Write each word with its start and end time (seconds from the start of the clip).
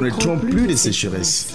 connaîtront 0.00 0.38
plus 0.38 0.66
de 0.66 0.74
sécheresse. 0.74 1.52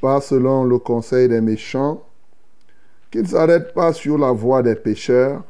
Pas 0.00 0.20
selon 0.20 0.64
le 0.64 0.78
conseil 0.78 1.28
des 1.28 1.40
méchants, 1.40 2.02
qui 3.10 3.18
ne 3.18 3.26
s'arrête 3.26 3.72
pas 3.74 3.92
sur 3.92 4.18
la 4.18 4.32
voie 4.32 4.62
des 4.62 4.74
pécheurs, 4.74 5.42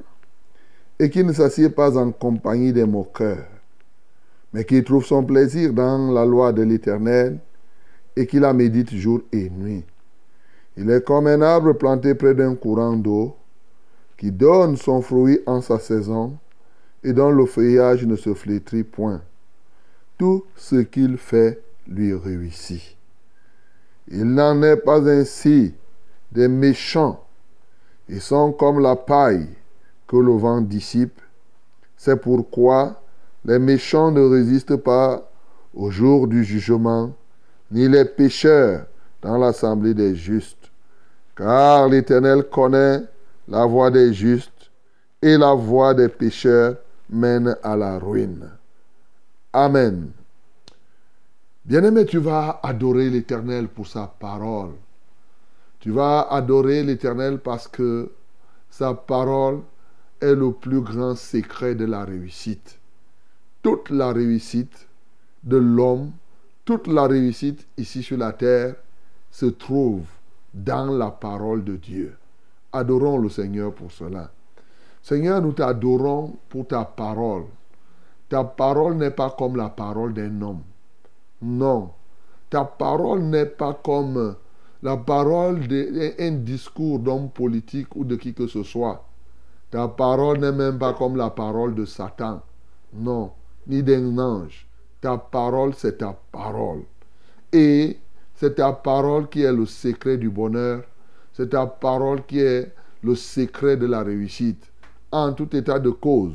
et 0.98 1.10
qui 1.10 1.22
ne 1.22 1.32
s'assied 1.32 1.70
pas 1.70 1.96
en 1.96 2.10
compagnie 2.10 2.72
des 2.72 2.84
moqueurs, 2.84 3.46
mais 4.52 4.64
qui 4.64 4.82
trouve 4.82 5.04
son 5.04 5.24
plaisir 5.24 5.72
dans 5.72 6.10
la 6.10 6.24
loi 6.24 6.52
de 6.52 6.62
l'Éternel, 6.62 7.38
et 8.16 8.26
qui 8.26 8.40
la 8.40 8.52
médite 8.52 8.94
jour 8.94 9.20
et 9.32 9.48
nuit. 9.48 9.84
Il 10.76 10.90
est 10.90 11.04
comme 11.04 11.26
un 11.26 11.40
arbre 11.40 11.72
planté 11.72 12.14
près 12.14 12.34
d'un 12.34 12.54
courant 12.54 12.96
d'eau, 12.96 13.36
qui 14.16 14.32
donne 14.32 14.76
son 14.76 15.00
fruit 15.00 15.40
en 15.46 15.60
sa 15.60 15.78
saison, 15.78 16.36
et 17.04 17.12
dont 17.12 17.30
le 17.30 17.46
feuillage 17.46 18.04
ne 18.04 18.16
se 18.16 18.34
flétrit 18.34 18.82
point. 18.82 19.22
Tout 20.18 20.44
ce 20.56 20.76
qu'il 20.76 21.16
fait 21.16 21.62
lui 21.86 22.12
réussit. 22.12 22.97
Il 24.10 24.24
n'en 24.34 24.62
est 24.62 24.76
pas 24.76 25.06
ainsi 25.08 25.74
des 26.32 26.48
méchants. 26.48 27.24
Ils 28.08 28.22
sont 28.22 28.52
comme 28.52 28.80
la 28.80 28.96
paille 28.96 29.48
que 30.06 30.16
le 30.16 30.32
vent 30.32 30.60
dissipe. 30.60 31.20
C'est 31.96 32.20
pourquoi 32.20 33.02
les 33.44 33.58
méchants 33.58 34.10
ne 34.10 34.20
résistent 34.20 34.76
pas 34.76 35.30
au 35.74 35.90
jour 35.90 36.26
du 36.26 36.42
jugement, 36.44 37.12
ni 37.70 37.88
les 37.88 38.04
pécheurs 38.04 38.86
dans 39.22 39.36
l'assemblée 39.36 39.94
des 39.94 40.14
justes. 40.16 40.70
Car 41.36 41.88
l'Éternel 41.88 42.44
connaît 42.44 43.02
la 43.46 43.64
voie 43.66 43.90
des 43.90 44.12
justes 44.12 44.70
et 45.20 45.36
la 45.36 45.54
voie 45.54 45.94
des 45.94 46.08
pécheurs 46.08 46.76
mène 47.10 47.56
à 47.62 47.76
la 47.76 47.98
ruine. 47.98 48.50
Amen. 49.52 50.10
Bien-aimé, 51.68 52.06
tu 52.06 52.16
vas 52.16 52.60
adorer 52.62 53.10
l'Éternel 53.10 53.68
pour 53.68 53.86
sa 53.86 54.06
parole. 54.06 54.70
Tu 55.80 55.90
vas 55.90 56.22
adorer 56.22 56.82
l'Éternel 56.82 57.40
parce 57.40 57.68
que 57.68 58.10
sa 58.70 58.94
parole 58.94 59.60
est 60.18 60.34
le 60.34 60.50
plus 60.52 60.80
grand 60.80 61.14
secret 61.14 61.74
de 61.74 61.84
la 61.84 62.06
réussite. 62.06 62.78
Toute 63.60 63.90
la 63.90 64.14
réussite 64.14 64.88
de 65.44 65.58
l'homme, 65.58 66.12
toute 66.64 66.86
la 66.86 67.06
réussite 67.06 67.66
ici 67.76 68.02
sur 68.02 68.16
la 68.16 68.32
terre 68.32 68.74
se 69.30 69.44
trouve 69.44 70.06
dans 70.54 70.86
la 70.86 71.10
parole 71.10 71.64
de 71.64 71.76
Dieu. 71.76 72.16
Adorons 72.72 73.18
le 73.18 73.28
Seigneur 73.28 73.74
pour 73.74 73.92
cela. 73.92 74.30
Seigneur, 75.02 75.42
nous 75.42 75.52
t'adorons 75.52 76.34
pour 76.48 76.66
ta 76.66 76.86
parole. 76.86 77.44
Ta 78.30 78.42
parole 78.42 78.94
n'est 78.94 79.10
pas 79.10 79.36
comme 79.38 79.56
la 79.56 79.68
parole 79.68 80.14
d'un 80.14 80.40
homme. 80.40 80.62
Non. 81.42 81.90
Ta 82.50 82.64
parole 82.64 83.22
n'est 83.22 83.46
pas 83.46 83.74
comme 83.74 84.36
la 84.82 84.96
parole 84.96 85.66
d'un 85.68 86.32
discours 86.32 86.98
d'homme 86.98 87.30
politique 87.30 87.94
ou 87.96 88.04
de 88.04 88.16
qui 88.16 88.34
que 88.34 88.46
ce 88.46 88.62
soit. 88.62 89.04
Ta 89.70 89.86
parole 89.88 90.38
n'est 90.38 90.52
même 90.52 90.78
pas 90.78 90.94
comme 90.94 91.16
la 91.16 91.30
parole 91.30 91.74
de 91.74 91.84
Satan. 91.84 92.42
Non. 92.92 93.32
Ni 93.66 93.82
d'un 93.82 94.18
ange. 94.18 94.66
Ta 95.00 95.18
parole, 95.18 95.74
c'est 95.74 95.98
ta 95.98 96.18
parole. 96.32 96.82
Et 97.52 97.98
c'est 98.34 98.56
ta 98.56 98.72
parole 98.72 99.28
qui 99.28 99.42
est 99.42 99.52
le 99.52 99.66
secret 99.66 100.16
du 100.16 100.30
bonheur. 100.30 100.82
C'est 101.34 101.50
ta 101.50 101.66
parole 101.66 102.24
qui 102.24 102.40
est 102.40 102.72
le 103.02 103.14
secret 103.14 103.76
de 103.76 103.86
la 103.86 104.02
réussite. 104.02 104.70
En 105.12 105.32
tout 105.32 105.54
état 105.54 105.78
de 105.78 105.90
cause, 105.90 106.34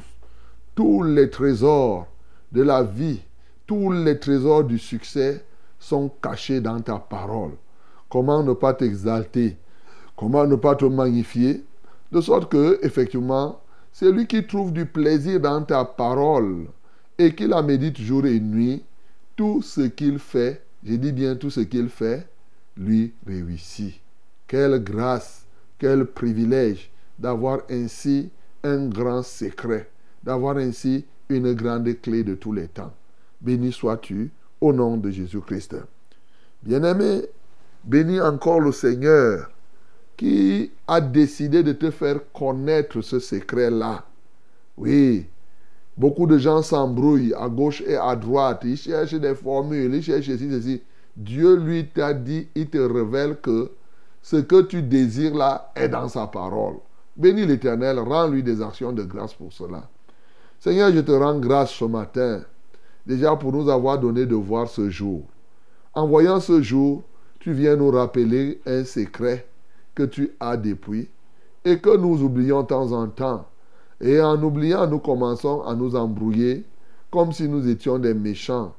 tous 0.76 1.04
les 1.04 1.30
trésors 1.30 2.08
de 2.52 2.62
la 2.62 2.84
vie 2.84 3.22
tous 3.66 3.92
les 3.92 4.20
trésors 4.20 4.64
du 4.64 4.78
succès 4.78 5.44
sont 5.80 6.10
cachés 6.22 6.62
dans 6.62 6.82
ta 6.82 6.98
parole. 6.98 7.52
Comment 8.10 8.44
ne 8.44 8.54
pas 8.54 8.74
t'exalter? 8.74 9.58
Comment 10.16 10.46
ne 10.46 10.56
pas 10.56 10.76
te 10.76 10.86
magnifier? 10.86 11.64
De 12.12 12.22
sorte 12.22 12.52
que, 12.52 12.80
effectivement, 12.84 13.62
c'est 13.92 14.12
lui 14.12 14.28
qui 14.28 14.46
trouve 14.46 14.72
du 14.72 14.86
plaisir 14.86 15.40
dans 15.40 15.64
ta 15.64 15.86
parole 15.86 16.68
et 17.18 17.34
qui 17.34 17.48
la 17.48 17.62
médite 17.62 18.00
jour 18.00 18.26
et 18.26 18.40
nuit. 18.40 18.84
Tout 19.36 19.62
ce 19.62 19.82
qu'il 19.82 20.20
fait, 20.20 20.64
je 20.84 20.96
dis 20.96 21.12
bien 21.12 21.36
tout 21.36 21.50
ce 21.50 21.62
qu'il 21.62 21.90
fait, 21.90 22.28
lui 22.78 23.14
réussit. 23.26 24.00
Quelle 24.48 24.84
grâce, 24.84 25.46
quel 25.80 26.06
privilège 26.06 26.92
d'avoir 27.18 27.62
ainsi 27.70 28.30
un 28.64 28.88
grand 28.88 29.24
secret, 29.24 29.90
d'avoir 30.24 30.58
ainsi 30.58 31.06
une 31.30 31.54
grande 31.54 31.90
clé 32.02 32.24
de 32.24 32.36
tous 32.36 32.54
les 32.54 32.68
temps. 32.68 32.94
Béni 33.44 33.74
sois-tu 33.74 34.32
au 34.62 34.72
nom 34.72 34.96
de 34.96 35.12
Jésus-Christ. 35.12 35.76
Bien-aimé, 36.64 37.24
bénis 37.84 38.22
encore 38.22 38.62
le 38.62 38.72
Seigneur 38.72 39.52
qui 40.16 40.72
a 40.88 41.02
décidé 41.02 41.62
de 41.62 41.74
te 41.74 41.92
faire 41.92 42.22
connaître 42.32 43.02
ce 43.02 43.20
secret-là. 43.20 44.06
Oui, 44.78 45.28
beaucoup 45.98 46.26
de 46.26 46.38
gens 46.38 46.62
s'embrouillent 46.62 47.34
à 47.34 47.50
gauche 47.50 47.82
et 47.86 47.98
à 47.98 48.16
droite. 48.16 48.62
Ils 48.64 48.78
cherchent 48.78 49.14
des 49.14 49.36
formules, 49.36 49.94
ils 49.94 50.04
cherchent 50.04 50.28
ceci, 50.28 50.50
ceci. 50.50 50.82
Dieu 51.18 51.58
lui 51.58 51.90
t'a 51.90 52.14
dit, 52.14 52.48
il 52.56 52.70
te 52.70 52.78
révèle 52.78 53.36
que 53.42 53.72
ce 54.22 54.38
que 54.38 54.62
tu 54.62 54.82
désires 54.82 55.36
là 55.36 55.72
est 55.76 55.90
dans 55.90 56.08
sa 56.08 56.28
parole. 56.28 56.76
Bénis 57.18 57.46
l'Éternel, 57.46 58.00
rends-lui 58.00 58.42
des 58.42 58.62
actions 58.62 58.94
de 58.94 59.04
grâce 59.04 59.34
pour 59.34 59.52
cela. 59.52 59.90
Seigneur, 60.60 60.92
je 60.94 61.02
te 61.02 61.12
rends 61.12 61.38
grâce 61.38 61.72
ce 61.72 61.86
matin, 61.86 62.42
déjà 63.06 63.36
pour 63.36 63.52
nous 63.52 63.70
avoir 63.70 64.00
donné 64.00 64.26
de 64.26 64.36
voir 64.36 64.68
ce 64.68 64.90
jour. 64.90 65.24
En 65.94 66.08
voyant 66.08 66.40
ce 66.40 66.62
jour, 66.62 67.04
tu 67.40 67.54
viens 67.54 67.76
nous 67.76 67.92
rappeler 67.92 68.62
un 68.66 68.84
secret 68.84 69.46
que 69.94 70.04
tu 70.04 70.32
as 70.40 70.58
depuis 70.58 71.10
et 71.66 71.80
que 71.80 71.96
nous 71.96 72.24
oublions 72.24 72.62
de 72.62 72.68
temps 72.68 72.92
en 72.92 73.08
temps. 73.08 73.46
Et 74.02 74.20
en 74.20 74.42
oubliant, 74.42 74.88
nous 74.88 75.00
commençons 75.00 75.62
à 75.62 75.76
nous 75.76 75.96
embrouiller 75.96 76.66
comme 77.12 77.32
si 77.32 77.48
nous 77.48 77.68
étions 77.70 78.00
des 78.00 78.14
méchants. 78.14 78.74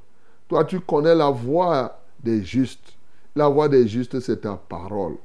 Toi, 0.49 0.65
tu 0.65 0.81
connais 0.81 1.15
la 1.15 1.31
voix 1.31 2.01
des 2.23 2.43
justes. 2.43 2.95
La 3.37 3.49
voix 3.49 3.69
des 3.69 3.87
justes, 3.87 4.21
c'est 4.21 4.43
ta 4.43 4.57
parole. 4.57 5.17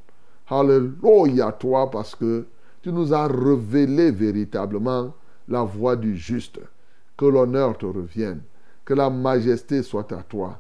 Alléluia, 0.47 1.51
toi, 1.51 1.89
parce 1.89 2.15
que 2.15 2.45
tu 2.81 2.91
nous 2.91 3.13
as 3.13 3.27
révélé 3.27 4.11
véritablement 4.11 5.13
la 5.47 5.63
voix 5.63 5.95
du 5.95 6.15
juste. 6.17 6.59
Que 7.17 7.25
l'honneur 7.25 7.77
te 7.77 7.85
revienne. 7.85 8.41
Que 8.89 8.95
la 8.95 9.11
majesté 9.11 9.83
soit 9.83 10.11
à 10.13 10.23
toi. 10.23 10.59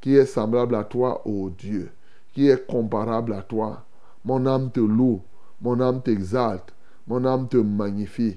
Qui 0.00 0.16
est 0.16 0.26
semblable 0.26 0.74
à 0.74 0.82
toi, 0.82 1.22
ô 1.24 1.48
Dieu. 1.48 1.92
Qui 2.32 2.48
est 2.48 2.66
comparable 2.66 3.32
à 3.32 3.42
toi. 3.42 3.84
Mon 4.24 4.44
âme 4.46 4.72
te 4.72 4.80
loue. 4.80 5.20
Mon 5.62 5.80
âme 5.80 6.02
t'exalte. 6.02 6.74
Mon 7.06 7.24
âme 7.24 7.46
te 7.46 7.56
magnifie. 7.56 8.36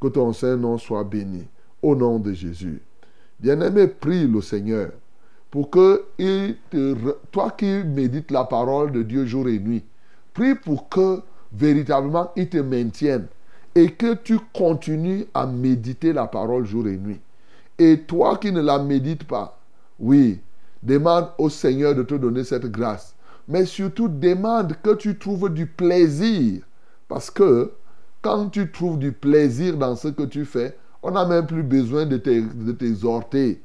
Que 0.00 0.06
ton 0.06 0.32
Saint-Nom 0.32 0.78
soit 0.78 1.02
béni. 1.02 1.48
Au 1.82 1.96
nom 1.96 2.20
de 2.20 2.32
Jésus. 2.32 2.80
Bien-aimé, 3.40 3.88
prie 3.88 4.28
le 4.28 4.40
Seigneur 4.40 4.92
pour 5.50 5.68
que 5.68 6.04
il 6.18 6.56
toi 7.32 7.50
qui 7.50 7.82
médites 7.82 8.30
la 8.30 8.44
parole 8.44 8.92
de 8.92 9.02
Dieu 9.02 9.26
jour 9.26 9.48
et 9.48 9.58
nuit, 9.58 9.82
prie 10.32 10.54
pour 10.54 10.88
que 10.88 11.22
véritablement 11.52 12.30
il 12.36 12.48
te 12.48 12.58
maintienne 12.58 13.26
et 13.74 13.90
que 13.90 14.14
tu 14.14 14.38
continues 14.52 15.26
à 15.34 15.44
méditer 15.46 16.12
la 16.12 16.28
parole 16.28 16.66
jour 16.66 16.86
et 16.86 16.96
nuit. 16.96 17.20
Et 17.78 18.00
toi 18.00 18.38
qui 18.38 18.52
ne 18.52 18.62
la 18.62 18.78
médites 18.78 19.24
pas, 19.24 19.58
oui, 19.98 20.40
demande 20.82 21.28
au 21.38 21.50
Seigneur 21.50 21.94
de 21.94 22.02
te 22.02 22.14
donner 22.14 22.44
cette 22.44 22.70
grâce. 22.70 23.14
Mais 23.48 23.64
surtout, 23.66 24.08
demande 24.08 24.74
que 24.82 24.94
tu 24.94 25.18
trouves 25.18 25.52
du 25.52 25.66
plaisir. 25.66 26.62
Parce 27.08 27.30
que 27.30 27.72
quand 28.22 28.48
tu 28.48 28.70
trouves 28.72 28.98
du 28.98 29.12
plaisir 29.12 29.76
dans 29.76 29.94
ce 29.94 30.08
que 30.08 30.24
tu 30.24 30.44
fais, 30.44 30.76
on 31.02 31.12
n'a 31.12 31.24
même 31.24 31.46
plus 31.46 31.62
besoin 31.62 32.06
de 32.06 32.16
t'exhorter. 32.16 33.60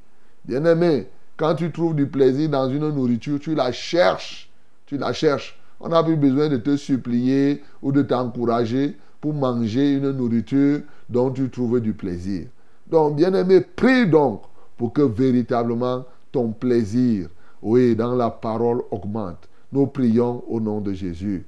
Bien-aimé, 0.46 1.08
quand 1.38 1.56
tu 1.56 1.72
trouves 1.72 1.96
du 1.96 2.06
plaisir 2.06 2.50
dans 2.50 2.70
une 2.70 2.90
nourriture, 2.90 3.40
tu 3.40 3.56
la 3.56 3.72
cherches. 3.72 4.52
Tu 4.86 4.98
la 4.98 5.14
cherches. 5.14 5.58
On 5.80 5.90
n'a 5.90 6.04
plus 6.04 6.18
besoin 6.18 6.50
de 6.50 6.58
te 6.58 6.76
supplier 6.78 7.64
ou 7.82 7.92
de 7.92 8.04
t'encourager 8.04 8.96
pour 9.20 9.34
manger 9.34 9.94
une 9.94 10.12
nourriture 10.12 10.82
dont 11.10 11.32
tu 11.32 11.50
trouves 11.50 11.80
du 11.80 11.94
plaisir. 11.94 12.48
Donc, 12.92 13.16
bien-aimé, 13.16 13.62
prie 13.62 14.06
donc 14.06 14.44
pour 14.78 14.92
que 14.92 15.02
véritablement 15.02 16.04
ton 16.32 16.52
plaisir, 16.52 17.30
oui, 17.62 17.96
dans 17.96 18.16
la 18.16 18.30
parole 18.30 18.82
augmente. 18.92 19.48
Nous 19.72 19.88
prions 19.88 20.44
au 20.48 20.60
nom 20.60 20.82
de 20.82 20.92
Jésus. 20.92 21.46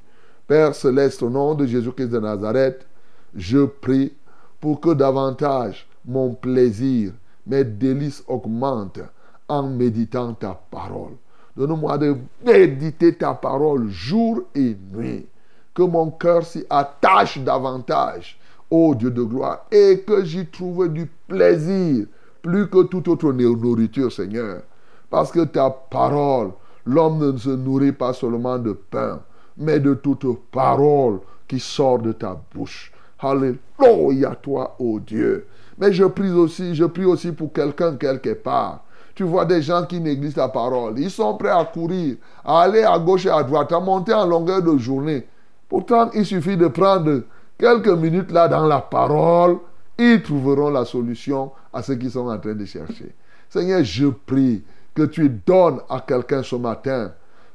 Père 0.47 0.73
céleste, 0.73 1.21
au 1.21 1.29
nom 1.29 1.53
de 1.53 1.65
Jésus-Christ 1.65 2.09
de 2.09 2.19
Nazareth, 2.19 2.87
je 3.35 3.65
prie 3.65 4.13
pour 4.61 4.79
que 4.79 4.93
davantage 4.93 5.85
mon 6.05 6.33
plaisir, 6.33 7.11
mes 7.45 7.63
délices 7.63 8.23
augmentent 8.27 9.01
en 9.47 9.63
méditant 9.63 10.33
ta 10.33 10.59
parole. 10.71 11.13
Donne-moi 11.55 11.97
de 11.97 12.15
méditer 12.45 13.15
ta 13.15 13.33
parole 13.33 13.89
jour 13.89 14.43
et 14.55 14.75
nuit 14.93 15.27
que 15.73 15.83
mon 15.83 16.11
cœur 16.11 16.45
s'y 16.45 16.65
attache 16.69 17.39
davantage, 17.39 18.37
ô 18.73 18.95
Dieu 18.95 19.11
de 19.11 19.21
gloire, 19.21 19.67
et 19.71 20.03
que 20.05 20.25
j'y 20.25 20.47
trouve 20.47 20.89
du 20.89 21.05
plaisir 21.27 22.07
plus 22.41 22.67
que 22.67 22.81
toute 22.83 23.07
autre 23.07 23.31
nourriture, 23.31 24.11
Seigneur. 24.11 24.63
Parce 25.11 25.31
que 25.31 25.45
ta 25.45 25.69
parole, 25.69 26.51
l'homme 26.83 27.33
ne 27.33 27.37
se 27.37 27.51
nourrit 27.51 27.91
pas 27.91 28.13
seulement 28.13 28.57
de 28.57 28.73
pain, 28.73 29.21
mais 29.57 29.79
de 29.79 29.93
toute 29.93 30.25
parole 30.51 31.19
qui 31.47 31.59
sort 31.59 31.99
de 31.99 32.13
ta 32.13 32.35
bouche. 32.53 32.91
Alléluia 33.19 34.35
toi, 34.41 34.75
ô 34.79 34.99
Dieu. 34.99 35.45
Mais 35.77 35.93
je 35.93 36.05
prie 36.05 36.31
aussi, 36.31 36.73
je 36.73 36.85
prie 36.85 37.05
aussi 37.05 37.31
pour 37.31 37.53
quelqu'un 37.53 37.95
quelque 37.95 38.33
part. 38.33 38.83
Tu 39.13 39.23
vois 39.23 39.45
des 39.45 39.61
gens 39.61 39.85
qui 39.85 40.01
négligent 40.01 40.33
ta 40.33 40.49
parole. 40.49 40.97
Ils 40.97 41.11
sont 41.11 41.37
prêts 41.37 41.49
à 41.49 41.63
courir, 41.63 42.15
à 42.43 42.61
aller 42.61 42.83
à 42.83 42.97
gauche 42.97 43.27
et 43.27 43.29
à 43.29 43.43
droite, 43.43 43.71
à 43.71 43.79
monter 43.79 44.13
en 44.13 44.25
longueur 44.25 44.63
de 44.63 44.75
journée 44.77 45.27
Pourtant, 45.73 46.11
il 46.13 46.23
suffit 46.23 46.55
de 46.55 46.67
prendre 46.67 47.21
quelques 47.57 47.87
minutes 47.87 48.31
là 48.31 48.47
dans 48.47 48.65
la 48.65 48.79
parole, 48.79 49.57
ils 49.97 50.21
trouveront 50.21 50.69
la 50.69 50.85
solution 50.85 51.51
à 51.71 51.81
ce 51.83 51.93
qu'ils 51.93 52.11
sont 52.11 52.27
en 52.27 52.37
train 52.39 52.53
de 52.53 52.65
chercher. 52.65 53.13
Seigneur, 53.49 53.83
je 53.83 54.07
prie 54.07 54.63
que 54.93 55.03
tu 55.03 55.29
donnes 55.29 55.79
à 55.89 56.01
quelqu'un 56.01 56.43
ce 56.43 56.55
matin 56.55 57.11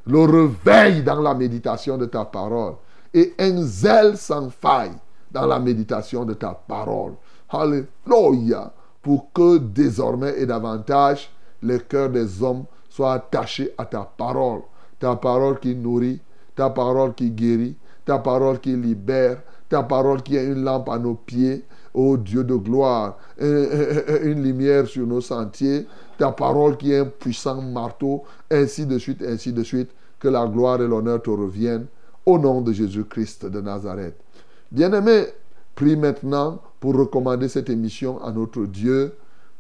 le 0.07 0.21
réveil 0.21 1.03
dans 1.03 1.21
la 1.21 1.35
méditation 1.35 1.99
de 1.99 2.07
ta 2.07 2.25
parole 2.25 2.75
et 3.13 3.35
un 3.39 3.63
zèle 3.63 4.17
sans 4.17 4.51
faille 4.51 4.97
dans 5.31 5.47
la 5.47 5.59
méditation 5.59 6.25
de 6.25 6.35
ta 6.35 6.53
parole. 6.53 7.13
Alléluia. 7.51 8.73
Pour 9.03 9.33
que 9.33 9.59
désormais 9.59 10.35
et 10.39 10.47
davantage 10.47 11.31
le 11.63 11.79
cœur 11.79 12.11
des 12.11 12.43
hommes 12.43 12.65
soit 12.89 13.15
attaché 13.15 13.73
à 13.79 13.85
ta 13.85 14.01
parole. 14.01 14.63
Ta 14.99 15.17
parole 15.17 15.59
qui 15.61 15.75
nourrit, 15.75 16.21
ta 16.57 16.71
parole 16.71 17.15
qui 17.15 17.31
guérit, 17.31 17.77
ta 18.05 18.19
parole 18.19 18.59
qui 18.59 18.75
libère, 18.75 19.39
ta 19.69 19.83
parole 19.83 20.23
qui 20.23 20.37
est 20.37 20.45
une 20.45 20.65
lampe 20.65 20.89
à 20.89 20.99
nos 20.99 21.15
pieds, 21.15 21.65
ô 21.95 22.17
Dieu 22.17 22.45
de 22.45 22.55
gloire, 22.55 23.19
une 23.39 24.43
lumière 24.43 24.87
sur 24.87 25.07
nos 25.07 25.21
sentiers, 25.21 25.87
ta 26.17 26.33
parole 26.33 26.77
qui 26.77 26.93
est 26.93 26.99
un 26.99 27.07
puissant 27.07 27.61
marteau, 27.61 28.23
ainsi 28.51 28.87
de 28.87 28.99
suite, 28.99 29.23
ainsi 29.23 29.53
de 29.53 29.63
suite, 29.63 29.91
que 30.19 30.29
la 30.29 30.47
gloire 30.47 30.81
et 30.83 30.87
l'honneur 30.87 31.23
te 31.23 31.31
reviennent, 31.31 31.87
au 32.27 32.39
nom 32.39 32.61
de 32.61 32.73
Jésus-Christ 32.73 33.47
de 33.47 33.61
Nazareth. 33.61 34.17
Bien-aimé, 34.71 35.25
prie 35.75 35.97
maintenant 35.97 36.61
pour 36.81 36.97
recommander 36.97 37.49
cette 37.49 37.71
émission 37.71 38.23
à 38.23 38.33
notre 38.33 38.65
Dieu, 38.67 39.15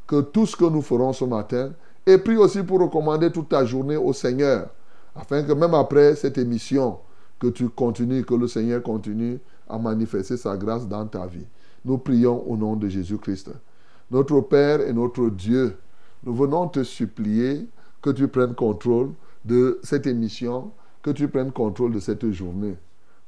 que 0.06 0.20
tout 0.20 0.46
ce 0.46 0.56
que 0.56 0.64
nous 0.64 0.82
ferons 0.82 1.12
ce 1.12 1.25
matin, 1.25 1.72
et 2.06 2.19
prie 2.19 2.37
aussi 2.37 2.62
pour 2.62 2.81
recommander 2.81 3.31
toute 3.31 3.50
ta 3.50 3.64
journée 3.64 3.96
au 3.96 4.12
Seigneur, 4.12 4.69
afin 5.14 5.43
que 5.43 5.52
même 5.52 5.75
après 5.75 6.14
cette 6.14 6.38
émission, 6.38 6.99
que 7.38 7.49
tu 7.49 7.69
continues, 7.69 8.25
que 8.25 8.34
le 8.34 8.49
Seigneur 8.49 8.82
continue 8.82 9.38
à 9.69 9.79
manifester 9.79 10.37
sa 10.37 10.56
grâce 10.56 10.88
dans 10.88 11.06
ta 11.06 11.26
vie. 11.26 11.47
Nous 11.85 11.99
prions 11.99 12.43
au 12.49 12.56
nom 12.56 12.76
de 12.76 12.88
Jésus-Christ. 12.88 13.50
Notre 14.11 14.41
Père 14.41 14.81
et 14.81 14.93
notre 14.93 15.29
Dieu, 15.29 15.76
nous 16.25 16.35
venons 16.35 16.69
te 16.69 16.82
supplier 16.82 17.69
que 18.03 18.10
tu 18.10 18.29
prennes 18.29 18.55
contrôle 18.55 19.10
de 19.44 19.79
cette 19.82 20.06
émission, 20.06 20.70
que 21.03 21.10
tu 21.10 21.29
prennes 21.29 21.53
contrôle 21.53 21.93
de 21.93 22.01
cette 22.01 22.31
journée. 22.31 22.77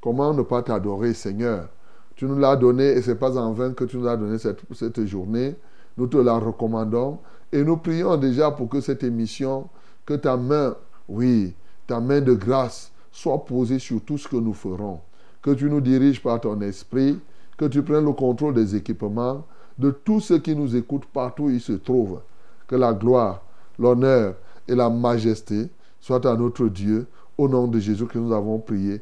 Comment 0.00 0.32
ne 0.32 0.42
pas 0.42 0.62
t'adorer, 0.62 1.14
Seigneur? 1.14 1.68
Tu 2.16 2.24
nous 2.24 2.38
l'as 2.38 2.56
donné 2.56 2.84
et 2.84 3.02
ce 3.02 3.10
n'est 3.10 3.16
pas 3.16 3.38
en 3.38 3.52
vain 3.52 3.72
que 3.72 3.84
tu 3.84 3.98
nous 3.98 4.08
as 4.08 4.16
donné 4.16 4.38
cette, 4.38 4.60
cette 4.74 5.04
journée. 5.06 5.54
Nous 5.96 6.06
te 6.06 6.16
la 6.16 6.38
recommandons 6.38 7.18
et 7.52 7.62
nous 7.64 7.76
prions 7.76 8.16
déjà 8.16 8.50
pour 8.50 8.68
que 8.68 8.80
cette 8.80 9.02
émission, 9.02 9.68
que 10.06 10.14
ta 10.14 10.36
main, 10.36 10.76
oui, 11.08 11.54
ta 11.86 12.00
main 12.00 12.20
de 12.20 12.34
grâce, 12.34 12.92
soit 13.10 13.44
posé 13.44 13.78
sur 13.78 14.00
tout 14.02 14.18
ce 14.18 14.28
que 14.28 14.36
nous 14.36 14.54
ferons. 14.54 15.00
Que 15.42 15.50
tu 15.52 15.70
nous 15.70 15.80
diriges 15.80 16.22
par 16.22 16.40
ton 16.40 16.60
esprit, 16.60 17.18
que 17.56 17.64
tu 17.64 17.82
prennes 17.82 18.04
le 18.04 18.12
contrôle 18.12 18.54
des 18.54 18.76
équipements, 18.76 19.44
de 19.78 19.90
tous 19.90 20.20
ceux 20.20 20.38
qui 20.38 20.54
nous 20.54 20.76
écoutent 20.76 21.06
partout 21.06 21.44
où 21.44 21.50
ils 21.50 21.60
se 21.60 21.72
trouvent. 21.72 22.20
Que 22.66 22.76
la 22.76 22.92
gloire, 22.92 23.42
l'honneur 23.78 24.34
et 24.68 24.74
la 24.74 24.90
majesté 24.90 25.68
soient 26.00 26.26
à 26.26 26.36
notre 26.36 26.68
Dieu. 26.68 27.06
Au 27.38 27.48
nom 27.48 27.66
de 27.66 27.78
Jésus 27.78 28.04
que 28.06 28.18
nous 28.18 28.34
avons 28.34 28.58
prié. 28.58 29.00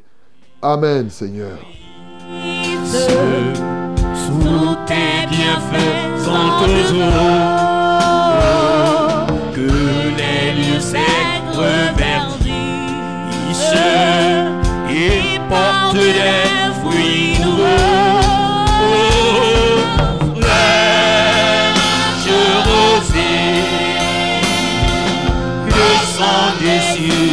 Amen, 0.63 1.11
Seigneur. 1.11 1.59
Sous 2.85 4.77
tes 4.87 5.19
que 9.55 9.69
les 10.17 10.53
lieux 10.55 10.81
et 14.91 15.39
des 15.93 16.71
fruits 16.81 17.39
nouveaux. 17.41 17.65
Oh, 18.83 19.81
je 22.25 22.41
rosée, 22.69 23.63
descendez 25.67 26.81
sur 26.95 27.15
nous 27.15 27.28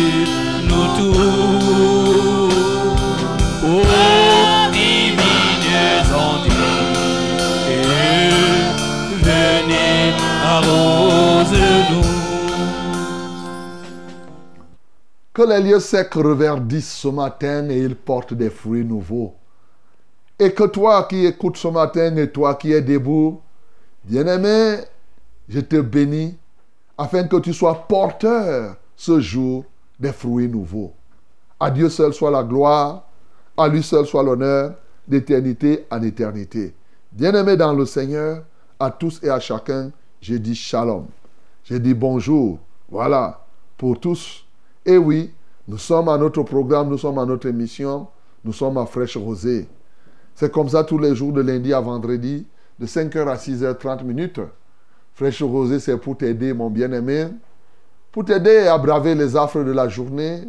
Que 15.36 15.42
les 15.42 15.60
lieux 15.60 15.82
secs 15.82 16.14
reverdissent 16.14 16.94
ce 16.94 17.10
matin 17.10 17.70
et 17.70 17.80
ils 17.80 17.98
portent 17.98 18.34
des 18.34 18.50
fruits 18.50 18.86
nouveaux. 18.86 19.36
Et 20.40 20.54
que 20.54 20.64
toi 20.64 21.04
qui 21.04 21.26
écoutes 21.26 21.58
ce 21.58 21.68
matin 21.68 22.16
et 22.16 22.32
toi 22.32 22.56
qui 22.56 22.72
es 22.72 22.82
debout, 22.82 23.42
Bien-aimé, 24.06 24.78
je 25.50 25.60
te 25.60 25.82
bénis 25.82 26.38
afin 26.98 27.24
que 27.24 27.36
tu 27.38 27.54
sois 27.54 27.86
porteur 27.88 28.78
ce 28.96 29.20
jour 29.20 29.66
des 30.00 30.14
fruits 30.14 30.48
nouveaux. 30.48 30.94
À 31.60 31.70
Dieu 31.70 31.90
seul 31.90 32.14
soit 32.14 32.32
la 32.32 32.44
gloire, 32.44 33.04
à 33.58 33.68
lui 33.68 33.84
seul 33.84 34.06
soit 34.06 34.24
l'honneur, 34.24 34.76
d'éternité 35.06 35.86
en 35.92 36.02
éternité. 36.02 36.74
Bien-aimé 37.12 37.58
dans 37.58 37.74
le 37.74 37.86
Seigneur, 37.86 38.44
à 38.80 38.90
tous 38.90 39.20
et 39.22 39.30
à 39.30 39.40
chacun, 39.42 39.92
j'ai 40.22 40.40
dit 40.40 40.56
shalom. 40.56 41.08
J'ai 41.66 41.80
dit 41.80 41.94
bonjour. 41.94 42.60
Voilà, 42.88 43.44
pour 43.76 44.00
tous. 44.00 44.45
Et 44.86 44.98
oui, 44.98 45.34
nous 45.68 45.80
sommes 45.80 46.10
à 46.10 46.18
notre 46.18 46.44
programme, 46.44 46.90
nous 46.90 46.98
sommes 46.98 47.18
à 47.18 47.26
notre 47.26 47.48
émission, 47.48 48.08
nous 48.44 48.54
sommes 48.54 48.78
à 48.78 48.86
Fraîche 48.86 49.18
Rosée. 49.18 49.68
C'est 50.36 50.52
comme 50.52 50.70
ça 50.70 50.84
tous 50.84 51.00
les 51.00 51.16
jours 51.16 51.34
de 51.34 51.42
lundi 51.42 51.74
à 51.74 51.80
vendredi, 51.80 52.46
de 52.78 52.86
5h 52.86 53.28
à 53.28 53.36
6h30 53.36 54.04
minutes. 54.04 54.42
Fraîche 55.16 55.42
Rosée, 55.42 55.80
c'est 55.80 55.98
pour 55.98 56.18
t'aider, 56.18 56.54
mon 56.54 56.70
bien-aimé, 56.70 57.30
pour 58.12 58.26
t'aider 58.26 58.68
à 58.68 58.78
braver 58.78 59.16
les 59.16 59.36
affres 59.36 59.64
de 59.64 59.72
la 59.72 59.88
journée, 59.90 60.42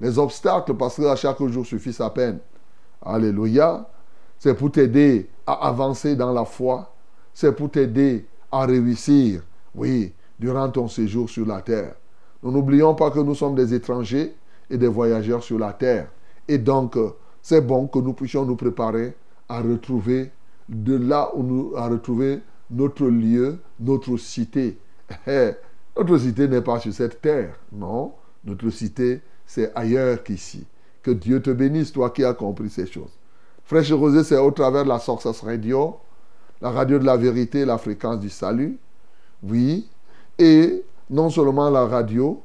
les 0.00 0.18
obstacles, 0.18 0.74
parce 0.74 0.96
qu'à 0.96 1.16
chaque 1.16 1.42
jour 1.46 1.66
suffit 1.66 1.92
sa 1.92 2.10
peine. 2.10 2.38
Alléluia. 3.02 3.88
C'est 4.38 4.54
pour 4.54 4.70
t'aider 4.70 5.28
à 5.46 5.68
avancer 5.68 6.14
dans 6.14 6.32
la 6.32 6.44
foi. 6.44 6.94
C'est 7.34 7.52
pour 7.52 7.70
t'aider 7.70 8.26
à 8.52 8.66
réussir, 8.66 9.42
oui, 9.74 10.12
durant 10.38 10.68
ton 10.68 10.86
séjour 10.86 11.28
sur 11.28 11.46
la 11.46 11.60
terre. 11.60 11.94
Nous 12.42 12.50
n'oublions 12.50 12.94
pas 12.94 13.10
que 13.10 13.20
nous 13.20 13.34
sommes 13.34 13.54
des 13.54 13.74
étrangers 13.74 14.34
et 14.68 14.78
des 14.78 14.88
voyageurs 14.88 15.42
sur 15.42 15.58
la 15.58 15.72
terre. 15.72 16.08
Et 16.48 16.58
donc, 16.58 16.96
c'est 17.42 17.60
bon 17.60 17.86
que 17.86 17.98
nous 17.98 18.12
puissions 18.12 18.44
nous 18.44 18.56
préparer 18.56 19.14
à 19.48 19.60
retrouver 19.60 20.30
de 20.68 20.96
là 20.96 21.30
où 21.34 21.42
nous, 21.42 21.72
à 21.76 21.88
retrouver 21.88 22.40
notre 22.70 23.06
lieu, 23.06 23.58
notre 23.78 24.16
cité. 24.16 24.78
Eh, 25.26 25.50
notre 25.96 26.18
cité 26.18 26.46
n'est 26.46 26.60
pas 26.60 26.78
sur 26.78 26.92
cette 26.92 27.20
terre, 27.20 27.58
non. 27.72 28.12
Notre 28.44 28.70
cité, 28.70 29.20
c'est 29.44 29.72
ailleurs 29.74 30.22
qu'ici. 30.22 30.66
Que 31.02 31.10
Dieu 31.10 31.42
te 31.42 31.50
bénisse, 31.50 31.92
toi 31.92 32.10
qui 32.10 32.24
as 32.24 32.34
compris 32.34 32.70
ces 32.70 32.86
choses. 32.86 33.10
Fraîche 33.64 33.92
Rosée, 33.92 34.24
c'est 34.24 34.38
au 34.38 34.50
travers 34.50 34.84
de 34.84 34.88
la 34.88 34.98
Sources 34.98 35.40
Radio, 35.40 35.96
la 36.60 36.70
radio 36.70 36.98
de 36.98 37.04
la 37.04 37.16
vérité, 37.16 37.64
la 37.64 37.78
fréquence 37.78 38.20
du 38.20 38.28
salut. 38.28 38.78
Oui. 39.42 39.88
Et 40.38 40.84
non 41.10 41.28
seulement 41.28 41.68
la 41.68 41.84
radio, 41.86 42.42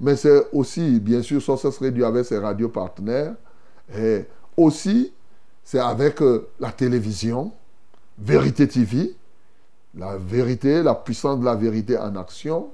mais 0.00 0.16
c'est 0.16 0.48
aussi, 0.52 1.00
bien 1.00 1.22
sûr, 1.22 1.40
Sources 1.40 1.78
Radio 1.78 2.04
avec 2.04 2.24
ses 2.24 2.38
radios 2.38 2.68
partenaires. 2.68 3.34
Et 3.96 4.24
aussi, 4.56 5.12
c'est 5.64 5.78
avec 5.78 6.20
euh, 6.20 6.48
la 6.60 6.72
télévision, 6.72 7.52
Vérité 8.18 8.66
TV, 8.66 9.14
la 9.94 10.16
vérité, 10.16 10.82
la 10.82 10.96
puissance 10.96 11.38
de 11.38 11.44
la 11.44 11.54
vérité 11.54 11.96
en 11.96 12.16
action. 12.16 12.70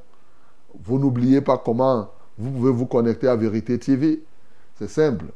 Vous 0.83 0.99
n'oubliez 0.99 1.43
pas 1.43 1.59
comment 1.59 2.11
vous 2.39 2.51
pouvez 2.51 2.73
vous 2.73 2.87
connecter 2.87 3.29
à 3.29 3.37
Vérité 3.37 3.79
TV. 3.79 4.23
C'est 4.79 4.89
simple. 4.89 5.27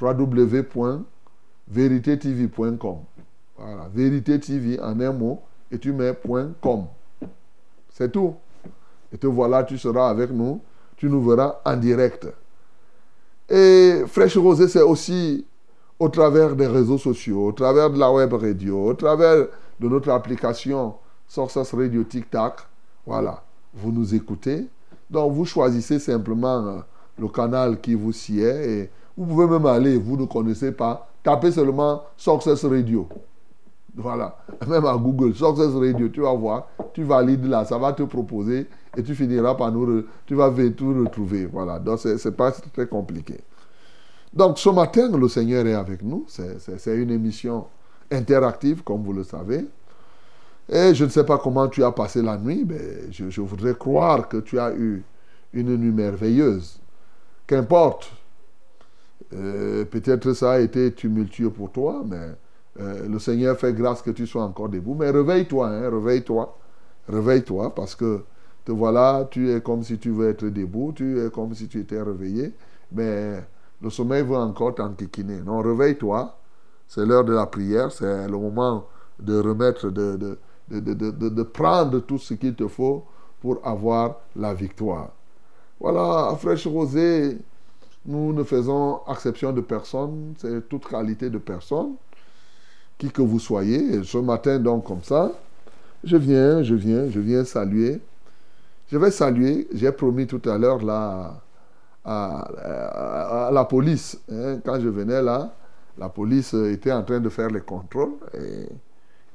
www.veritetv.com. 0.00 2.96
Voilà, 3.56 3.88
Vérité 3.92 4.40
TV 4.40 4.80
en 4.80 4.98
un 4.98 5.12
mot 5.12 5.42
et 5.70 5.78
tu 5.78 5.92
mets 5.92 6.18
.com. 6.60 6.86
C'est 7.92 8.10
tout. 8.10 8.34
Et 9.12 9.18
te 9.18 9.26
voilà, 9.26 9.64
tu 9.64 9.78
seras 9.78 10.08
avec 10.08 10.30
nous. 10.30 10.60
Tu 10.96 11.08
nous 11.08 11.22
verras 11.22 11.56
en 11.64 11.76
direct. 11.76 12.28
Et 13.48 14.02
Fraîche 14.06 14.36
Rosée, 14.36 14.68
c'est 14.68 14.82
aussi 14.82 15.44
au 15.98 16.08
travers 16.08 16.54
des 16.54 16.66
réseaux 16.66 16.98
sociaux, 16.98 17.46
au 17.46 17.52
travers 17.52 17.90
de 17.90 17.98
la 17.98 18.10
web 18.12 18.32
radio, 18.32 18.86
au 18.86 18.94
travers 18.94 19.46
de 19.80 19.88
notre 19.88 20.10
application 20.10 20.94
Sources 21.26 21.74
Radio 21.74 22.04
Tic 22.04 22.30
Tac. 22.30 22.54
Voilà, 23.06 23.42
vous 23.74 23.92
nous 23.92 24.14
écoutez. 24.14 24.68
Donc 25.10 25.32
vous 25.32 25.44
choisissez 25.44 25.98
simplement 25.98 26.66
euh, 26.66 26.78
le 27.18 27.28
canal 27.28 27.80
qui 27.80 27.94
vous 27.94 28.12
sied 28.12 28.44
et 28.44 28.90
vous 29.16 29.26
pouvez 29.26 29.46
même 29.46 29.66
aller, 29.66 29.96
vous 29.96 30.16
ne 30.16 30.24
connaissez 30.24 30.72
pas, 30.72 31.10
tapez 31.22 31.52
seulement 31.52 32.04
Success 32.16 32.64
Radio. 32.64 33.08
Voilà, 34.00 34.36
même 34.66 34.84
à 34.86 34.96
Google, 34.96 35.34
Success 35.34 35.74
Radio, 35.74 36.08
tu 36.08 36.20
vas 36.20 36.34
voir, 36.34 36.68
tu 36.92 37.04
valides 37.04 37.46
là, 37.46 37.64
ça 37.64 37.78
va 37.78 37.92
te 37.92 38.02
proposer 38.02 38.66
et 38.96 39.02
tu 39.02 39.14
finiras 39.14 39.54
par 39.54 39.70
nous, 39.70 40.04
tu 40.26 40.34
vas 40.34 40.50
tout 40.76 40.94
retrouver. 40.94 41.46
Voilà, 41.46 41.78
donc 41.78 41.98
c'est 41.98 42.36
pas 42.36 42.50
très 42.52 42.86
compliqué. 42.86 43.40
Donc 44.32 44.58
ce 44.58 44.68
matin, 44.70 45.10
le 45.16 45.28
Seigneur 45.28 45.66
est 45.66 45.74
avec 45.74 46.02
nous. 46.02 46.24
C'est 46.28 46.96
une 46.96 47.10
émission 47.10 47.66
interactive, 48.10 48.82
comme 48.82 49.02
vous 49.02 49.12
le 49.12 49.24
savez. 49.24 49.66
Et 50.68 50.94
je 50.94 51.04
ne 51.04 51.10
sais 51.10 51.24
pas 51.24 51.38
comment 51.38 51.68
tu 51.68 51.82
as 51.82 51.90
passé 51.90 52.22
la 52.22 52.38
nuit, 52.38 52.64
mais 52.66 53.10
je, 53.10 53.40
voudrais 53.40 53.74
croire 53.74 54.28
que 54.28 54.36
tu 54.36 54.58
as 54.58 54.72
eu 54.72 55.02
une 55.52 55.76
nuit 55.76 55.90
merveilleuse. 55.90 56.80
Qu'importe. 57.46 58.12
Euh, 59.32 59.84
peut-être 59.84 60.32
ça 60.32 60.52
a 60.52 60.58
été 60.58 60.92
tumultueux 60.92 61.50
pour 61.50 61.70
toi, 61.70 62.02
mais 62.04 62.30
euh, 62.78 63.08
le 63.08 63.18
Seigneur 63.18 63.56
fait 63.56 63.72
grâce 63.72 64.02
que 64.02 64.10
tu 64.10 64.26
sois 64.26 64.44
encore 64.44 64.68
debout. 64.68 64.94
Mais 64.94 65.10
réveille-toi, 65.10 65.68
hein, 65.68 65.90
réveille-toi. 65.90 66.56
Réveille-toi 67.08 67.74
parce 67.74 67.94
que 67.94 68.22
te 68.64 68.72
voilà, 68.72 69.26
tu 69.30 69.50
es 69.50 69.60
comme 69.60 69.82
si 69.82 69.98
tu 69.98 70.10
veux 70.10 70.28
être 70.28 70.44
debout, 70.46 70.92
tu 70.94 71.24
es 71.24 71.30
comme 71.30 71.54
si 71.54 71.66
tu 71.66 71.80
étais 71.80 72.00
réveillé. 72.00 72.52
Mais 72.92 73.42
le 73.82 73.90
sommeil 73.90 74.22
veut 74.22 74.36
encore 74.36 74.74
t'enquiquiner. 74.74 75.40
Non, 75.40 75.60
réveille-toi. 75.60 76.36
C'est 76.86 77.06
l'heure 77.06 77.24
de 77.24 77.32
la 77.32 77.46
prière. 77.46 77.90
C'est 77.90 78.28
le 78.28 78.38
moment 78.38 78.86
de 79.18 79.38
remettre, 79.38 79.90
de, 79.90 80.16
de, 80.16 80.38
de, 80.80 81.10
de, 81.10 81.42
prendre 81.42 82.00
tout 82.00 82.18
ce 82.18 82.34
qu'il 82.34 82.54
te 82.54 82.66
faut 82.68 83.04
pour 83.40 83.60
avoir 83.66 84.16
la 84.36 84.54
victoire. 84.54 85.10
Voilà, 85.78 86.28
à 86.28 86.36
Fraîche 86.36 86.66
Rosée, 86.66 87.38
nous 88.06 88.32
ne 88.32 88.42
faisons 88.44 89.00
exception 89.08 89.52
de 89.52 89.60
personne. 89.60 90.34
C'est 90.36 90.68
toute 90.68 90.86
qualité 90.86 91.30
de 91.30 91.38
personne. 91.38 91.94
Qui 93.00 93.10
que 93.10 93.22
vous 93.22 93.40
soyez. 93.40 94.04
ce 94.04 94.18
matin, 94.18 94.58
donc, 94.58 94.84
comme 94.84 95.02
ça, 95.02 95.32
je 96.04 96.18
viens, 96.18 96.62
je 96.62 96.74
viens, 96.74 97.08
je 97.08 97.18
viens 97.18 97.44
saluer. 97.46 97.98
Je 98.92 98.98
vais 98.98 99.10
saluer. 99.10 99.66
J'ai 99.72 99.90
promis 99.90 100.26
tout 100.26 100.42
à 100.44 100.58
l'heure 100.58 100.80
à, 102.04 103.50
la 103.50 103.64
police. 103.64 104.20
Hein. 104.30 104.58
Quand 104.62 104.78
je 104.78 104.90
venais 104.90 105.22
là, 105.22 105.50
la 105.96 106.10
police 106.10 106.52
était 106.52 106.92
en 106.92 107.02
train 107.02 107.20
de 107.20 107.30
faire 107.30 107.48
les 107.48 107.62
contrôles. 107.62 108.16
Et, 108.34 108.68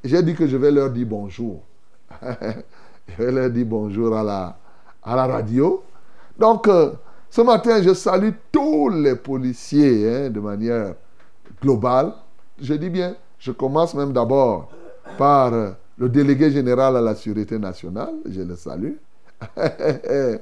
j'ai 0.03 0.22
dit 0.22 0.36
que 0.36 0.45
je 0.45 0.57
vais 0.57 0.69
leur 0.69 0.91
dire 0.91 1.07
bonjour. 1.07 1.63
je 2.22 3.15
vais 3.17 3.31
leur 3.31 3.50
dire 3.50 3.65
bonjour 3.65 4.15
à 4.15 4.22
la, 4.22 4.60
à 5.01 5.15
la 5.15 5.25
radio. 5.25 5.84
Donc, 6.38 6.67
euh, 6.67 6.91
ce 7.31 7.41
matin, 7.41 7.81
je 7.81 7.95
salue 7.95 8.29
tous 8.51 8.89
les 8.89 9.15
policiers 9.15 10.07
hein, 10.07 10.29
de 10.29 10.39
manière 10.39 10.93
globale. 11.60 12.13
Je 12.62 12.75
dis 12.75 12.91
bien, 12.91 13.15
je 13.39 13.51
commence 13.51 13.94
même 13.94 14.13
d'abord 14.13 14.70
par 15.18 15.51
le 15.98 16.10
délégué 16.10 16.51
général 16.51 16.98
à 16.98 17.01
la 17.01 17.15
Sûreté 17.15 17.60
nationale. 17.60 18.13
Je 18.25 18.42
le 18.42 18.56
salue. 18.56 18.94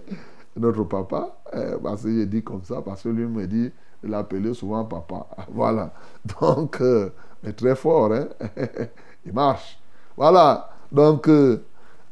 notre 0.56 0.84
papa, 0.84 1.36
euh, 1.56 1.78
parce 1.82 2.04
que 2.04 2.10
j'ai 2.10 2.26
dit 2.26 2.44
comme 2.44 2.64
ça, 2.64 2.82
parce 2.82 3.04
que 3.04 3.10
lui 3.10 3.26
me 3.26 3.46
dit 3.48 3.72
de 4.04 4.10
l'appeler 4.10 4.54
souvent 4.54 4.86
papa. 4.86 5.28
Voilà. 5.54 5.94
Donc, 6.40 6.80
euh, 6.82 7.10
mais 7.44 7.54
très 7.54 7.76
fort, 7.76 8.14
hein? 8.14 8.28
il 9.26 9.34
marche. 9.34 9.80
Voilà. 10.16 10.70
Donc, 10.92 11.28
euh, 11.28 11.64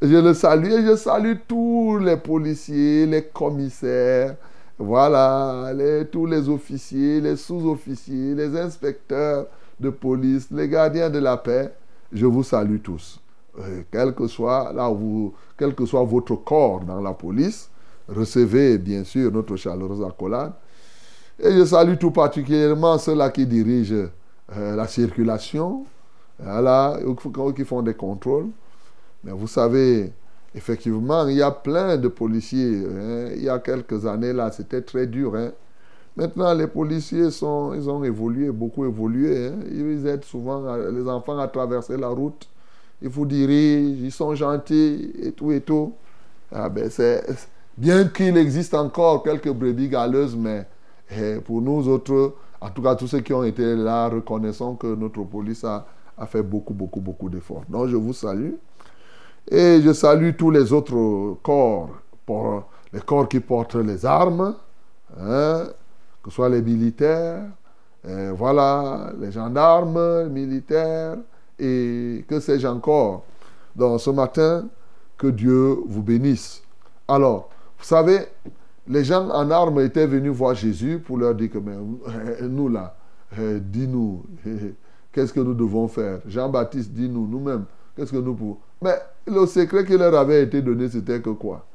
je 0.02 0.18
le 0.18 0.34
salue 0.34 0.72
et 0.72 0.86
je 0.86 0.96
salue 0.96 1.36
tous 1.48 2.00
les 2.00 2.18
policiers, 2.18 3.06
les 3.06 3.24
commissaires, 3.26 4.36
voilà, 4.80 5.72
tous 6.12 6.26
les 6.26 6.50
officiers, 6.50 7.22
les 7.22 7.36
sous-officiers, 7.36 8.34
les 8.34 8.58
inspecteurs 8.58 9.46
de 9.82 9.90
police, 9.90 10.48
les 10.52 10.70
gardiens 10.70 11.10
de 11.10 11.20
la 11.20 11.38
paix. 11.38 11.74
Je 12.14 12.26
vous 12.26 12.44
salue 12.44 12.80
tous. 12.82 13.20
quel 13.92 14.14
que 14.14 14.28
soit 14.28 14.72
là 14.74 14.90
vous, 14.90 15.34
quel 15.58 15.74
que 15.76 15.86
soit 15.86 16.04
votre 16.04 16.36
corps 16.36 16.82
dans 16.82 17.02
la 17.02 17.14
police, 17.14 17.70
recevez 18.08 18.78
bien 18.78 19.04
sûr 19.04 19.32
notre 19.32 19.56
chaleureuse 19.56 20.04
accolade. 20.04 20.54
Et 21.40 21.52
je 21.52 21.66
salue 21.66 21.98
tout 21.98 22.12
particulièrement 22.12 22.98
ceux-là 22.98 23.30
qui 23.32 23.46
dirigent 23.48 24.10
euh, 24.56 24.76
la 24.76 24.88
circulation, 24.88 25.86
voilà, 26.38 27.00
qui 27.56 27.66
font 27.66 27.82
des 27.82 27.94
contrôles. 27.94 28.50
Mais 29.24 29.32
vous 29.32 29.48
savez, 29.48 30.12
effectivement, 30.54 31.28
il 31.28 31.38
y 31.38 31.42
a 31.42 31.52
plein 31.52 31.98
de 31.98 32.08
policiers. 32.08 32.84
Hein. 32.86 33.30
Il 33.36 33.44
y 33.44 33.50
a 33.50 33.60
quelques 33.60 34.06
années, 34.06 34.34
là, 34.34 34.52
c'était 34.52 34.82
très 34.82 35.08
dur. 35.08 35.36
Hein. 35.36 35.52
Maintenant, 36.16 36.54
les 36.54 36.68
policiers 36.68 37.32
sont, 37.32 37.74
ils 37.74 37.90
ont 37.90 38.04
évolué, 38.04 38.52
beaucoup 38.52 38.86
évolué. 38.86 39.48
Hein. 39.48 39.60
Ils 39.72 40.06
aident 40.08 40.26
souvent 40.26 40.76
les 40.76 41.08
enfants 41.08 41.38
à 41.40 41.48
traverser 41.48 41.98
la 41.98 42.10
route. 42.10 42.48
Ils 43.02 43.10
vous 43.10 43.26
dirigent, 43.26 44.04
ils 44.04 44.12
sont 44.12 44.36
gentils 44.36 45.12
et 45.22 45.32
tout 45.32 45.52
et 45.52 45.62
tout. 45.62 45.94
Ah 46.52 46.70
ben 46.70 46.90
c'est 46.90 47.24
Bien 47.78 48.06
qu'il 48.10 48.38
existe 48.38 48.74
encore 48.74 49.24
quelques 49.24 49.50
brebis 49.50 49.88
galeuses, 49.88 50.36
mais 50.36 50.68
eh, 51.10 51.38
pour 51.40 51.62
nous 51.62 51.88
autres, 51.88 52.36
en 52.60 52.70
tout 52.70 52.82
cas 52.82 52.96
tous 52.96 53.08
ceux 53.08 53.22
qui 53.22 53.34
ont 53.34 53.44
été 53.44 53.76
là, 53.76 54.10
reconnaissons 54.10 54.76
que 54.76 54.94
notre 54.94 55.24
police 55.24 55.64
a, 55.64 55.86
fait 56.28 56.44
beaucoup, 56.44 56.74
beaucoup, 56.74 57.00
beaucoup 57.00 57.30
d'efforts. 57.30 57.64
Donc 57.70 57.88
je 57.88 57.96
vous 57.96 58.14
salue. 58.14 58.54
Et 59.50 59.82
je 59.82 59.94
salue 59.94 60.32
tous 60.38 60.52
les 60.52 60.72
autres 60.72 61.38
corps, 61.42 61.90
pour 62.26 62.66
les 62.94 63.00
corps 63.00 63.28
qui 63.28 63.40
portent 63.40 63.76
les 63.76 64.06
armes, 64.06 64.54
hein, 65.20 65.64
que 66.24 66.30
ce 66.30 66.36
soit 66.36 66.50
les 66.50 66.62
militaires, 66.62 67.44
voilà, 68.36 69.12
les 69.20 69.32
gendarmes, 69.32 70.24
les 70.24 70.30
militaires, 70.30 71.18
et 71.60 72.26
que 72.28 72.40
sais-je 72.40 72.68
encore. 72.68 73.24
Donc 73.76 74.00
ce 74.02 74.10
matin, 74.10 74.66
que 75.22 75.28
Dieu 75.28 75.78
vous 75.86 76.02
bénisse. 76.02 76.64
Alors, 77.08 77.50
vous 77.78 77.86
savez, 77.86 78.22
les 78.88 79.04
gens 79.04 79.30
en 79.30 79.52
armes 79.52 79.80
étaient 79.82 80.08
venus 80.08 80.32
voir 80.32 80.56
Jésus 80.56 80.98
pour 80.98 81.20
leur 81.20 81.36
dire 81.36 81.52
que 81.52 81.60
mais, 81.60 81.76
nous 82.42 82.70
là, 82.70 82.96
eh, 83.38 83.60
dis-nous, 83.60 84.24
qu'est-ce 85.12 85.32
que 85.32 85.40
nous 85.40 85.54
devons 85.54 85.88
faire? 85.88 86.22
Jean-Baptiste, 86.26 86.92
dis-nous, 86.92 87.28
nous-mêmes, 87.28 87.66
qu'est-ce 87.96 88.12
que 88.12 88.18
nous 88.18 88.34
pouvons? 88.34 88.58
Mais 88.82 88.96
le 89.28 89.46
secret 89.46 89.86
qui 89.86 89.96
leur 89.96 90.16
avait 90.16 90.42
été 90.42 90.64
donné, 90.64 90.90
c'était 90.90 91.22
que 91.22 91.30
quoi? 91.30 91.66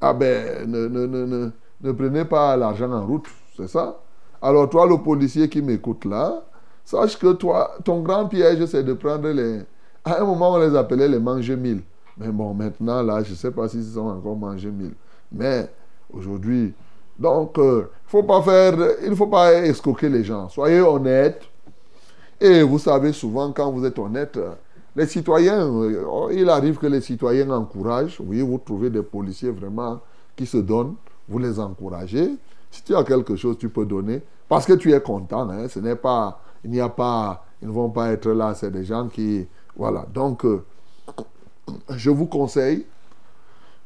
Ah 0.00 0.12
ben, 0.12 0.68
ne, 0.68 0.88
ne, 0.88 1.06
ne, 1.06 1.50
ne 1.82 1.92
prenez 1.92 2.24
pas 2.24 2.56
l'argent 2.56 2.90
en 2.90 3.06
route, 3.06 3.26
c'est 3.56 3.68
ça? 3.68 3.98
Alors 4.40 4.68
toi, 4.68 4.86
le 4.86 4.98
policier 4.98 5.48
qui 5.48 5.62
m'écoute 5.62 6.04
là, 6.04 6.42
sache 6.84 7.18
que 7.18 7.32
toi, 7.32 7.72
ton 7.84 8.00
grand 8.00 8.26
piège, 8.26 8.64
c'est 8.66 8.84
de 8.84 8.92
prendre 8.92 9.28
les... 9.28 9.60
À 10.04 10.20
un 10.20 10.24
moment, 10.24 10.52
on 10.52 10.58
les 10.58 10.76
appelait 10.76 11.08
les 11.08 11.18
manger 11.18 11.56
mille. 11.56 11.82
Mais 12.18 12.28
bon, 12.28 12.54
maintenant, 12.54 13.02
là, 13.02 13.22
je 13.22 13.30
ne 13.30 13.36
sais 13.36 13.50
pas 13.50 13.68
s'ils 13.68 13.84
sont 13.84 14.08
encore 14.08 14.36
mangés 14.36 14.70
mille. 14.70 14.94
Mais 15.32 15.68
aujourd'hui, 16.12 16.72
donc, 17.18 17.58
euh, 17.58 17.90
faut 18.06 18.22
pas 18.22 18.42
faire, 18.42 18.74
il 19.02 19.10
ne 19.10 19.14
faut 19.14 19.26
pas 19.26 19.52
escroquer 19.54 20.08
les 20.08 20.22
gens. 20.22 20.48
Soyez 20.48 20.80
honnêtes. 20.80 21.42
Et 22.40 22.62
vous 22.62 22.78
savez, 22.78 23.12
souvent, 23.12 23.50
quand 23.52 23.72
vous 23.72 23.84
êtes 23.84 23.98
honnête, 23.98 24.38
les 24.94 25.06
citoyens, 25.06 25.66
euh, 25.66 26.28
il 26.32 26.48
arrive 26.48 26.76
que 26.76 26.86
les 26.86 27.00
citoyens 27.00 27.50
encouragent. 27.50 28.18
Oui, 28.20 28.40
vous 28.42 28.58
trouvez 28.58 28.90
des 28.90 29.02
policiers 29.02 29.50
vraiment 29.50 30.00
qui 30.36 30.46
se 30.46 30.58
donnent, 30.58 30.94
vous 31.28 31.38
les 31.38 31.58
encouragez. 31.58 32.30
Si 32.76 32.82
tu 32.82 32.94
as 32.94 33.04
quelque 33.04 33.36
chose, 33.36 33.56
tu 33.56 33.70
peux 33.70 33.86
donner. 33.86 34.20
Parce 34.50 34.66
que 34.66 34.74
tu 34.74 34.92
es 34.92 35.00
content. 35.00 35.48
Hein. 35.48 35.66
ce 35.66 35.78
n'est 35.80 35.96
pas, 35.96 36.42
il 36.62 36.70
n'y 36.70 36.80
a 36.80 36.90
pas, 36.90 37.42
ils 37.62 37.68
ne 37.68 37.72
vont 37.72 37.88
pas 37.88 38.10
être 38.12 38.30
là. 38.30 38.54
C'est 38.54 38.70
des 38.70 38.84
gens 38.84 39.08
qui, 39.08 39.48
voilà. 39.74 40.04
Donc, 40.12 40.44
euh, 40.44 40.62
je 41.88 42.10
vous 42.10 42.26
conseille 42.26 42.84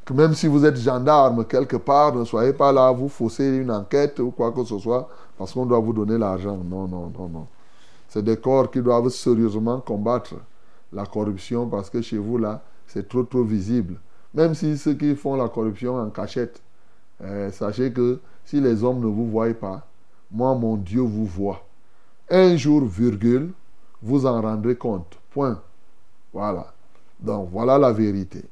que 0.03 0.11
même 0.11 0.33
si 0.33 0.47
vous 0.47 0.65
êtes 0.65 0.75
gendarme 0.75 1.45
quelque 1.45 1.77
part, 1.77 2.13
ne 2.13 2.25
soyez 2.25 2.51
pas 2.51 2.73
là 2.73 2.91
vous 2.91 3.07
fausser 3.07 3.45
une 3.45 3.71
enquête 3.71 4.19
ou 4.19 4.31
quoi 4.31 4.51
que 4.51 4.65
ce 4.65 4.77
soit 4.77 5.07
parce 5.37 5.53
qu'on 5.53 5.65
doit 5.65 5.79
vous 5.79 5.93
donner 5.93 6.17
l'argent. 6.17 6.57
Non, 6.57 6.85
non, 6.85 7.13
non, 7.17 7.29
non. 7.29 7.47
C'est 8.09 8.25
des 8.25 8.35
corps 8.35 8.69
qui 8.69 8.81
doivent 8.81 9.07
sérieusement 9.07 9.79
combattre 9.79 10.35
la 10.91 11.05
corruption 11.05 11.65
parce 11.69 11.89
que 11.89 12.01
chez 12.01 12.17
vous, 12.17 12.37
là, 12.37 12.61
c'est 12.87 13.07
trop, 13.07 13.23
trop 13.23 13.43
visible. 13.43 14.01
Même 14.33 14.53
si 14.53 14.77
ceux 14.77 14.95
qui 14.95 15.15
font 15.15 15.37
la 15.37 15.47
corruption 15.47 15.95
en 15.95 16.09
cachette, 16.09 16.61
euh, 17.21 17.49
sachez 17.51 17.93
que 17.93 18.19
si 18.45 18.59
les 18.59 18.83
hommes 18.83 18.99
ne 18.99 19.07
vous 19.07 19.27
voient 19.27 19.53
pas, 19.53 19.85
moi, 20.31 20.55
mon 20.55 20.77
Dieu 20.77 21.01
vous 21.01 21.25
voit. 21.25 21.63
Un 22.29 22.55
jour, 22.55 22.85
virgule, 22.85 23.51
vous 24.01 24.25
en 24.25 24.41
rendrez 24.41 24.75
compte. 24.75 25.17
Point. 25.31 25.59
Voilà. 26.33 26.73
Donc 27.19 27.49
voilà 27.51 27.77
la 27.77 27.91
vérité. 27.91 28.43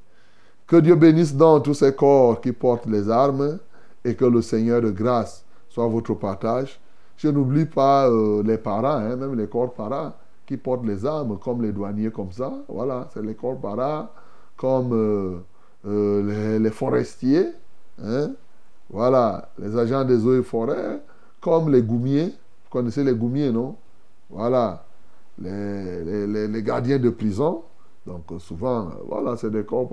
Que 0.67 0.75
Dieu 0.77 0.95
bénisse 0.95 1.35
dans 1.35 1.59
tous 1.59 1.73
ces 1.73 1.95
corps 1.95 2.39
qui 2.41 2.51
portent 2.51 2.85
les 2.85 3.09
armes 3.09 3.57
et 4.03 4.15
que 4.15 4.25
le 4.25 4.41
Seigneur 4.41 4.81
de 4.81 4.91
grâce 4.91 5.43
soit 5.69 5.87
votre 5.87 6.13
partage. 6.13 6.79
Je 7.17 7.27
n'oublie 7.27 7.65
pas 7.65 8.07
euh, 8.07 8.43
les 8.43 8.57
parents, 8.57 8.97
hein, 8.97 9.15
même 9.15 9.35
les 9.35 9.47
corps 9.47 9.73
parents 9.73 10.13
qui 10.45 10.57
portent 10.57 10.85
les 10.85 11.05
armes, 11.05 11.37
comme 11.37 11.61
les 11.61 11.71
douaniers 11.71 12.11
comme 12.11 12.31
ça. 12.31 12.53
Voilà, 12.67 13.09
c'est 13.13 13.21
les 13.21 13.35
corps 13.35 13.59
parents, 13.59 14.09
comme 14.55 14.93
euh, 14.93 15.37
euh, 15.85 16.59
les, 16.59 16.69
forestiers. 16.71 17.47
Hein. 18.03 18.31
Voilà, 18.89 19.49
les 19.59 19.77
agents 19.77 20.03
des 20.03 20.25
eaux 20.25 20.39
et 20.39 20.43
forêts, 20.43 21.01
comme 21.39 21.71
les 21.71 21.81
goumiers. 21.81 22.27
Vous 22.63 22.69
connaissez 22.69 23.03
les 23.03 23.13
goumiers, 23.13 23.51
non? 23.51 23.75
Voilà, 24.29 24.83
les 25.39 26.63
gardiens 26.63 26.99
de 26.99 27.09
prison. 27.09 27.63
Donc 28.05 28.23
souvent, 28.39 28.89
voilà, 29.07 29.37
c'est 29.37 29.51
des 29.51 29.63
corps 29.63 29.87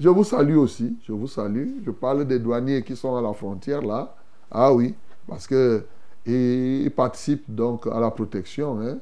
je 0.00 0.08
vous 0.08 0.24
salue 0.24 0.56
aussi, 0.56 0.96
je 1.06 1.12
vous 1.12 1.28
salue. 1.28 1.68
Je 1.86 1.90
parle 1.92 2.24
des 2.24 2.40
douaniers 2.40 2.82
qui 2.82 2.96
sont 2.96 3.14
à 3.14 3.22
la 3.22 3.32
frontière 3.32 3.80
là. 3.80 4.14
Ah 4.50 4.72
oui, 4.72 4.94
parce 5.28 5.46
que 5.46 5.84
ils 6.26 6.90
participent 6.90 7.54
donc 7.54 7.86
à 7.86 8.00
la 8.00 8.10
protection, 8.10 8.80
hein, 8.80 8.98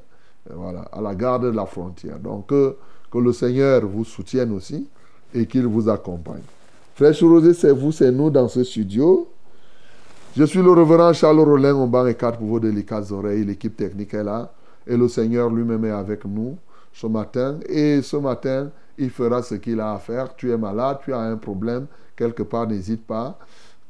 voilà, 0.49 0.81
à 0.91 1.01
la 1.01 1.15
garde 1.15 1.45
de 1.45 1.51
la 1.51 1.65
frontière. 1.65 2.19
Donc 2.19 2.47
que, 2.47 2.77
le 3.15 3.33
Seigneur 3.33 3.85
vous 3.85 4.05
soutienne 4.05 4.51
aussi 4.51 4.87
et 5.33 5.45
qu'il 5.47 5.65
vous 5.65 5.89
accompagne. 5.89 6.41
Frère 6.95 7.15
Rosé, 7.21 7.55
c'est 7.55 7.71
vous, 7.71 7.91
c'est 7.91 8.11
nous 8.11 8.29
dans 8.29 8.47
ce 8.47 8.63
studio. 8.63 9.27
Je 10.37 10.43
suis 10.43 10.61
le 10.61 10.71
révérend 10.71 11.11
Charles 11.11 11.39
Rollin 11.39 11.73
au 11.73 11.87
banc 11.87 12.05
et 12.05 12.13
quatre 12.13 12.37
pour 12.37 12.47
vos 12.47 12.59
délicates 12.59 13.11
oreilles. 13.11 13.43
L'équipe 13.43 13.75
technique 13.75 14.13
est 14.13 14.23
là 14.23 14.53
et 14.85 14.95
le 14.95 15.07
Seigneur 15.07 15.49
lui-même 15.49 15.83
est 15.85 15.91
avec 15.91 16.23
nous 16.25 16.55
ce 16.91 17.07
matin 17.07 17.57
et 17.67 18.03
ce 18.03 18.15
matin, 18.17 18.69
il 18.95 19.09
fera 19.09 19.41
ce 19.41 19.55
qu'il 19.55 19.79
a 19.79 19.93
à 19.93 19.97
faire. 19.97 20.35
Tu 20.35 20.51
es 20.51 20.57
malade, 20.57 20.99
tu 21.03 21.11
as 21.13 21.19
un 21.19 21.37
problème, 21.37 21.87
quelque 22.15 22.43
part, 22.43 22.67
n'hésite 22.67 23.07
pas. 23.07 23.39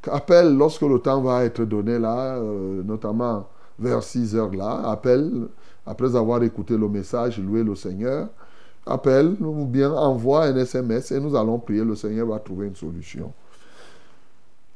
Appelle 0.09 0.55
lorsque 0.55 0.83
le 0.83 0.99
temps 0.99 1.19
va 1.21 1.43
être 1.43 1.65
donné 1.65 1.99
là, 1.99 2.37
euh, 2.37 2.83
notamment 2.83 3.49
vers 3.77 4.01
6 4.01 4.37
heures 4.37 4.55
là. 4.55 4.81
Appelle 4.85 5.47
après 5.85 6.15
avoir 6.15 6.41
écouté 6.43 6.77
le 6.77 6.87
message, 6.87 7.37
louer 7.37 7.63
le 7.63 7.75
Seigneur. 7.75 8.29
Appelle 8.85 9.37
ou 9.39 9.65
bien 9.65 9.91
envoie 9.91 10.45
un 10.45 10.57
SMS 10.57 11.11
et 11.11 11.19
nous 11.19 11.35
allons 11.35 11.59
prier. 11.59 11.83
Le 11.83 11.95
Seigneur 11.95 12.27
va 12.27 12.39
trouver 12.39 12.67
une 12.67 12.75
solution. 12.75 13.31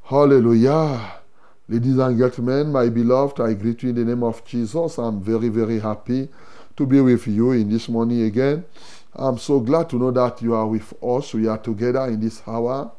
Hallelujah. 0.10 1.22
Ladies 1.70 2.00
and 2.00 2.18
gentlemen, 2.18 2.72
my 2.72 2.90
beloved, 2.90 3.42
I 3.42 3.54
greet 3.54 3.84
you 3.84 3.90
in 3.90 3.96
the 3.96 4.06
name 4.06 4.24
of 4.24 4.42
Jesus. 4.46 4.98
I'm 4.98 5.22
very, 5.22 5.50
very 5.50 5.80
happy 5.80 6.30
to 6.78 6.86
be 6.86 7.02
with 7.02 7.28
you 7.28 7.52
in 7.52 7.70
this 7.70 7.90
morning 7.90 8.22
again. 8.22 8.64
I'm 9.14 9.38
so 9.38 9.60
glad 9.60 9.90
to 9.90 9.98
know 9.98 10.12
that 10.12 10.42
you 10.42 10.54
are 10.54 10.66
with 10.66 10.94
us. 11.04 11.34
We 11.34 11.48
are 11.48 11.58
together 11.58 12.06
in 12.06 12.22
this 12.22 12.42
hour. 12.48 12.90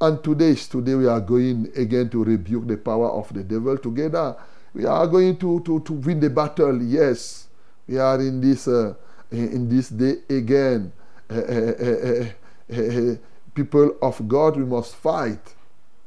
And 0.00 0.24
today 0.24 0.48
is 0.48 0.66
today 0.66 0.96
we 0.96 1.06
are 1.06 1.20
going 1.20 1.70
again 1.76 2.08
to 2.10 2.24
rebuke 2.24 2.66
the 2.66 2.78
power 2.78 3.10
of 3.10 3.32
the 3.32 3.44
devil 3.44 3.78
together. 3.78 4.34
We 4.74 4.86
are 4.86 5.06
going 5.06 5.36
to, 5.36 5.60
to, 5.60 5.80
to 5.80 5.92
win 5.92 6.18
the 6.18 6.30
battle. 6.30 6.82
Yes, 6.82 7.46
we 7.86 7.98
are 7.98 8.20
in 8.20 8.40
this 8.40 8.66
uh, 8.66 8.94
in 9.30 9.68
this 9.68 9.88
day 9.88 10.16
again. 10.28 10.92
Uh, 11.30 11.34
uh, 11.34 13.14
people 13.54 13.96
of 14.02 14.26
God, 14.26 14.56
we 14.56 14.64
must 14.64 14.96
fight. 14.96 15.54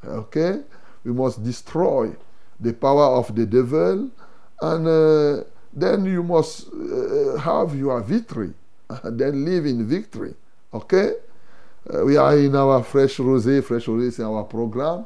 Okay, 0.05 0.61
we 1.03 1.13
must 1.13 1.43
destroy 1.43 2.13
the 2.59 2.73
power 2.73 3.05
of 3.17 3.33
the 3.35 3.45
devil 3.45 4.09
and 4.61 5.45
then 5.73 6.05
you 6.05 6.23
must 6.23 6.67
uh, 6.67 7.37
have 7.37 7.75
your 7.75 7.99
victory 8.01 8.53
and 8.89 9.19
then 9.19 9.43
live 9.43 9.65
in 9.65 9.87
victory. 9.87 10.35
Okay? 10.73 11.13
Uh, 11.91 12.05
we 12.05 12.15
are 12.15 12.37
in 12.37 12.55
our 12.55 12.83
Fresh 12.83 13.17
Rosé. 13.17 13.63
Fresh 13.63 13.87
Rosé 13.87 14.07
is 14.07 14.19
our 14.19 14.43
program. 14.43 15.05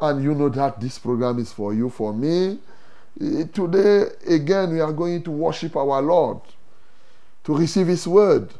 And 0.00 0.22
you 0.22 0.34
know 0.34 0.48
that 0.50 0.80
this 0.80 0.98
program 0.98 1.38
is 1.38 1.52
for 1.52 1.74
you, 1.74 1.90
for 1.90 2.12
me. 2.12 2.58
Uh, 3.20 3.44
today, 3.52 4.04
again, 4.28 4.72
we 4.72 4.80
are 4.80 4.92
going 4.92 5.22
to 5.22 5.30
worship 5.30 5.74
our 5.76 6.00
Lord, 6.02 6.40
to 7.46 7.56
receive 7.56 7.86
His 7.86 8.06
word, 8.06 8.50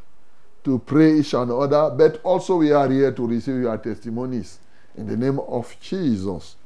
to 0.65 0.79
pray 0.79 1.19
each 1.19 1.35
another, 1.35 1.91
but 1.91 2.21
also 2.23 2.57
we 2.57 2.73
are 2.73 2.89
here 2.89 3.13
to 3.13 3.27
receive 3.27 3.61
your 3.61 3.77
testimonies 3.79 4.61
in 4.97 5.07
the 5.07 5.17
name 5.17 5.39
of 5.41 5.77
Jesus. 5.81 6.57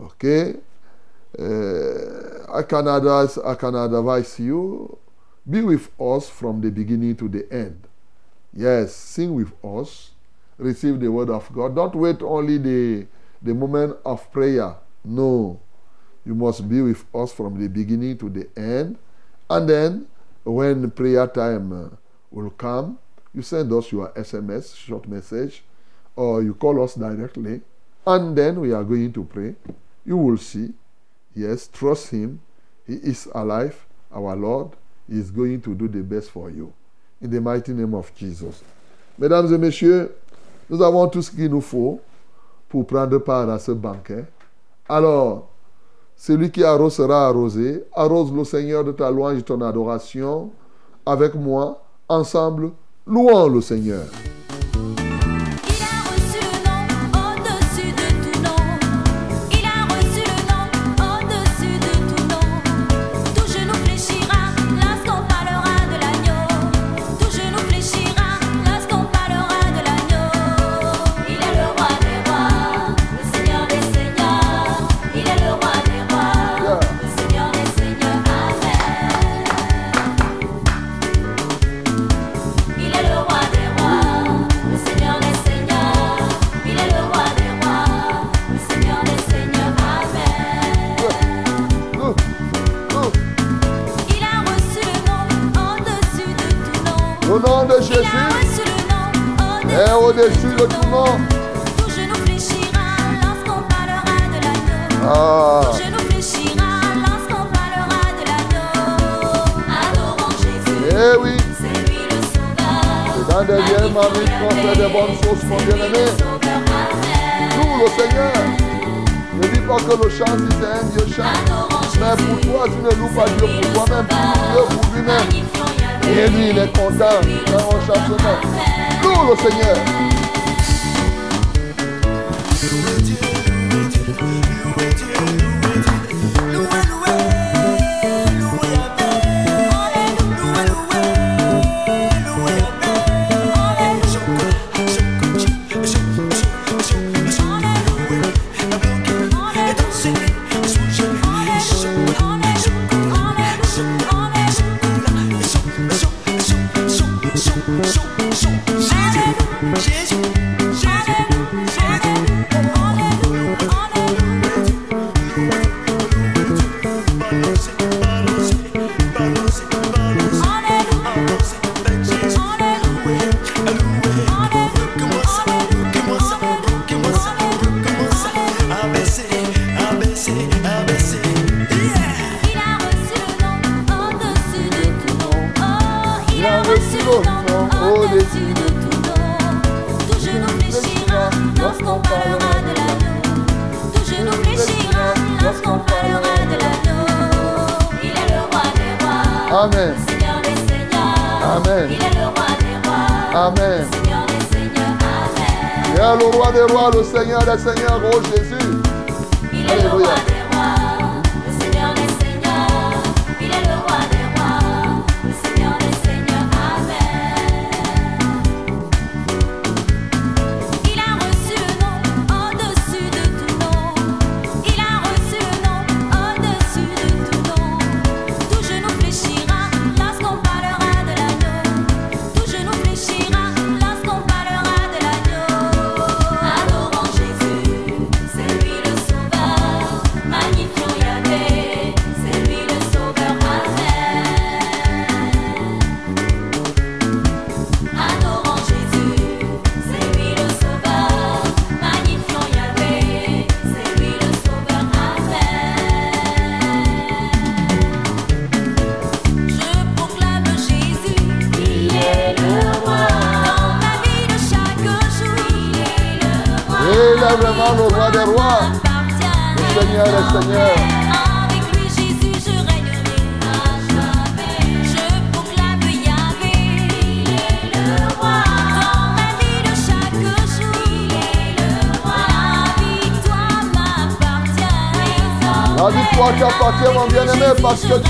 Okay? 0.00 0.54
Uh, 1.38 2.52
I, 2.52 2.62
can 2.62 2.86
advise, 2.86 3.36
I 3.38 3.54
can 3.54 3.74
advise 3.74 4.38
you 4.38 4.96
be 5.48 5.62
with 5.62 5.88
us 5.98 6.28
from 6.28 6.60
the 6.60 6.70
beginning 6.70 7.16
to 7.16 7.28
the 7.28 7.50
end. 7.50 7.86
Yes, 8.52 8.94
sing 8.94 9.34
with 9.34 9.52
us, 9.64 10.10
receive 10.58 11.00
the 11.00 11.10
word 11.10 11.30
of 11.30 11.50
God. 11.52 11.74
Don't 11.74 11.94
wait 11.94 12.20
only 12.22 12.58
the, 12.58 13.06
the 13.40 13.54
moment 13.54 13.96
of 14.04 14.30
prayer. 14.30 14.74
No, 15.04 15.58
you 16.26 16.34
must 16.34 16.68
be 16.68 16.82
with 16.82 17.04
us 17.14 17.32
from 17.32 17.58
the 17.58 17.68
beginning 17.68 18.18
to 18.18 18.28
the 18.28 18.48
end. 18.58 18.98
And 19.48 19.68
then, 19.68 20.06
when 20.52 20.90
prayer 20.90 21.26
time 21.26 21.72
uh, 21.72 21.88
will 22.30 22.50
come, 22.50 22.98
you 23.34 23.42
send 23.42 23.72
us 23.72 23.92
your 23.92 24.10
SMS, 24.12 24.76
short 24.76 25.06
message, 25.08 25.62
or 26.16 26.42
you 26.42 26.54
call 26.54 26.82
us 26.82 26.94
directly. 26.94 27.60
And 28.06 28.36
then 28.36 28.60
we 28.60 28.72
are 28.72 28.84
going 28.84 29.12
to 29.12 29.24
pray. 29.24 29.54
You 30.04 30.16
will 30.16 30.38
see 30.38 30.72
Yes, 31.38 31.68
trust 31.72 32.10
Him. 32.10 32.40
He 32.84 32.94
is 32.94 33.28
alive, 33.32 33.86
our 34.12 34.34
Lord. 34.34 34.70
He 35.08 35.18
is 35.18 35.30
going 35.30 35.60
to 35.62 35.74
do 35.74 35.86
the 35.86 36.02
best 36.02 36.30
for 36.30 36.50
you. 36.50 36.72
In 37.20 37.30
the 37.30 37.40
mighty 37.40 37.72
name 37.72 37.94
of 37.94 38.12
Jesus. 38.16 38.62
Mesdames 39.16 39.52
et 39.52 39.58
messieurs, 39.58 40.10
nous 40.68 40.82
avons 40.82 41.08
tout 41.08 41.22
ce 41.22 41.30
qu'il 41.30 41.48
nous 41.48 41.60
faut 41.60 42.00
pour 42.68 42.86
prendre 42.86 43.18
part 43.18 43.48
à 43.48 43.58
ce 43.60 43.70
banquet. 43.70 44.24
Alors, 44.88 45.47
celui 46.18 46.50
qui 46.50 46.64
arrose 46.64 46.94
sera 46.94 47.28
arrosé. 47.28 47.84
Arrose 47.94 48.32
le 48.32 48.44
Seigneur 48.44 48.84
de 48.84 48.92
ta 48.92 49.10
louange 49.10 49.38
et 49.38 49.42
ton 49.42 49.60
adoration 49.62 50.50
avec 51.06 51.34
moi. 51.34 51.82
Ensemble, 52.08 52.72
Louons 53.06 53.48
le 53.48 53.62
Seigneur. 53.62 54.04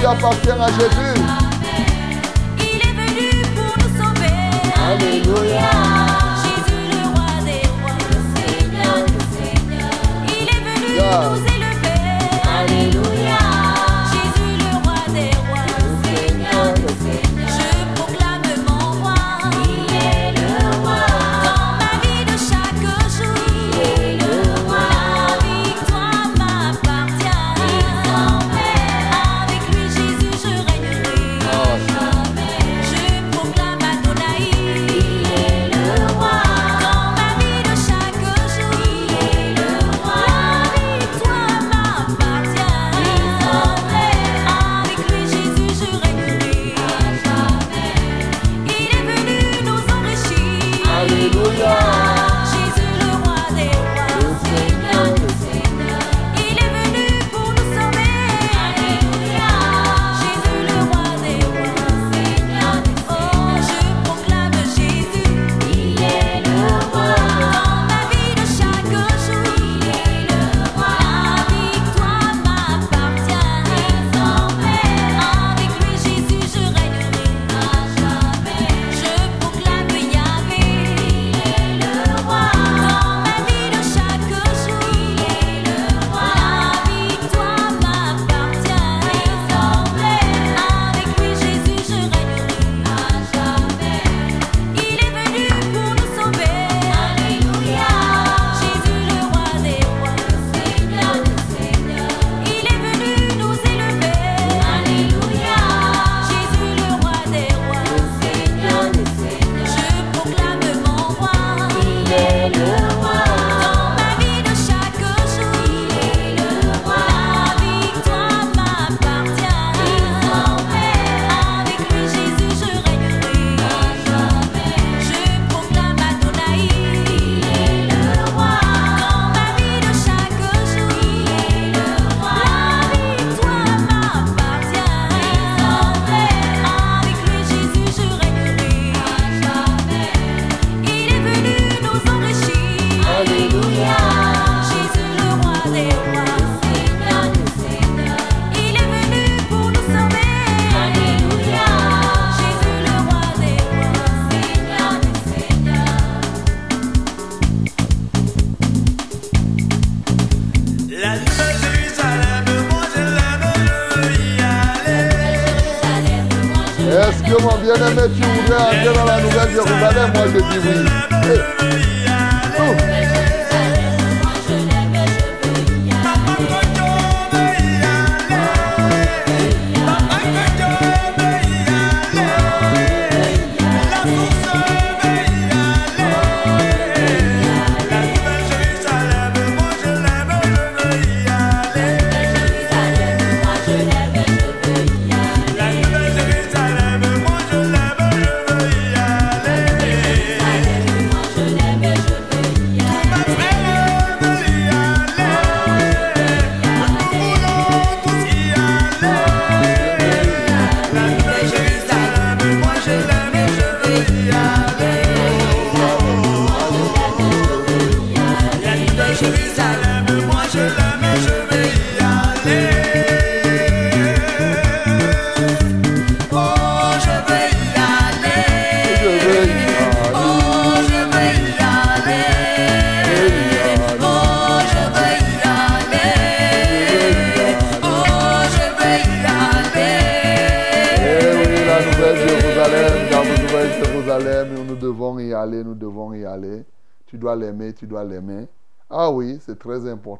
Parce 0.08 0.36
que 0.36 0.37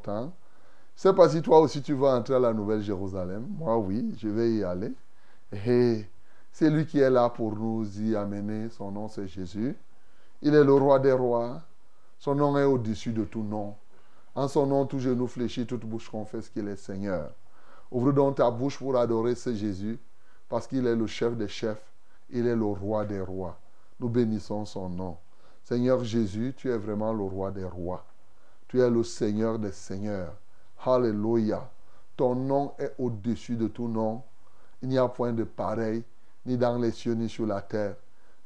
Je 0.06 1.02
sais 1.02 1.12
pas 1.12 1.28
si 1.28 1.42
toi 1.42 1.60
aussi 1.60 1.82
tu 1.82 1.94
vas 1.94 2.16
entrer 2.16 2.34
à 2.34 2.38
la 2.38 2.52
nouvelle 2.52 2.82
Jérusalem. 2.82 3.46
Moi, 3.58 3.78
oui, 3.78 4.14
je 4.18 4.28
vais 4.28 4.52
y 4.52 4.64
aller. 4.64 4.92
C'est 6.52 6.70
lui 6.70 6.86
qui 6.86 6.98
est 6.98 7.10
là 7.10 7.28
pour 7.28 7.54
nous 7.56 7.86
y 8.00 8.16
amener. 8.16 8.68
Son 8.70 8.90
nom, 8.90 9.08
c'est 9.08 9.28
Jésus. 9.28 9.76
Il 10.42 10.54
est 10.54 10.64
le 10.64 10.74
roi 10.74 10.98
des 10.98 11.12
rois. 11.12 11.62
Son 12.18 12.34
nom 12.34 12.56
est 12.58 12.64
au-dessus 12.64 13.12
de 13.12 13.24
tout 13.24 13.44
nom. 13.44 13.76
En 14.34 14.48
son 14.48 14.66
nom, 14.66 14.86
tout 14.86 14.98
genou 14.98 15.26
fléchit, 15.26 15.66
toute 15.66 15.84
bouche 15.84 16.08
confesse 16.08 16.48
qu'il 16.48 16.68
est 16.68 16.76
Seigneur. 16.76 17.32
Ouvre 17.90 18.12
donc 18.12 18.36
ta 18.36 18.50
bouche 18.50 18.78
pour 18.78 18.96
adorer 18.96 19.34
ce 19.34 19.54
Jésus, 19.54 19.98
parce 20.48 20.66
qu'il 20.66 20.86
est 20.86 20.94
le 20.94 21.06
chef 21.06 21.36
des 21.36 21.48
chefs, 21.48 21.92
il 22.30 22.46
est 22.46 22.56
le 22.56 22.64
roi 22.64 23.04
des 23.04 23.20
rois. 23.20 23.58
Nous 23.98 24.08
bénissons 24.08 24.64
son 24.64 24.88
nom. 24.88 25.16
Seigneur 25.64 26.04
Jésus, 26.04 26.54
tu 26.56 26.70
es 26.70 26.76
vraiment 26.76 27.12
le 27.12 27.22
roi 27.22 27.50
des 27.50 27.64
rois. 27.64 28.04
Tu 28.68 28.80
es 28.80 28.90
le 28.90 29.02
Seigneur 29.02 29.58
des 29.58 29.72
seigneurs. 29.72 30.34
Alléluia. 30.84 31.70
Ton 32.16 32.34
nom 32.34 32.74
est 32.78 32.94
au-dessus 32.98 33.56
de 33.56 33.66
tout 33.66 33.88
nom. 33.88 34.22
Il 34.82 34.88
n'y 34.90 34.98
a 34.98 35.08
point 35.08 35.32
de 35.32 35.44
pareil, 35.44 36.04
ni 36.44 36.58
dans 36.58 36.76
les 36.76 36.90
cieux, 36.90 37.14
ni 37.14 37.28
sur 37.28 37.46
la 37.46 37.62
terre, 37.62 37.96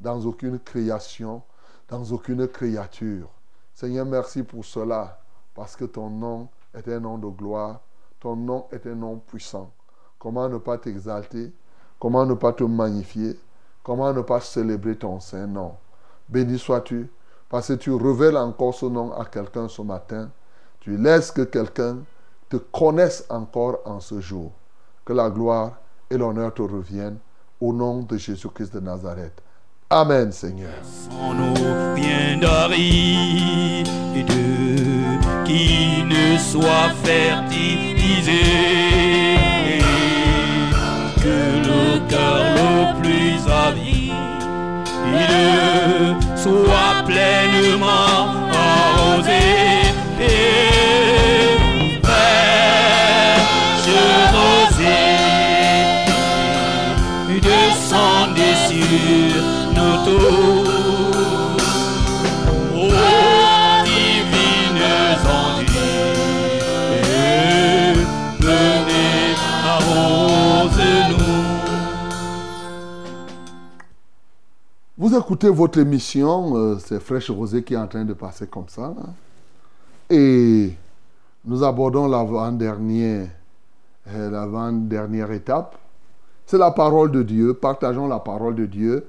dans 0.01 0.21
aucune 0.25 0.61
création, 0.61 1.43
dans 1.89 2.05
aucune 2.13 2.47
créature. 2.47 3.29
Seigneur, 3.75 4.07
merci 4.07 4.43
pour 4.43 4.65
cela, 4.65 5.21
parce 5.55 5.75
que 5.75 5.85
ton 5.87 6.09
nom 6.09 6.49
est 6.73 6.87
un 6.89 7.01
nom 7.01 7.19
de 7.19 7.27
gloire, 7.27 7.81
ton 8.21 8.37
nom 8.37 8.67
est 8.71 8.87
un 8.87 8.95
nom 8.95 9.19
puissant. 9.19 9.73
Comment 10.19 10.49
ne 10.49 10.59
pas 10.59 10.79
t'exalter? 10.79 11.53
Comment 11.99 12.25
ne 12.25 12.35
pas 12.35 12.53
te 12.53 12.65
magnifier? 12.65 13.39
Comment 13.83 14.13
ne 14.13 14.23
pas 14.23 14.41
célébrer 14.41 14.97
ton 14.97 15.19
saint 15.19 15.49
nom 15.49 15.75
Béni 16.29 16.59
sois-tu, 16.59 17.11
parce 17.53 17.69
que 17.69 17.75
tu 17.75 17.93
révèles 17.93 18.39
encore 18.39 18.75
ce 18.75 18.87
nom 18.87 19.13
à 19.13 19.27
quelqu'un 19.27 19.69
ce 19.69 19.83
matin. 19.83 20.31
Tu 20.81 20.97
laisses 20.97 21.31
que 21.31 21.43
quelqu'un 21.43 21.99
te 22.49 22.57
connaisse 22.57 23.27
encore 23.29 23.81
en 23.85 24.01
ce 24.01 24.23
jour. 24.23 24.53
Que 25.05 25.13
la 25.13 25.29
gloire 25.29 25.73
et 26.11 26.17
l'honneur 26.17 26.55
te 26.55 26.63
reviennent 26.63 27.19
au 27.61 27.75
nom 27.75 28.05
de 28.05 28.17
Jésus-Christ 28.17 28.73
de 28.73 28.81
Nazareth. 28.81 29.43
Amen, 29.91 30.33
Seigneur. 30.33 30.73
bien 31.95 32.39
d'aride 32.41 33.87
qui 35.45 36.03
ne 36.05 36.39
soit 36.39 36.89
fertilisé 37.05 38.41
que 41.23 41.61
le 41.69 42.01
cœur 42.09 42.45
le 42.57 42.95
plus 43.03 43.47
avide 43.53 43.93
soit 46.43 47.05
pleinement 47.07 48.42
Écoutez 75.23 75.51
votre 75.51 75.79
émission, 75.79 76.57
euh, 76.57 76.79
c'est 76.81 76.99
Fraîche 76.99 77.31
Rosée 77.31 77.63
qui 77.63 77.75
est 77.75 77.77
en 77.77 77.87
train 77.87 78.05
de 78.05 78.13
passer 78.13 78.49
comme 78.49 78.67
ça. 78.67 78.89
là. 78.89 79.05
Et 80.11 80.75
nous 81.45 81.63
abordons 81.63 82.09
l'avant-dernière 82.09 83.29
euh, 84.09 85.33
étape. 85.33 85.79
C'est 86.45 86.59
la 86.59 86.73
parole 86.73 87.13
de 87.13 87.23
Dieu. 87.23 87.55
Partageons 87.55 88.09
la 88.09 88.19
parole 88.19 88.57
de 88.57 88.67
Dieu 88.67 89.09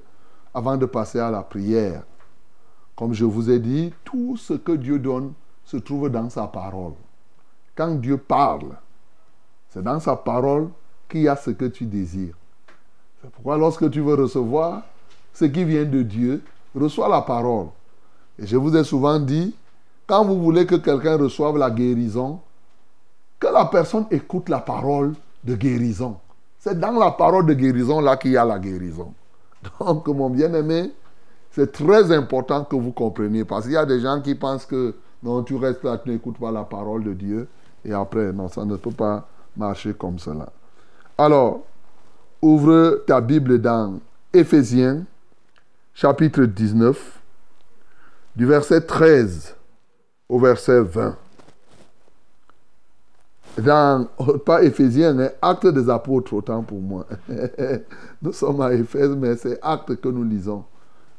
avant 0.54 0.76
de 0.76 0.86
passer 0.86 1.18
à 1.18 1.32
la 1.32 1.42
prière. 1.42 2.04
Comme 2.94 3.12
je 3.12 3.24
vous 3.24 3.50
ai 3.50 3.58
dit, 3.58 3.92
tout 4.04 4.36
ce 4.36 4.54
que 4.54 4.70
Dieu 4.70 5.00
donne 5.00 5.32
se 5.64 5.78
trouve 5.78 6.10
dans 6.10 6.30
sa 6.30 6.46
parole. 6.46 6.92
Quand 7.74 7.92
Dieu 7.96 8.18
parle, 8.18 8.76
c'est 9.68 9.82
dans 9.82 9.98
sa 9.98 10.14
parole 10.14 10.68
qu'il 11.08 11.22
y 11.22 11.28
a 11.28 11.34
ce 11.34 11.50
que 11.50 11.64
tu 11.64 11.86
désires. 11.86 12.36
C'est 13.20 13.30
pourquoi 13.32 13.58
lorsque 13.58 13.90
tu 13.90 14.00
veux 14.00 14.14
recevoir 14.14 14.84
ce 15.34 15.44
qui 15.44 15.64
vient 15.64 15.84
de 15.84 16.02
Dieu, 16.02 16.42
reçois 16.74 17.08
la 17.08 17.20
parole. 17.20 17.66
Et 18.38 18.46
je 18.46 18.56
vous 18.56 18.74
ai 18.76 18.84
souvent 18.84 19.18
dit, 19.18 19.54
quand 20.06 20.24
vous 20.24 20.40
voulez 20.40 20.64
que 20.64 20.76
quelqu'un 20.76 21.18
reçoive 21.18 21.58
la 21.58 21.70
guérison, 21.70 22.40
que 23.38 23.48
la 23.48 23.66
personne 23.66 24.06
écoute 24.10 24.48
la 24.48 24.60
parole 24.60 25.14
de 25.42 25.54
guérison. 25.54 26.16
C'est 26.58 26.78
dans 26.78 26.92
la 26.92 27.10
parole 27.10 27.46
de 27.46 27.52
guérison 27.52 28.00
là 28.00 28.16
qu'il 28.16 28.32
y 28.32 28.36
a 28.36 28.44
la 28.44 28.58
guérison. 28.58 29.12
Donc, 29.80 30.06
mon 30.08 30.30
bien-aimé, 30.30 30.92
c'est 31.50 31.72
très 31.72 32.10
important 32.10 32.64
que 32.64 32.76
vous 32.76 32.92
compreniez 32.92 33.44
parce 33.44 33.64
qu'il 33.64 33.74
y 33.74 33.76
a 33.76 33.84
des 33.84 34.00
gens 34.00 34.20
qui 34.20 34.34
pensent 34.34 34.66
que 34.66 34.94
non, 35.22 35.42
tu 35.42 35.56
restes 35.56 35.84
là, 35.84 35.98
tu 35.98 36.10
n'écoutes 36.10 36.38
pas 36.38 36.50
la 36.50 36.64
parole 36.64 37.04
de 37.04 37.14
Dieu. 37.14 37.48
Et 37.84 37.92
après, 37.92 38.32
non, 38.32 38.48
ça 38.48 38.64
ne 38.64 38.76
peut 38.76 38.90
pas 38.90 39.26
marcher 39.56 39.94
comme 39.94 40.18
cela. 40.18 40.48
Alors, 41.16 41.60
ouvre 42.42 43.04
ta 43.06 43.20
Bible 43.20 43.60
dans 43.60 44.00
Éphésiens, 44.32 45.04
chapitre 45.94 46.42
19, 46.42 47.20
du 48.34 48.46
verset 48.46 48.80
13 48.80 49.54
au 50.28 50.40
verset 50.40 50.80
20. 50.82 51.16
Dans, 53.58 54.08
pas 54.44 54.64
Éphésiens, 54.64 55.12
mais 55.12 55.36
Actes 55.40 55.68
des 55.68 55.88
Apôtres, 55.88 56.34
autant 56.34 56.62
pour 56.64 56.80
moi. 56.80 57.06
nous 58.22 58.32
sommes 58.32 58.60
à 58.60 58.72
Éphèse, 58.74 59.10
mais 59.10 59.36
c'est 59.36 59.58
Actes 59.62 60.00
que 60.00 60.08
nous 60.08 60.24
lisons. 60.24 60.64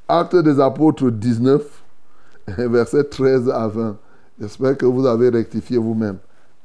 Actes 0.10 0.36
des 0.36 0.60
Apôtres 0.60 1.10
19, 1.10 1.64
verset 2.58 3.06
13 3.06 3.50
à 3.50 3.70
20. 3.70 3.98
J'espère 4.42 4.76
que 4.78 4.86
vous 4.86 5.06
avez 5.06 5.30
rectifié 5.30 5.78
vous-même. 5.78 6.18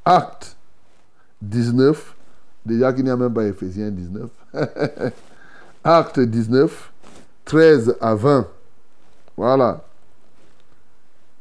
Actes 0.04 0.56
19, 1.42 2.16
déjà 2.66 2.92
qu'il 2.92 3.04
n'y 3.04 3.10
a 3.10 3.16
même 3.16 3.32
pas 3.32 3.44
Éphésiens 3.44 3.92
19. 3.92 4.28
Actes 5.84 6.18
19, 6.18 6.89
13 7.50 7.96
à 8.00 8.14
20. 8.14 8.46
Voilà. 9.36 9.82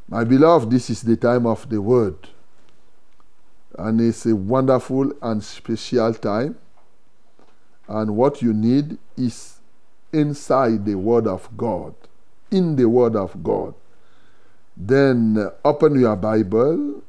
My 0.10 0.26
beloved, 0.26 0.72
this 0.72 0.90
is 0.90 1.04
the 1.04 1.16
time 1.16 1.46
of 1.46 1.70
the 1.70 1.80
word. 1.80 2.16
And 3.78 4.02
it's 4.02 4.26
a 4.26 4.36
wonderful 4.36 5.14
and 5.22 5.44
special 5.44 6.16
time. 6.16 6.56
And 7.88 8.16
what 8.16 8.42
you 8.42 8.54
need 8.54 8.98
is 9.16 9.60
inside 10.12 10.86
the 10.86 10.96
Word 10.96 11.28
of 11.28 11.48
God. 11.56 11.94
In 12.50 12.76
the 12.76 12.90
Word 12.90 13.16
of 13.16 13.44
God. 13.44 13.76
Then 14.76 15.38
uh, 15.38 15.52
open 15.64 16.00
your 16.00 16.16
Bible 16.16 17.04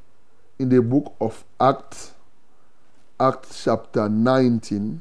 in 0.59 0.69
the 0.69 0.83
book 0.83 1.15
of 1.21 1.43
Acts, 1.59 2.13
Acts 3.19 3.65
chapter 3.65 4.11
19, 4.11 5.01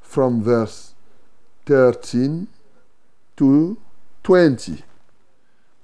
from 0.00 0.40
verse 0.40 0.94
13 1.64 2.46
to 3.36 3.76
20. 4.22 4.82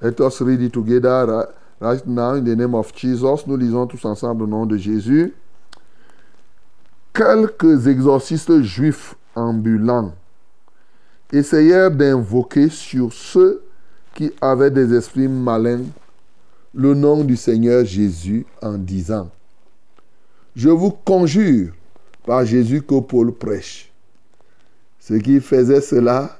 Let 0.00 0.20
us 0.20 0.40
read 0.40 0.60
it 0.62 0.72
together 0.72 1.26
ri- 1.26 1.54
right 1.80 2.06
now 2.06 2.34
in 2.34 2.44
the 2.44 2.56
name 2.56 2.74
of 2.74 2.92
Jesus. 2.94 3.46
Nous 3.46 3.56
lisons 3.56 3.86
tous 3.86 4.04
ensemble 4.04 4.44
au 4.44 4.46
nom 4.46 4.66
de 4.66 4.76
Jésus. 4.76 5.34
Quelques 7.14 7.86
exorcistes 7.86 8.62
juifs 8.62 9.14
ambulants 9.34 10.14
essayèrent 11.32 11.90
d'invoquer 11.90 12.68
sur 12.68 13.12
ceux 13.12 13.62
qui 14.14 14.32
avaient 14.40 14.70
des 14.70 14.94
esprits 14.94 15.28
malins 15.28 15.84
le 16.74 16.94
nom 16.94 17.22
du 17.22 17.36
Seigneur 17.36 17.84
Jésus 17.84 18.46
en 18.62 18.78
disant, 18.78 19.30
Je 20.56 20.70
vous 20.70 20.90
conjure 20.90 21.72
par 22.24 22.44
Jésus 22.44 22.82
que 22.82 23.00
Paul 23.00 23.32
prêche. 23.32 23.92
Ce 24.98 25.14
qui 25.14 25.40
faisait 25.40 25.80
cela 25.80 26.38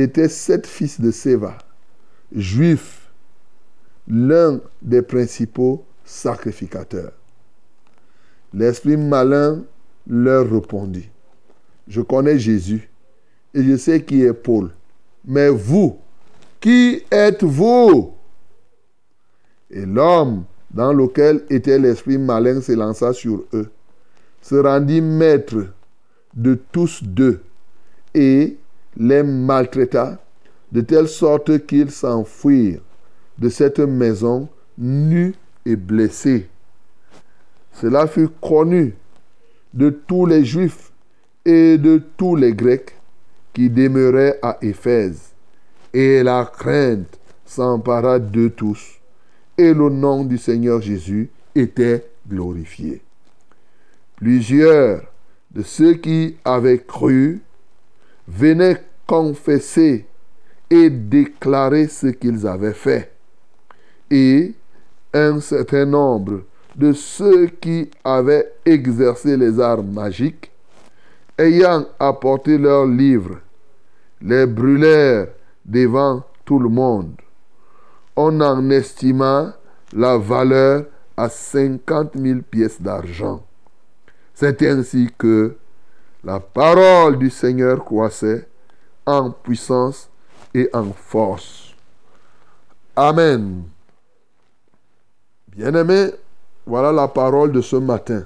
était 0.00 0.28
sept 0.28 0.66
fils 0.66 1.00
de 1.00 1.10
Séva, 1.10 1.58
juifs, 2.34 3.10
l'un 4.06 4.60
des 4.80 5.02
principaux 5.02 5.84
sacrificateurs. 6.04 7.12
L'esprit 8.54 8.96
malin 8.96 9.64
leur 10.06 10.50
répondit, 10.50 11.10
Je 11.86 12.00
connais 12.00 12.38
Jésus 12.38 12.88
et 13.54 13.62
je 13.62 13.76
sais 13.76 14.02
qui 14.02 14.22
est 14.22 14.32
Paul, 14.32 14.70
mais 15.24 15.48
vous, 15.48 15.98
qui 16.60 17.02
êtes-vous? 17.10 18.12
Et 19.70 19.84
l'homme 19.84 20.44
dans 20.70 20.92
lequel 20.92 21.44
était 21.50 21.78
l'esprit 21.78 22.18
malin 22.18 22.60
s'élança 22.60 23.12
sur 23.12 23.44
eux, 23.52 23.70
se 24.40 24.54
rendit 24.54 25.00
maître 25.00 25.66
de 26.34 26.54
tous 26.54 27.02
deux 27.02 27.40
et 28.14 28.56
les 28.98 29.22
maltraita 29.22 30.18
de 30.72 30.80
telle 30.80 31.08
sorte 31.08 31.66
qu'ils 31.66 31.90
s'enfuirent 31.90 32.82
de 33.38 33.48
cette 33.48 33.78
maison 33.78 34.48
nus 34.76 35.34
et 35.64 35.76
blessés. 35.76 36.48
Cela 37.72 38.06
fut 38.06 38.28
connu 38.40 38.94
de 39.72 39.90
tous 39.90 40.26
les 40.26 40.44
Juifs 40.44 40.90
et 41.44 41.78
de 41.78 42.02
tous 42.16 42.34
les 42.34 42.52
Grecs 42.52 42.94
qui 43.52 43.70
demeuraient 43.70 44.38
à 44.42 44.58
Éphèse. 44.60 45.32
Et 45.94 46.22
la 46.22 46.44
crainte 46.44 47.18
s'empara 47.46 48.18
d'eux 48.18 48.50
tous. 48.50 48.98
Et 49.56 49.72
le 49.72 49.88
nom 49.88 50.24
du 50.24 50.38
Seigneur 50.38 50.80
Jésus 50.80 51.30
était 51.54 52.04
glorifié. 52.28 53.00
Plusieurs 54.16 55.02
de 55.50 55.62
ceux 55.62 55.94
qui 55.94 56.36
avaient 56.44 56.78
cru 56.78 57.40
venaient 58.26 58.82
confesser 59.08 60.06
et 60.70 60.90
déclarer 60.90 61.88
ce 61.88 62.08
qu'ils 62.08 62.46
avaient 62.46 62.74
fait. 62.74 63.10
Et 64.10 64.54
un 65.14 65.40
certain 65.40 65.86
nombre 65.86 66.42
de 66.76 66.92
ceux 66.92 67.46
qui 67.46 67.90
avaient 68.04 68.52
exercé 68.64 69.36
les 69.36 69.58
arts 69.58 69.82
magiques, 69.82 70.52
ayant 71.38 71.86
apporté 71.98 72.58
leurs 72.58 72.86
livres, 72.86 73.38
les 74.20 74.46
brûlèrent 74.46 75.28
devant 75.64 76.22
tout 76.44 76.58
le 76.58 76.68
monde. 76.68 77.14
On 78.14 78.40
en 78.40 78.68
estima 78.70 79.56
la 79.92 80.18
valeur 80.18 80.84
à 81.16 81.28
50 81.30 82.10
000 82.14 82.40
pièces 82.50 82.80
d'argent. 82.80 83.42
C'est 84.34 84.62
ainsi 84.62 85.08
que 85.16 85.56
la 86.22 86.40
parole 86.40 87.18
du 87.18 87.30
Seigneur 87.30 87.84
croissait 87.84 88.46
en 89.08 89.30
puissance 89.30 90.10
et 90.54 90.68
en 90.74 90.92
force. 90.92 91.74
Amen. 92.94 93.64
Bien-aimés, 95.48 96.10
voilà 96.66 96.92
la 96.92 97.08
parole 97.08 97.50
de 97.52 97.62
ce 97.62 97.76
matin. 97.76 98.24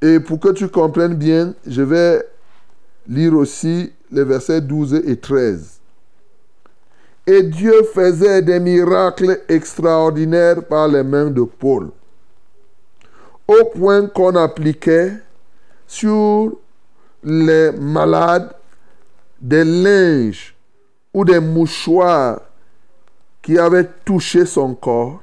Et 0.00 0.20
pour 0.20 0.38
que 0.38 0.50
tu 0.50 0.68
comprennes 0.68 1.14
bien, 1.14 1.54
je 1.66 1.82
vais 1.82 2.24
lire 3.08 3.34
aussi 3.34 3.92
les 4.12 4.22
versets 4.22 4.60
12 4.60 4.94
et 4.94 5.16
13. 5.16 5.80
Et 7.26 7.42
Dieu 7.42 7.82
faisait 7.92 8.42
des 8.42 8.60
miracles 8.60 9.40
extraordinaires 9.48 10.62
par 10.62 10.86
les 10.86 11.02
mains 11.02 11.30
de 11.30 11.42
Paul, 11.42 11.90
au 13.48 13.64
point 13.74 14.06
qu'on 14.06 14.36
appliquait 14.36 15.14
sur 15.88 16.56
les 17.22 17.72
malades 17.72 18.54
des 19.40 19.64
linges 19.64 20.54
ou 21.12 21.24
des 21.24 21.40
mouchoirs 21.40 22.40
qui 23.42 23.58
avaient 23.58 23.88
touché 24.04 24.44
son 24.44 24.74
corps, 24.74 25.22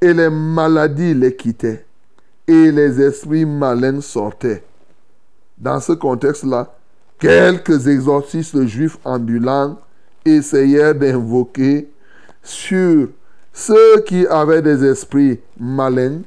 et 0.00 0.12
les 0.12 0.28
maladies 0.28 1.14
les 1.14 1.34
quittaient, 1.34 1.86
et 2.46 2.70
les 2.70 3.00
esprits 3.00 3.46
malins 3.46 4.02
sortaient. 4.02 4.62
Dans 5.56 5.80
ce 5.80 5.92
contexte-là, 5.92 6.74
quelques 7.18 7.88
exorcistes 7.88 8.66
juifs 8.66 8.98
ambulants 9.04 9.80
essayèrent 10.24 10.94
d'invoquer 10.94 11.88
sur 12.42 13.08
ceux 13.52 14.00
qui 14.06 14.26
avaient 14.26 14.60
des 14.60 14.84
esprits 14.84 15.40
malins 15.58 16.20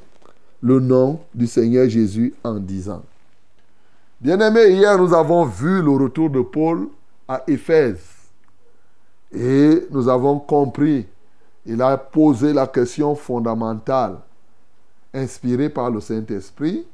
le 0.62 0.80
nom 0.80 1.20
du 1.32 1.46
Seigneur 1.46 1.88
Jésus 1.88 2.34
en 2.42 2.54
disant. 2.54 3.02
Bien-aimés, 4.20 4.72
hier 4.72 4.98
nous 4.98 5.14
avons 5.14 5.46
vu 5.46 5.80
le 5.80 5.92
retour 5.92 6.28
de 6.28 6.42
Paul 6.42 6.88
à 7.26 7.42
Éphèse. 7.46 8.04
Et 9.32 9.86
nous 9.90 10.10
avons 10.10 10.38
compris, 10.38 11.06
il 11.64 11.80
a 11.80 11.96
posé 11.96 12.52
la 12.52 12.66
question 12.66 13.14
fondamentale 13.14 14.18
inspirée 15.14 15.70
par 15.70 15.90
le 15.90 16.00
Saint-Esprit. 16.00 16.86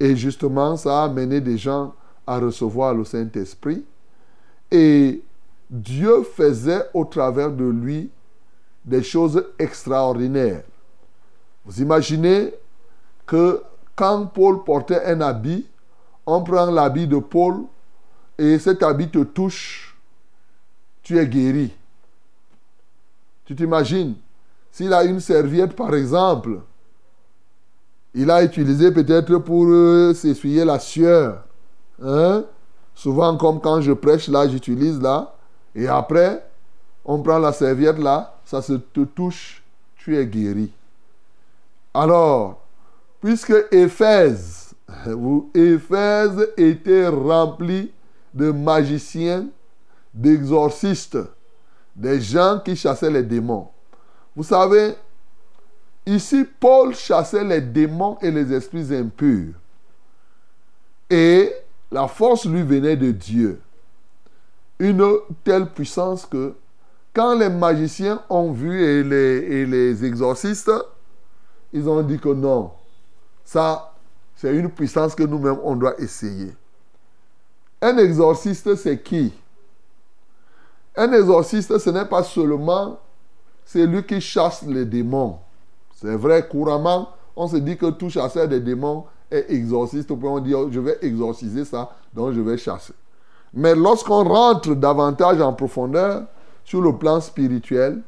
Et 0.00 0.16
justement 0.16 0.76
ça 0.76 1.02
a 1.02 1.04
amené 1.04 1.40
des 1.40 1.56
gens 1.56 1.94
à 2.26 2.40
recevoir 2.40 2.94
le 2.94 3.04
Saint-Esprit. 3.04 3.84
Et 4.68 5.22
Dieu 5.70 6.24
faisait 6.24 6.82
au 6.92 7.04
travers 7.04 7.52
de 7.52 7.64
lui 7.64 8.10
des 8.84 9.04
choses 9.04 9.44
extraordinaires. 9.56 10.64
Vous 11.64 11.80
imaginez 11.80 12.52
que 13.24 13.62
quand 13.94 14.26
Paul 14.26 14.64
portait 14.64 15.04
un 15.04 15.20
habit, 15.20 15.64
on 16.26 16.42
prend 16.42 16.66
l'habit 16.70 17.06
de 17.06 17.18
Paul 17.18 17.64
et 18.38 18.58
cet 18.58 18.82
habit 18.82 19.08
te 19.08 19.22
touche, 19.22 19.96
tu 21.02 21.18
es 21.18 21.26
guéri. 21.26 21.72
Tu 23.44 23.54
t'imagines 23.54 24.16
S'il 24.72 24.92
a 24.92 25.04
une 25.04 25.20
serviette, 25.20 25.74
par 25.74 25.94
exemple, 25.94 26.58
il 28.12 28.30
a 28.30 28.42
utilisé 28.42 28.90
peut-être 28.90 29.38
pour 29.38 29.66
euh, 29.66 30.12
s'essuyer 30.14 30.64
la 30.64 30.78
sueur. 30.78 31.44
Hein? 32.02 32.44
Souvent, 32.94 33.36
comme 33.36 33.60
quand 33.60 33.80
je 33.80 33.92
prêche, 33.92 34.28
là, 34.28 34.48
j'utilise 34.48 35.00
là. 35.00 35.34
Et 35.74 35.86
après, 35.86 36.44
on 37.04 37.22
prend 37.22 37.38
la 37.38 37.52
serviette 37.52 37.98
là, 37.98 38.34
ça 38.44 38.62
se 38.62 38.72
te 38.72 39.04
touche, 39.04 39.62
tu 39.96 40.16
es 40.16 40.26
guéri. 40.26 40.72
Alors, 41.94 42.62
puisque 43.20 43.54
Éphèse, 43.70 44.65
ou 45.06 45.50
Éphèse 45.54 46.48
était 46.56 47.08
rempli 47.08 47.92
de 48.32 48.50
magiciens, 48.50 49.46
d'exorcistes, 50.14 51.18
des 51.94 52.20
gens 52.20 52.60
qui 52.64 52.76
chassaient 52.76 53.10
les 53.10 53.22
démons. 53.22 53.68
Vous 54.34 54.44
savez, 54.44 54.94
ici, 56.04 56.44
Paul 56.60 56.94
chassait 56.94 57.44
les 57.44 57.60
démons 57.60 58.18
et 58.20 58.30
les 58.30 58.52
esprits 58.52 58.94
impurs. 58.94 59.54
Et 61.08 61.52
la 61.90 62.06
force 62.08 62.44
lui 62.46 62.62
venait 62.62 62.96
de 62.96 63.10
Dieu. 63.10 63.60
Une 64.78 65.04
telle 65.42 65.66
puissance 65.70 66.26
que 66.26 66.54
quand 67.14 67.34
les 67.34 67.48
magiciens 67.48 68.22
ont 68.28 68.52
vu 68.52 68.82
et 68.82 69.02
les 69.02 70.04
exorcistes, 70.04 70.70
ils 71.72 71.88
ont 71.88 72.02
dit 72.02 72.18
que 72.18 72.28
non, 72.28 72.72
ça, 73.44 73.95
c'est 74.36 74.54
une 74.54 74.70
puissance 74.70 75.14
que 75.14 75.22
nous-mêmes, 75.22 75.58
on 75.64 75.74
doit 75.74 75.98
essayer. 75.98 76.54
Un 77.80 77.96
exorciste, 77.98 78.74
c'est 78.76 79.02
qui? 79.02 79.32
Un 80.94 81.12
exorciste, 81.12 81.78
ce 81.78 81.90
n'est 81.90 82.04
pas 82.04 82.22
seulement 82.22 82.98
celui 83.64 84.04
qui 84.04 84.20
chasse 84.20 84.62
les 84.62 84.84
démons. 84.84 85.38
C'est 85.94 86.14
vrai, 86.14 86.46
couramment, 86.46 87.10
on 87.34 87.48
se 87.48 87.56
dit 87.56 87.76
que 87.76 87.90
tout 87.90 88.10
chasseur 88.10 88.46
des 88.46 88.60
démons 88.60 89.04
est 89.30 89.50
exorciste. 89.50 90.10
On 90.10 90.40
dit, 90.40 90.54
oh, 90.54 90.68
je 90.70 90.80
vais 90.80 90.98
exorciser 91.02 91.64
ça, 91.64 91.90
donc 92.14 92.32
je 92.32 92.40
vais 92.40 92.58
chasser. 92.58 92.92
Mais 93.54 93.74
lorsqu'on 93.74 94.24
rentre 94.24 94.74
davantage 94.74 95.40
en 95.40 95.52
profondeur 95.52 96.24
sur 96.64 96.82
le 96.82 96.96
plan 96.96 97.20
spirituel, 97.20 98.02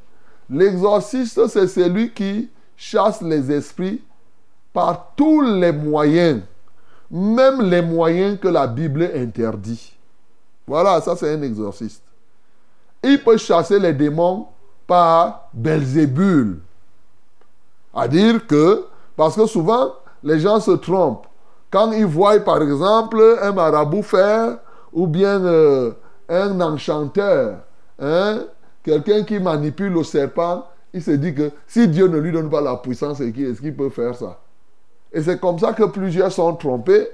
l'exorciste, 0.51 1.47
c'est 1.49 1.69
celui 1.69 2.13
qui 2.13 2.51
chasse 2.77 3.23
les 3.23 3.51
esprits 3.51 4.03
par 4.79 5.11
tous 5.17 5.41
les 5.41 5.73
moyens, 5.73 6.41
même 7.11 7.63
les 7.63 7.83
moyens 7.83 8.39
que 8.39 8.47
la 8.47 8.69
Bible 8.69 9.11
interdit. 9.13 9.93
Voilà, 10.69 11.01
ça 11.01 11.17
c'est 11.17 11.35
un 11.35 11.43
exorciste. 11.43 12.05
Il 13.03 13.21
peut 13.25 13.39
chasser 13.39 13.81
les 13.81 13.93
démons 13.93 14.47
par 14.87 15.49
Belzébul. 15.53 16.61
À 17.93 18.07
dire 18.07 18.47
que, 18.47 18.85
parce 19.17 19.35
que 19.35 19.47
souvent, 19.47 19.95
les 20.23 20.39
gens 20.39 20.61
se 20.61 20.71
trompent. 20.71 21.27
Quand 21.73 21.91
ils 21.91 22.07
voient, 22.07 22.39
par 22.39 22.63
exemple, 22.63 23.21
un 23.43 23.51
marabout 23.51 24.05
faire, 24.05 24.59
ou 24.93 25.09
bien 25.09 25.45
euh, 25.45 25.91
un 26.29 26.61
enchanteur, 26.61 27.57
hein, 27.99 28.43
quelqu'un 28.85 29.25
qui 29.25 29.41
manipule 29.41 29.93
le 29.93 30.05
serpent, 30.05 30.69
il 30.95 31.03
se 31.03 31.11
dit 31.11 31.35
que 31.35 31.51
si 31.67 31.89
Dieu 31.89 32.07
ne 32.07 32.19
lui 32.19 32.31
donne 32.31 32.49
pas 32.49 32.61
la 32.61 32.77
puissance, 32.77 33.21
est-ce 33.21 33.61
qu'il 33.61 33.75
peut 33.75 33.91
faire 33.91 34.15
ça? 34.15 34.39
Et 35.13 35.23
c'est 35.23 35.41
comme 35.41 35.59
ça 35.59 35.73
que 35.73 35.85
plusieurs 35.85 36.33
sont 36.33 36.55
trompés. 36.55 37.09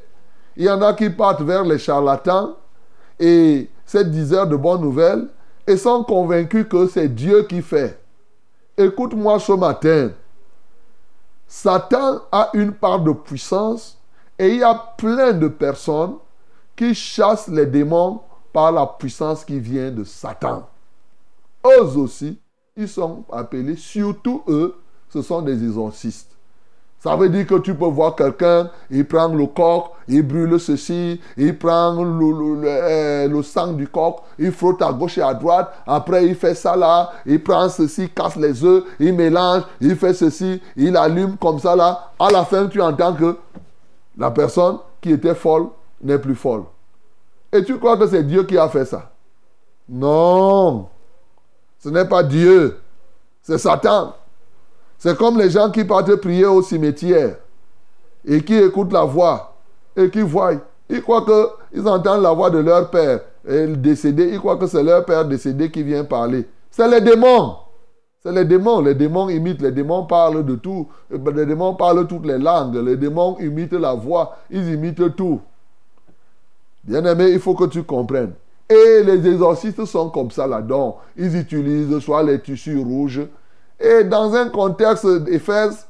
Il 0.56 0.64
y 0.64 0.70
en 0.70 0.82
a 0.82 0.94
qui 0.94 1.10
partent 1.10 1.42
vers 1.42 1.64
les 1.64 1.78
charlatans 1.78 2.54
et 3.18 3.68
ces 3.84 4.04
diseurs 4.04 4.46
de 4.46 4.56
bonnes 4.56 4.80
nouvelles 4.80 5.28
et 5.66 5.76
sont 5.76 6.04
convaincus 6.04 6.66
que 6.68 6.86
c'est 6.86 7.08
Dieu 7.08 7.44
qui 7.44 7.62
fait. 7.62 8.00
Écoute-moi 8.76 9.38
ce 9.38 9.52
matin. 9.52 10.10
Satan 11.46 12.20
a 12.32 12.50
une 12.54 12.72
part 12.72 13.00
de 13.00 13.12
puissance 13.12 13.98
et 14.38 14.48
il 14.48 14.58
y 14.58 14.64
a 14.64 14.74
plein 14.74 15.32
de 15.32 15.48
personnes 15.48 16.16
qui 16.74 16.94
chassent 16.94 17.48
les 17.48 17.66
démons 17.66 18.20
par 18.52 18.72
la 18.72 18.86
puissance 18.86 19.44
qui 19.44 19.60
vient 19.60 19.90
de 19.90 20.04
Satan. 20.04 20.68
Eux 21.64 21.96
aussi, 21.96 22.40
ils 22.76 22.88
sont 22.88 23.24
appelés, 23.30 23.76
surtout 23.76 24.42
eux, 24.48 24.76
ce 25.08 25.22
sont 25.22 25.42
des 25.42 25.62
exorcistes. 25.62 26.33
Ça 27.04 27.16
veut 27.16 27.28
dire 27.28 27.46
que 27.46 27.56
tu 27.56 27.74
peux 27.74 27.84
voir 27.84 28.16
quelqu'un, 28.16 28.70
il 28.90 29.06
prend 29.06 29.28
le 29.28 29.46
coq, 29.46 29.90
il 30.08 30.22
brûle 30.26 30.58
ceci, 30.58 31.20
il 31.36 31.58
prend 31.58 32.02
le, 32.02 32.62
le, 32.62 32.62
euh, 32.64 33.28
le, 33.28 33.42
sang 33.42 33.74
du 33.74 33.86
coq, 33.86 34.20
il 34.38 34.50
frotte 34.50 34.80
à 34.80 34.90
gauche 34.90 35.18
et 35.18 35.22
à 35.22 35.34
droite, 35.34 35.70
après 35.86 36.24
il 36.24 36.34
fait 36.34 36.54
ça 36.54 36.74
là, 36.74 37.12
il 37.26 37.42
prend 37.42 37.68
ceci, 37.68 38.08
casse 38.08 38.36
les 38.36 38.64
œufs, 38.64 38.84
il 38.98 39.12
mélange, 39.12 39.64
il 39.82 39.96
fait 39.96 40.14
ceci, 40.14 40.62
il 40.76 40.96
allume 40.96 41.36
comme 41.36 41.58
ça 41.58 41.76
là. 41.76 42.12
À 42.18 42.30
la 42.30 42.42
fin, 42.42 42.68
tu 42.68 42.80
entends 42.80 43.12
que 43.12 43.36
la 44.16 44.30
personne 44.30 44.78
qui 45.02 45.10
était 45.12 45.34
folle 45.34 45.66
n'est 46.02 46.18
plus 46.18 46.34
folle. 46.34 46.62
Et 47.52 47.62
tu 47.62 47.78
crois 47.78 47.98
que 47.98 48.06
c'est 48.06 48.22
Dieu 48.22 48.44
qui 48.44 48.56
a 48.56 48.66
fait 48.70 48.86
ça? 48.86 49.10
Non. 49.86 50.88
Ce 51.80 51.90
n'est 51.90 52.08
pas 52.08 52.22
Dieu. 52.22 52.80
C'est 53.42 53.58
Satan. 53.58 54.14
C'est 55.04 55.18
comme 55.18 55.36
les 55.36 55.50
gens 55.50 55.70
qui 55.70 55.84
partent 55.84 56.16
prier 56.16 56.46
au 56.46 56.62
cimetière 56.62 57.36
et 58.24 58.40
qui 58.40 58.54
écoutent 58.54 58.94
la 58.94 59.04
voix 59.04 59.54
et 59.94 60.08
qui 60.08 60.22
voient. 60.22 60.54
Ils 60.88 61.02
croient 61.02 61.26
qu'ils 61.26 61.86
entendent 61.86 62.22
la 62.22 62.32
voix 62.32 62.48
de 62.48 62.56
leur 62.56 62.88
père 62.88 63.20
et 63.46 63.66
décédé. 63.66 64.30
Ils 64.32 64.38
croient 64.38 64.56
que 64.56 64.66
c'est 64.66 64.82
leur 64.82 65.04
père 65.04 65.26
décédé 65.26 65.70
qui 65.70 65.82
vient 65.82 66.04
parler. 66.04 66.48
C'est 66.70 66.88
les 66.88 67.02
démons. 67.02 67.54
C'est 68.22 68.32
les 68.32 68.46
démons. 68.46 68.80
Les 68.80 68.94
démons 68.94 69.28
imitent. 69.28 69.60
Les 69.60 69.72
démons 69.72 70.06
parlent 70.06 70.42
de 70.42 70.54
tout. 70.54 70.88
Les 71.10 71.44
démons 71.44 71.74
parlent 71.74 72.06
toutes 72.06 72.24
les 72.24 72.38
langues. 72.38 72.76
Les 72.76 72.96
démons 72.96 73.36
imitent 73.40 73.74
la 73.74 73.92
voix. 73.92 74.38
Ils 74.50 74.72
imitent 74.72 75.14
tout. 75.14 75.38
Bien-aimé, 76.82 77.28
il 77.30 77.40
faut 77.40 77.52
que 77.52 77.66
tu 77.66 77.82
comprennes. 77.82 78.32
Et 78.70 79.02
les 79.02 79.28
exorcistes 79.28 79.84
sont 79.84 80.08
comme 80.08 80.30
ça 80.30 80.46
là-dedans. 80.46 80.96
Ils 81.14 81.36
utilisent 81.36 81.98
soit 81.98 82.22
les 82.22 82.40
tissus 82.40 82.78
rouges. 82.78 83.20
Et 83.84 84.02
dans 84.02 84.34
un 84.34 84.48
contexte 84.48 85.06
d'Éphèse, 85.24 85.86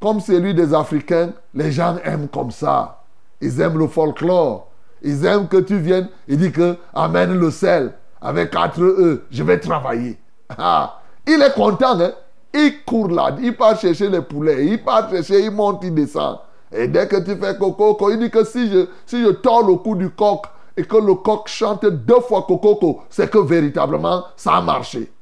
comme 0.00 0.20
celui 0.20 0.54
des 0.54 0.72
Africains, 0.72 1.32
les 1.52 1.72
gens 1.72 1.96
aiment 2.04 2.28
comme 2.28 2.52
ça. 2.52 3.02
Ils 3.40 3.60
aiment 3.60 3.78
le 3.78 3.88
folklore. 3.88 4.68
Ils 5.02 5.24
aiment 5.24 5.48
que 5.48 5.56
tu 5.56 5.78
viennes 5.78 6.08
et 6.28 6.36
dis 6.36 6.52
que 6.52 6.76
amène 6.94 7.36
le 7.36 7.50
sel 7.50 7.92
avec 8.20 8.52
quatre 8.52 8.80
E. 8.80 9.24
Je 9.30 9.42
vais 9.42 9.58
travailler. 9.58 10.18
Ah, 10.56 11.02
il 11.26 11.42
est 11.42 11.52
content, 11.52 12.00
hein? 12.00 12.12
Il 12.54 12.82
court 12.82 13.10
là, 13.10 13.36
il 13.38 13.54
part 13.54 13.78
chercher 13.78 14.08
les 14.08 14.22
poulets, 14.22 14.64
il 14.64 14.82
part 14.82 15.10
chercher, 15.10 15.44
il 15.44 15.50
monte, 15.50 15.84
il 15.84 15.92
descend. 15.92 16.38
Et 16.72 16.88
dès 16.88 17.06
que 17.06 17.16
tu 17.16 17.36
fais 17.36 17.54
coco, 17.58 18.10
il 18.10 18.18
dit 18.18 18.30
que 18.30 18.44
si 18.44 18.70
je, 18.70 18.86
si 19.04 19.20
je 19.20 19.26
le 19.28 19.76
cou 19.76 19.94
du 19.94 20.08
coq 20.08 20.46
et 20.74 20.84
que 20.84 20.96
le 20.96 21.16
coq 21.16 21.48
chante 21.48 21.84
deux 21.84 22.20
fois 22.20 22.46
coco, 22.48 23.02
c'est 23.10 23.28
que 23.30 23.36
véritablement 23.36 24.24
ça 24.36 24.54
a 24.54 24.62
marché. 24.62 25.12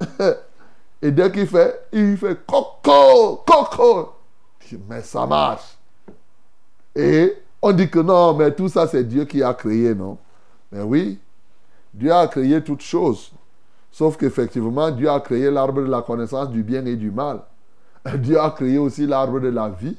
et 1.02 1.10
dès 1.10 1.32
qu'il 1.32 1.48
fait, 1.48 1.88
il 1.92 2.16
fait 2.16 2.46
coco, 2.46 3.42
coco. 3.44 4.12
Mais 4.88 5.02
ça 5.02 5.26
marche. 5.26 5.76
Et 6.94 7.36
on 7.60 7.72
dit 7.72 7.90
que 7.90 7.98
non, 7.98 8.34
mais 8.34 8.54
tout 8.54 8.68
ça 8.68 8.86
c'est 8.86 9.02
Dieu 9.02 9.24
qui 9.24 9.42
a 9.42 9.52
créé, 9.52 9.94
non? 9.94 10.16
Mais 10.70 10.82
oui, 10.82 11.18
Dieu 11.92 12.12
a 12.12 12.28
créé 12.28 12.62
toutes 12.62 12.82
choses. 12.82 13.32
Sauf 13.90 14.16
qu'effectivement, 14.16 14.90
Dieu 14.90 15.10
a 15.10 15.20
créé 15.20 15.50
l'arbre 15.50 15.82
de 15.82 15.88
la 15.88 16.02
connaissance 16.02 16.48
du 16.48 16.62
bien 16.62 16.86
et 16.86 16.96
du 16.96 17.10
mal. 17.10 17.40
Dieu 18.18 18.40
a 18.40 18.50
créé 18.50 18.78
aussi 18.78 19.06
l'arbre 19.06 19.40
de 19.40 19.48
la 19.48 19.68
vie. 19.68 19.98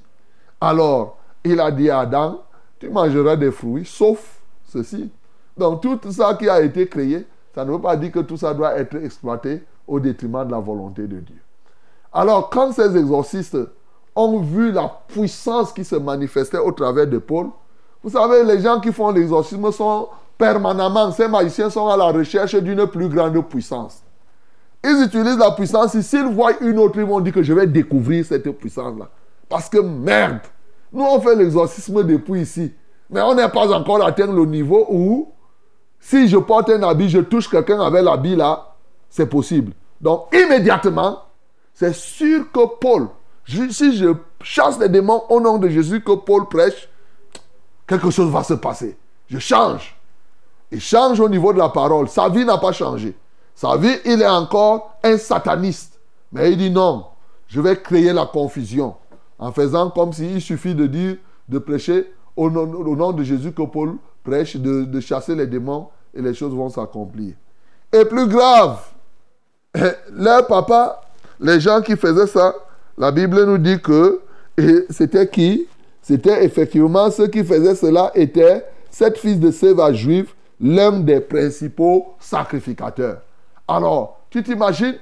Alors, 0.60 1.18
il 1.44 1.60
a 1.60 1.70
dit 1.70 1.90
à 1.90 2.00
Adam, 2.00 2.42
tu 2.80 2.90
mangeras 2.90 3.36
des 3.36 3.52
fruits, 3.52 3.86
sauf 3.86 4.40
ceci. 4.66 5.12
Donc, 5.56 5.82
tout 5.82 6.00
ça 6.12 6.34
qui 6.34 6.50
a 6.50 6.62
été 6.62 6.88
créé, 6.88 7.28
ça 7.54 7.64
ne 7.66 7.72
veut 7.72 7.82
pas 7.82 7.96
dire 7.96 8.12
que 8.12 8.20
tout 8.22 8.38
ça 8.38 8.54
doit 8.54 8.76
être 8.78 8.96
exploité 8.96 9.62
au 9.88 10.00
détriment 10.00 10.46
de 10.46 10.52
la 10.52 10.60
volonté 10.60 11.04
de 11.04 11.20
Dieu. 11.20 11.42
Alors, 12.12 12.50
quand 12.50 12.72
ces 12.72 12.96
exorcistes 12.96 13.58
ont 14.16 14.40
vu 14.40 14.72
la 14.72 14.92
puissance 15.08 15.74
qui 15.74 15.84
se 15.84 15.96
manifestait 15.96 16.58
au 16.58 16.72
travers 16.72 17.08
de 17.08 17.18
Paul, 17.18 17.48
vous 18.04 18.12
savez, 18.12 18.44
les 18.44 18.62
gens 18.62 18.80
qui 18.80 18.92
font 18.92 19.12
l'exorcisme 19.12 19.72
sont 19.72 20.10
permanemment, 20.38 21.12
ces 21.12 21.28
magiciens 21.28 21.70
sont 21.70 21.88
à 21.88 21.98
la 21.98 22.06
recherche 22.06 22.56
d'une 22.56 22.86
plus 22.88 23.08
grande 23.08 23.42
puissance. 23.48 24.04
Ils 24.84 25.04
utilisent 25.06 25.38
la 25.38 25.52
puissance. 25.52 25.98
S'ils 25.98 26.26
voient 26.26 26.60
une 26.60 26.78
autre, 26.78 26.98
ils 26.98 27.06
vont 27.06 27.22
dire 27.22 27.34
que 27.34 27.42
je 27.42 27.54
vais 27.54 27.66
découvrir 27.66 28.26
cette 28.26 28.50
puissance-là. 28.52 29.10
Parce 29.48 29.70
que 29.70 29.78
merde, 29.78 30.40
nous 30.92 31.04
on 31.04 31.22
fait 31.22 31.36
l'exorcisme 31.36 32.04
depuis 32.04 32.42
ici. 32.42 32.74
Mais 33.10 33.22
on 33.22 33.34
n'est 33.34 33.48
pas 33.48 33.72
encore 33.72 34.06
atteint 34.06 34.28
le 34.28 34.46
niveau 34.46 34.86
où, 34.90 35.32
si 36.00 36.28
je 36.28 36.38
porte 36.38 36.70
un 36.70 36.84
habit, 36.84 37.08
je 37.08 37.20
touche 37.20 37.50
quelqu'un 37.50 37.80
avec 37.80 38.04
l'habit 38.04 38.36
là, 38.36 38.73
c'est 39.14 39.28
possible. 39.28 39.74
Donc 40.02 40.34
immédiatement, 40.34 41.20
c'est 41.72 41.94
sûr 41.94 42.52
que 42.52 42.62
Paul, 42.80 43.10
si 43.46 43.96
je 43.96 44.12
chasse 44.42 44.80
les 44.80 44.90
démons 44.90 45.22
au 45.30 45.40
nom 45.40 45.60
de 45.60 45.70
Jésus 45.70 46.02
que 46.02 46.14
Paul 46.14 46.48
prêche, 46.50 46.90
quelque 47.86 48.10
chose 48.10 48.32
va 48.32 48.44
se 48.44 48.56
passer. 48.56 48.98
Je 49.30 49.38
change. 49.38 49.96
Il 50.72 50.82
change 50.82 51.20
au 51.20 51.30
niveau 51.30 51.54
de 51.54 51.60
la 51.60 51.70
parole. 51.70 52.10
Sa 52.10 52.28
vie 52.28 52.44
n'a 52.44 52.58
pas 52.58 52.72
changé. 52.72 53.16
Sa 53.54 53.78
vie, 53.78 53.96
il 54.04 54.20
est 54.20 54.28
encore 54.28 54.98
un 55.04 55.18
sataniste. 55.20 56.00
Mais 56.32 56.52
il 56.52 56.58
dit 56.58 56.72
non, 56.72 57.06
je 57.48 57.62
vais 57.62 57.80
créer 57.80 58.14
la 58.14 58.26
confusion 58.26 58.96
en 59.38 59.52
faisant 59.52 59.92
comme 59.92 60.12
s'il 60.12 60.42
suffit 60.42 60.74
de 60.74 60.88
dire, 60.88 61.18
de 61.48 61.60
prêcher 61.60 62.12
au 62.36 62.50
nom, 62.50 63.12
de 63.12 63.24
Jésus 63.24 63.52
que 63.52 63.62
Paul 63.62 63.98
prêche, 64.24 64.58
de 64.58 65.00
chasser 65.00 65.36
les 65.36 65.46
démons 65.46 65.90
et 66.16 66.22
les 66.24 66.34
choses 66.34 66.56
vont 66.56 66.70
s'accomplir. 66.70 67.36
Et 67.92 68.06
plus 68.06 68.28
grave, 68.28 68.80
leur 70.12 70.48
papa, 70.48 71.02
les 71.40 71.60
gens 71.60 71.82
qui 71.82 71.96
faisaient 71.96 72.28
ça, 72.28 72.54
la 72.98 73.12
Bible 73.12 73.44
nous 73.46 73.58
dit 73.58 73.82
que 73.82 74.22
c'était 74.90 75.28
qui? 75.28 75.68
C'était 76.02 76.46
effectivement 76.46 77.10
ceux 77.10 77.28
qui 77.28 77.44
faisaient 77.44 77.76
cela 77.76 78.12
étaient 78.14 78.66
sept 78.92 79.18
fils 79.18 79.40
de 79.40 79.50
Séva 79.52 79.92
juifs, 79.94 80.36
l'un 80.62 81.00
des 81.00 81.20
principaux 81.20 82.14
sacrificateurs. 82.20 83.22
Alors, 83.68 84.20
tu 84.30 84.44
t'imagines 84.44 84.96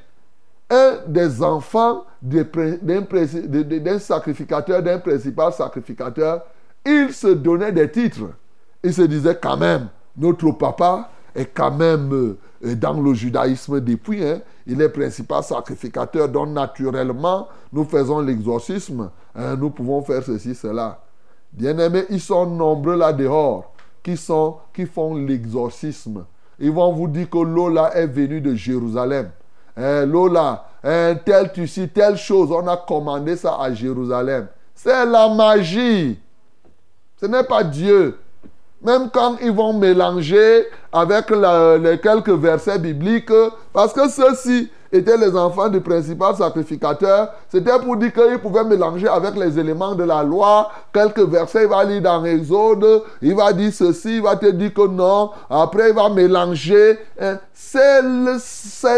un 0.69 0.99
des 1.05 1.43
enfants 1.43 2.05
d'un 2.22 3.99
sacrificateur, 3.99 4.82
d'un 4.82 4.99
principal 4.99 5.51
sacrificateur, 5.51 6.45
il 6.86 7.11
se 7.11 7.28
donnait 7.28 7.74
des 7.74 7.91
titres. 7.91 8.30
Il 8.84 8.93
se 8.93 9.01
disait 9.01 9.38
quand 9.41 9.57
même, 9.57 9.89
notre 10.17 10.51
papa 10.51 11.09
est 11.36 11.45
quand 11.45 11.71
même 11.71 12.36
euh, 12.63 12.75
dans 12.75 12.99
le 12.99 13.13
judaïsme 13.13 13.79
depuis. 13.82 14.23
Hein, 14.23 14.41
il 14.67 14.82
est 14.82 14.89
principal 14.89 15.43
sacrificateur, 15.43 16.29
donc 16.29 16.49
naturellement, 16.49 17.47
nous 17.71 17.86
faisons 17.86 18.19
l'exorcisme. 18.19 19.09
Hein, 19.36 19.55
nous 19.55 19.69
pouvons 19.69 20.01
faire 20.01 20.23
ceci, 20.23 20.55
cela. 20.55 21.01
Bien 21.51 21.77
aimés, 21.77 22.05
ils 22.09 22.21
sont 22.21 22.45
nombreux 22.45 22.95
là 22.95 23.11
dehors 23.11 23.73
qui, 24.03 24.15
qui 24.73 24.86
font 24.86 25.15
l'exorcisme. 25.15 26.25
Ils 26.59 26.71
vont 26.71 26.93
vous 26.93 27.07
dire 27.07 27.29
que 27.29 27.39
l'eau 27.39 27.69
là 27.69 27.91
est 27.95 28.07
venue 28.07 28.41
de 28.41 28.55
Jérusalem. 28.55 29.32
Hein, 29.75 30.05
l'eau 30.05 30.27
là, 30.27 30.67
hein, 30.84 31.15
tel 31.25 31.51
tissu, 31.51 31.89
telle 31.89 32.17
chose, 32.17 32.51
on 32.51 32.67
a 32.67 32.77
commandé 32.77 33.36
ça 33.36 33.57
à 33.59 33.73
Jérusalem. 33.73 34.47
C'est 34.75 35.05
la 35.05 35.29
magie. 35.29 36.19
Ce 37.19 37.25
n'est 37.25 37.43
pas 37.43 37.63
Dieu. 37.63 38.17
Même 38.84 39.09
quand 39.13 39.38
ils 39.41 39.51
vont 39.51 39.73
mélanger 39.73 40.67
avec 40.91 41.29
les 41.29 41.99
quelques 42.01 42.29
versets 42.29 42.79
bibliques, 42.79 43.32
parce 43.71 43.93
que 43.93 44.09
ceux-ci 44.09 44.71
étaient 44.91 45.17
les 45.17 45.36
enfants 45.38 45.69
du 45.69 45.79
principal 45.79 46.36
sacrificateur, 46.36 47.29
c'était 47.47 47.79
pour 47.79 47.95
dire 47.95 48.11
qu'ils 48.11 48.39
pouvaient 48.39 48.65
mélanger 48.65 49.07
avec 49.07 49.36
les 49.38 49.57
éléments 49.57 49.95
de 49.95 50.03
la 50.03 50.21
loi. 50.21 50.69
Quelques 50.91 51.25
versets, 51.29 51.63
il 51.63 51.69
va 51.69 51.84
lire 51.86 52.01
dans 52.01 52.25
Exode, 52.25 53.03
il 53.21 53.36
va 53.36 53.53
dire 53.53 53.71
ceci, 53.71 54.17
il 54.17 54.21
va 54.21 54.36
te 54.36 54.47
dire 54.47 54.73
que 54.73 54.88
non, 54.88 55.32
après 55.49 55.89
il 55.89 55.95
va 55.95 56.09
mélanger. 56.09 56.99
Hein. 57.19 57.38
C'est 57.53 58.01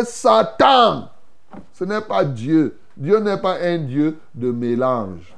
Satan. 0.06 1.10
Ce 1.74 1.84
n'est 1.84 2.02
pas 2.02 2.24
Dieu. 2.24 2.76
Dieu 2.98 3.20
n'est 3.20 3.38
pas 3.38 3.58
un 3.62 3.78
Dieu 3.78 4.18
de 4.34 4.52
mélange. 4.52 5.36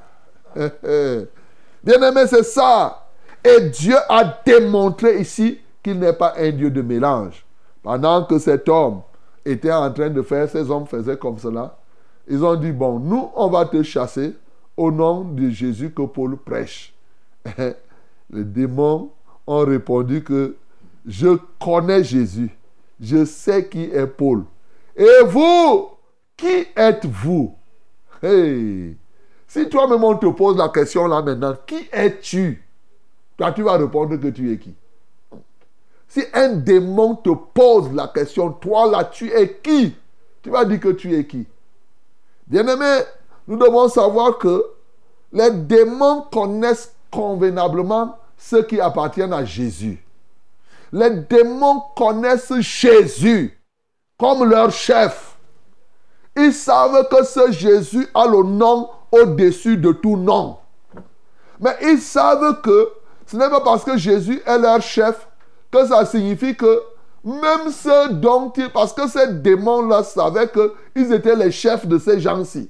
Bien 0.55 2.01
aimé, 2.01 2.21
c'est 2.27 2.43
ça. 2.43 3.04
Et 3.45 3.69
Dieu 3.69 3.95
a 4.09 4.41
démontré 4.43 5.19
ici 5.19 5.59
qu'il 5.83 5.99
n'est 5.99 6.13
pas 6.13 6.33
un 6.37 6.51
Dieu 6.51 6.71
de 6.71 6.81
mélange. 6.81 7.45
Pendant 7.83 8.25
que 8.25 8.39
cet 8.39 8.67
homme 8.67 9.01
était 9.45 9.71
en 9.71 9.91
train 9.93 10.09
de 10.09 10.21
faire, 10.23 10.49
ces 10.49 10.71
hommes 10.71 10.87
faisaient 10.87 11.17
comme 11.17 11.37
cela, 11.37 11.77
ils 12.27 12.43
ont 12.43 12.55
dit, 12.55 12.71
bon, 12.71 12.97
nous, 12.97 13.29
on 13.35 13.47
va 13.49 13.65
te 13.65 13.83
chasser 13.83 14.33
au 14.75 14.91
nom 14.91 15.23
de 15.23 15.49
Jésus 15.49 15.91
que 15.91 16.01
Paul 16.01 16.37
prêche. 16.37 16.93
Les 18.31 18.43
démons 18.43 19.11
ont 19.45 19.63
répondu 19.63 20.23
que 20.23 20.55
je 21.05 21.37
connais 21.63 22.03
Jésus, 22.03 22.49
je 22.99 23.23
sais 23.25 23.67
qui 23.69 23.83
est 23.83 24.07
Paul. 24.07 24.43
Et 24.95 25.23
vous, 25.25 25.89
qui 26.35 26.65
êtes-vous? 26.75 27.55
Si 29.47 29.69
toi-même 29.69 30.03
on 30.03 30.15
te 30.15 30.25
pose 30.25 30.57
la 30.57 30.69
question 30.69 31.05
là 31.05 31.21
maintenant, 31.21 31.55
qui 31.67 31.87
es-tu? 31.91 32.64
Toi, 33.37 33.51
tu 33.51 33.63
vas 33.63 33.77
répondre 33.77 34.15
que 34.17 34.27
tu 34.27 34.51
es 34.51 34.57
qui? 34.57 34.73
Si 36.07 36.23
un 36.33 36.49
démon 36.53 37.15
te 37.15 37.29
pose 37.29 37.91
la 37.91 38.07
question, 38.07 38.51
toi 38.51 38.89
là, 38.89 39.03
tu 39.03 39.31
es 39.31 39.57
qui? 39.61 39.95
Tu 40.41 40.49
vas 40.49 40.63
dire 40.63 40.79
que 40.79 40.89
tu 40.89 41.17
es 41.17 41.25
qui? 41.25 41.45
Bien-aimé, 42.47 42.99
nous 43.47 43.57
devons 43.57 43.89
savoir 43.89 44.37
que 44.37 44.65
les 45.33 45.51
démons 45.51 46.21
connaissent 46.31 46.93
convenablement 47.11 48.17
ceux 48.37 48.63
qui 48.63 48.79
appartiennent 48.79 49.33
à 49.33 49.43
Jésus. 49.43 50.03
Les 50.91 51.09
démons 51.09 51.81
connaissent 51.95 52.53
Jésus 52.59 53.59
comme 54.17 54.49
leur 54.49 54.71
chef. 54.71 55.37
Ils 56.37 56.53
savent 56.53 57.07
que 57.09 57.23
ce 57.23 57.51
Jésus 57.51 58.07
a 58.13 58.27
le 58.27 58.43
nom 58.43 58.89
au-dessus 59.11 59.77
de 59.77 59.91
tout 59.91 60.17
nom. 60.17 60.57
Mais 61.59 61.75
ils 61.81 61.99
savent 61.99 62.61
que 62.61 62.91
ce 63.25 63.37
n'est 63.37 63.49
pas 63.49 63.61
parce 63.61 63.83
que 63.83 63.97
Jésus 63.97 64.41
est 64.45 64.59
leur 64.59 64.81
chef 64.81 65.27
que 65.71 65.85
ça 65.85 66.05
signifie 66.05 66.55
que 66.55 66.81
même 67.23 67.71
ceux 67.71 68.09
dont 68.13 68.53
ils... 68.55 68.69
Parce 68.69 68.93
que 68.93 69.07
ces 69.07 69.33
démons-là 69.33 70.03
savaient 70.03 70.49
qu'ils 70.49 71.11
étaient 71.11 71.35
les 71.35 71.51
chefs 71.51 71.87
de 71.87 71.97
ces 71.97 72.19
gens-ci. 72.19 72.69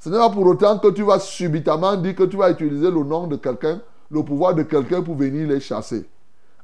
Ce 0.00 0.08
n'est 0.08 0.18
pas 0.18 0.30
pour 0.30 0.46
autant 0.46 0.78
que 0.78 0.88
tu 0.88 1.02
vas 1.02 1.20
subitement 1.20 1.96
dire 1.96 2.14
que 2.14 2.24
tu 2.24 2.36
vas 2.36 2.50
utiliser 2.50 2.90
le 2.90 3.04
nom 3.04 3.26
de 3.26 3.36
quelqu'un, 3.36 3.80
le 4.10 4.22
pouvoir 4.22 4.54
de 4.54 4.64
quelqu'un 4.64 5.00
pour 5.00 5.14
venir 5.14 5.48
les 5.48 5.60
chasser. 5.60 6.06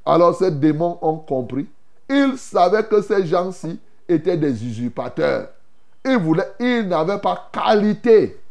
Alors 0.05 0.35
ces 0.35 0.51
démons 0.51 0.99
ont 1.01 1.17
compris. 1.17 1.67
Ils 2.09 2.37
savaient 2.37 2.83
que 2.83 3.01
ces 3.01 3.25
gens-ci 3.25 3.79
étaient 4.07 4.37
des 4.37 4.65
usurpateurs. 4.65 5.47
Ils 6.03 6.17
voulaient, 6.17 6.51
ils 6.59 6.87
n'avaient 6.87 7.19
pas 7.19 7.49
qualité. 7.51 8.41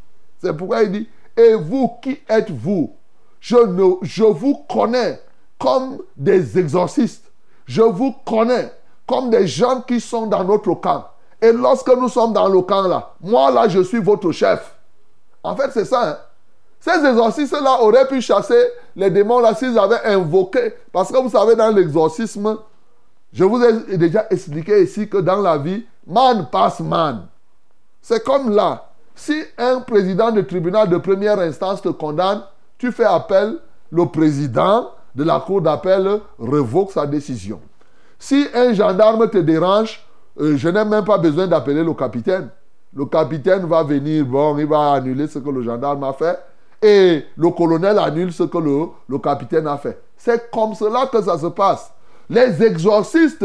C'est 0.43 0.57
pourquoi 0.57 0.85
il 0.85 0.93
dit, 0.93 1.09
et 1.37 1.55
vous, 1.55 1.91
qui 2.03 2.19
êtes-vous? 2.29 2.95
Je, 3.41 3.57
ne, 3.57 3.95
je 4.03 4.25
vous 4.25 4.65
connais 4.69 5.21
comme 5.59 5.99
des 6.17 6.59
exorcistes. 6.59 7.25
Je 7.67 7.83
vous 7.83 8.13
connais 8.25 8.73
comme 9.07 9.31
des 9.31 9.47
gens 9.47 9.81
qui 9.83 10.01
sont 10.01 10.27
dans 10.27 10.45
notre 10.45 10.75
camp. 10.75 11.07
Et 11.43 11.53
lorsque 11.53 11.89
nous 11.89 12.09
sommes 12.09 12.33
dans 12.33 12.49
le 12.49 12.61
camp 12.63 12.83
là, 12.83 13.15
moi 13.21 13.51
là, 13.51 13.67
je 13.69 13.81
suis 13.81 14.01
votre 14.01 14.31
chef. 14.33 14.75
En 15.43 15.57
fait, 15.57 15.71
c'est 15.73 15.85
ça. 15.87 16.09
hein. 16.11 16.19
Ces 16.81 17.05
exorcistes-là 17.05 17.83
auraient 17.83 18.09
pu 18.09 18.21
chasser 18.23 18.63
les 18.97 19.11
démons 19.11 19.41
là 19.41 19.55
s'ils 19.55 19.79
avaient 19.79 20.05
invoqué. 20.05 20.75
Parce 20.93 21.11
que 21.13 21.19
vous 21.19 21.29
savez, 21.31 21.55
dans 21.57 21.71
l'exorcisme, 21.71 22.57
je 23.33 23.45
vous 23.45 23.63
ai 23.63 23.97
déjà 23.97 24.27
expliqué 24.31 24.83
ici 24.83 25.09
que 25.09 25.19
dans 25.19 25.41
la 25.41 25.59
vie, 25.59 25.85
man 26.07 26.49
passe 26.51 26.81
man. 26.81 27.27
C'est 28.01 28.25
comme 28.25 28.51
là. 28.55 28.87
Si 29.15 29.43
un 29.59 29.81
président 29.81 30.31
de 30.31 30.41
tribunal 30.41 30.89
de 30.89 30.97
première 30.97 31.39
instance 31.39 31.83
te 31.83 31.91
condamne, 31.91 32.43
tu 32.81 32.91
fais 32.93 33.05
appel, 33.05 33.59
le 33.93 34.07
président 34.07 34.89
de 35.15 35.23
la 35.23 35.39
cour 35.39 35.61
d'appel 35.61 36.21
revoque 36.39 36.93
sa 36.93 37.07
décision. 37.07 37.61
Si 38.19 38.47
un 38.55 38.73
gendarme 38.73 39.29
te 39.29 39.37
dérange, 39.37 40.03
euh, 40.41 40.57
je 40.57 40.67
n'ai 40.71 40.85
même 40.87 41.05
pas 41.05 41.19
besoin 41.19 41.47
d'appeler 41.47 41.85
le 41.85 41.93
capitaine. 41.93 42.49
Le 42.95 43.05
capitaine 43.05 43.67
va 43.67 43.83
venir, 43.83 44.25
bon, 44.25 44.57
il 44.57 44.67
va 44.67 44.93
annuler 44.93 45.27
ce 45.29 45.39
que 45.39 45.51
le 45.51 45.63
gendarme 45.63 46.05
a 46.05 46.15
fait. 46.15 46.39
Et 46.81 47.27
le 47.37 47.51
colonel 47.51 47.99
annule 47.99 48.33
ce 48.33 48.45
que 48.45 48.59
le 48.59 49.19
capitaine 49.19 49.67
a 49.67 49.77
fait. 49.77 50.01
C'est 50.17 50.51
comme 50.51 50.75
cela 50.75 51.07
que 51.13 51.21
ça 51.21 51.37
se 51.37 51.47
passe. 51.49 51.93
Les 52.31 52.63
exorcistes, 52.63 53.45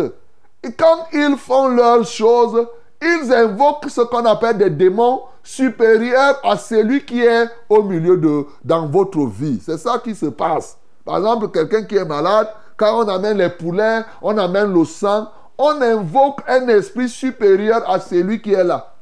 quand 0.78 1.08
ils 1.12 1.36
font 1.36 1.68
leurs 1.68 2.06
choses, 2.06 2.66
ils 3.02 3.34
invoquent 3.34 3.90
ce 3.90 4.02
qu'on 4.02 4.26
appelle 4.26 4.58
des 4.58 4.70
démons 4.70 5.24
supérieurs 5.46 6.40
à 6.44 6.58
celui 6.58 7.06
qui 7.06 7.24
est 7.24 7.48
au 7.70 7.84
milieu 7.84 8.18
de 8.18 8.46
dans 8.66 8.88
votre 8.88 9.26
vie. 9.28 9.62
C'est 9.64 9.78
ça 9.78 10.02
qui 10.04 10.16
se 10.16 10.26
passe. 10.26 10.78
Par 11.06 11.18
exemple, 11.18 11.50
quelqu'un 11.50 11.84
qui 11.84 11.96
est 11.96 12.04
malade, 12.04 12.50
quand 12.76 13.06
on 13.06 13.08
amène 13.08 13.38
les 13.38 13.50
poulets, 13.50 14.02
on 14.22 14.38
amène 14.38 14.74
le 14.74 14.84
sang, 14.84 15.30
on 15.58 15.80
invoque 15.82 16.40
un 16.48 16.68
esprit 16.68 17.08
supérieur 17.08 17.88
à 17.90 18.00
celui 18.00 18.42
qui 18.42 18.54
est 18.54 18.64
là. 18.64 18.96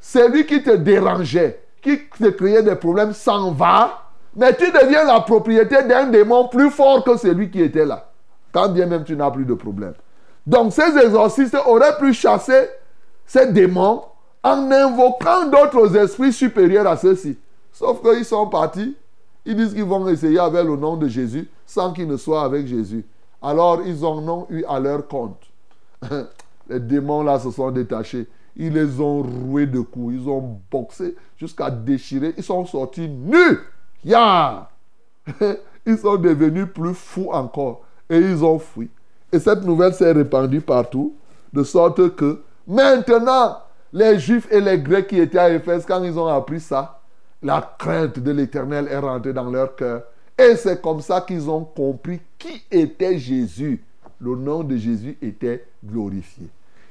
Celui 0.00 0.46
qui 0.46 0.62
te 0.62 0.70
dérangeait, 0.70 1.62
qui 1.82 2.00
te 2.08 2.28
créait 2.30 2.62
des 2.62 2.74
problèmes 2.74 3.12
s'en 3.12 3.52
va, 3.52 4.00
mais 4.34 4.54
tu 4.56 4.70
deviens 4.72 5.04
la 5.04 5.20
propriété 5.20 5.82
d'un 5.82 6.06
démon 6.06 6.48
plus 6.48 6.70
fort 6.70 7.04
que 7.04 7.16
celui 7.16 7.50
qui 7.50 7.62
était 7.62 7.84
là. 7.84 8.08
Quand 8.52 8.70
bien 8.70 8.86
même 8.86 9.04
tu 9.04 9.16
n'as 9.16 9.30
plus 9.30 9.44
de 9.44 9.54
problème. 9.54 9.94
Donc 10.46 10.72
ces 10.72 10.96
exorcistes 10.98 11.56
auraient 11.66 11.96
pu 11.98 12.14
chasser 12.14 12.68
ces 13.26 13.46
démons 13.52 14.02
en 14.44 14.70
invoquant 14.70 15.46
d'autres 15.46 15.96
esprits 15.96 16.32
supérieurs 16.32 16.86
à 16.86 16.96
ceux-ci. 16.96 17.36
Sauf 17.72 18.02
qu'ils 18.02 18.24
sont 18.24 18.46
partis, 18.46 18.94
ils 19.46 19.56
disent 19.56 19.72
qu'ils 19.72 19.84
vont 19.84 20.06
essayer 20.08 20.38
avec 20.38 20.64
le 20.64 20.76
nom 20.76 20.96
de 20.96 21.08
Jésus 21.08 21.48
sans 21.66 21.92
qu'ils 21.92 22.06
ne 22.06 22.16
soient 22.16 22.44
avec 22.44 22.66
Jésus. 22.66 23.04
Alors 23.42 23.80
ils 23.84 24.04
en 24.04 24.26
ont 24.28 24.46
eu 24.50 24.62
à 24.68 24.78
leur 24.78 25.08
compte. 25.08 25.40
Les 26.68 26.78
démons 26.78 27.22
là 27.22 27.38
se 27.38 27.50
sont 27.50 27.70
détachés. 27.70 28.28
Ils 28.56 28.72
les 28.72 29.00
ont 29.00 29.22
roués 29.22 29.66
de 29.66 29.80
coups. 29.80 30.14
Ils 30.14 30.28
ont 30.28 30.58
boxé 30.70 31.16
jusqu'à 31.36 31.70
déchirer. 31.70 32.34
Ils 32.36 32.44
sont 32.44 32.64
sortis 32.64 33.08
nus. 33.08 33.58
Ya! 34.04 34.68
Ils 35.86 35.98
sont 35.98 36.16
devenus 36.16 36.66
plus 36.72 36.94
fous 36.94 37.28
encore. 37.32 37.82
Et 38.08 38.18
ils 38.18 38.42
ont 38.42 38.58
fui. 38.58 38.88
Et 39.32 39.38
cette 39.38 39.64
nouvelle 39.64 39.92
s'est 39.92 40.12
répandue 40.12 40.62
partout. 40.62 41.14
De 41.52 41.62
sorte 41.62 42.14
que 42.16 42.40
maintenant, 42.66 43.58
les 43.94 44.18
Juifs 44.18 44.48
et 44.50 44.60
les 44.60 44.78
Grecs 44.78 45.06
qui 45.06 45.20
étaient 45.20 45.38
à 45.38 45.48
Éphèse, 45.50 45.84
quand 45.86 46.02
ils 46.02 46.18
ont 46.18 46.26
appris 46.26 46.60
ça, 46.60 47.00
la 47.40 47.74
crainte 47.78 48.18
de 48.18 48.32
l'Éternel 48.32 48.88
est 48.90 48.98
rentrée 48.98 49.32
dans 49.32 49.48
leur 49.48 49.76
cœur. 49.76 50.02
Et 50.36 50.56
c'est 50.56 50.82
comme 50.82 51.00
ça 51.00 51.20
qu'ils 51.20 51.48
ont 51.48 51.64
compris 51.64 52.20
qui 52.36 52.64
était 52.70 53.16
Jésus. 53.16 53.82
Le 54.20 54.34
nom 54.34 54.64
de 54.64 54.76
Jésus 54.76 55.16
était 55.22 55.64
glorifié. 55.84 56.48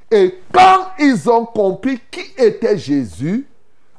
Et 0.09 0.39
quand 0.53 0.91
ils 0.97 1.29
ont 1.29 1.45
compris 1.45 1.99
qui 2.09 2.23
était 2.37 2.77
Jésus, 2.77 3.47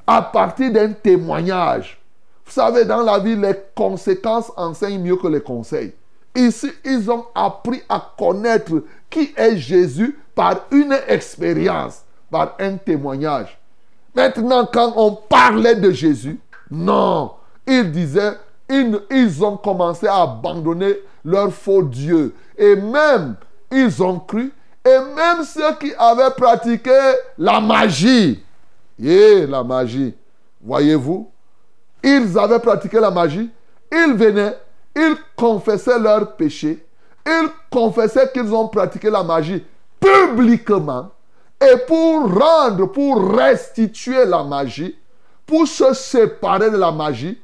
à 0.07 0.23
partir 0.23 0.73
d'un 0.73 0.93
témoignage, 0.93 2.01
vous 2.47 2.53
savez, 2.53 2.85
dans 2.85 3.03
la 3.03 3.19
vie, 3.19 3.37
les 3.37 3.55
conséquences 3.75 4.51
enseignent 4.57 5.03
mieux 5.03 5.17
que 5.17 5.29
les 5.29 5.41
conseils. 5.41 5.93
Ici, 6.35 6.71
ils 6.85 7.11
ont 7.11 7.27
appris 7.35 7.83
à 7.89 8.13
connaître 8.19 8.83
qui 9.11 9.33
est 9.37 9.57
Jésus 9.57 10.19
par 10.35 10.67
une 10.71 10.97
expérience, 11.07 12.03
par 12.31 12.55
un 12.59 12.77
témoignage. 12.77 13.59
Maintenant, 14.15 14.67
quand 14.73 14.93
on 14.97 15.13
parlait 15.13 15.75
de 15.75 15.91
Jésus, 15.91 16.39
non, 16.71 17.33
ils 17.67 17.91
disaient, 17.91 18.35
ils, 18.69 19.45
ont 19.45 19.57
commencé 19.57 20.07
à 20.07 20.23
abandonner 20.23 20.97
leur 21.25 21.53
faux 21.53 21.83
Dieu. 21.83 22.35
Et 22.57 22.77
même, 22.77 23.37
ils 23.71 24.03
ont 24.03 24.19
cru. 24.19 24.53
Et 24.85 24.99
même 24.99 25.45
ceux 25.45 25.75
qui 25.81 25.93
avaient 25.99 26.35
pratiqué 26.37 26.99
la 27.39 27.61
magie, 27.61 28.45
et 29.03 29.47
la 29.47 29.65
magie, 29.65 30.15
voyez-vous, 30.63 31.31
ils 32.03 32.39
avaient 32.39 32.59
pratiqué 32.59 33.01
la 33.01 33.11
magie, 33.11 33.51
ils 33.91 34.15
venaient, 34.15 34.57
ils 34.95 35.17
confessaient 35.37 35.99
leurs 35.99 36.37
péchés, 36.37 36.85
ils 37.27 37.49
confessaient 37.71 38.31
qu'ils 38.33 38.53
ont 38.55 38.69
pratiqué 38.69 39.11
la 39.11 39.23
magie 39.23 39.65
publiquement, 39.99 41.11
et 41.73 41.79
pour 41.87 42.33
rendre, 42.35 42.87
pour 42.87 43.37
restituer 43.37 44.25
la 44.25 44.43
magie, 44.43 44.97
pour 45.47 45.67
se 45.67 45.95
séparer 45.95 46.71
de 46.71 46.77
la 46.77 46.93
magie, 46.93 47.39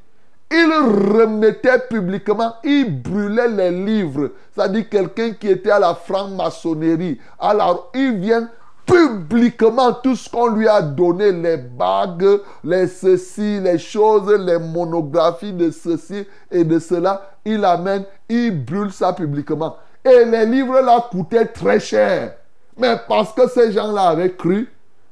il 0.51 0.69
remettait 1.17 1.79
publiquement, 1.89 2.55
il 2.63 3.01
brûlait 3.01 3.47
les 3.47 3.71
livres. 3.71 4.31
C'est-à-dire 4.53 4.89
quelqu'un 4.89 5.31
qui 5.31 5.47
était 5.47 5.71
à 5.71 5.79
la 5.79 5.95
franc-maçonnerie. 5.95 7.19
Alors, 7.39 7.89
il 7.95 8.17
vient 8.17 8.49
publiquement 8.85 9.93
tout 9.93 10.15
ce 10.15 10.29
qu'on 10.29 10.47
lui 10.47 10.67
a 10.67 10.81
donné, 10.81 11.31
les 11.31 11.57
bagues, 11.57 12.41
les 12.63 12.87
ceci, 12.87 13.61
les 13.61 13.77
choses, 13.77 14.29
les 14.39 14.59
monographies 14.59 15.53
de 15.53 15.71
ceci 15.71 16.27
et 16.49 16.65
de 16.65 16.79
cela, 16.79 17.21
il 17.45 17.63
amène, 17.63 18.03
il 18.27 18.51
brûle 18.65 18.91
ça 18.91 19.13
publiquement. 19.13 19.77
Et 20.03 20.25
les 20.25 20.45
livres 20.45 20.81
là 20.81 21.07
coûtaient 21.09 21.45
très 21.45 21.79
cher. 21.79 22.33
Mais 22.77 22.95
parce 23.07 23.33
que 23.33 23.47
ces 23.49 23.71
gens-là 23.71 24.09
avaient 24.09 24.33
cru, 24.33 24.69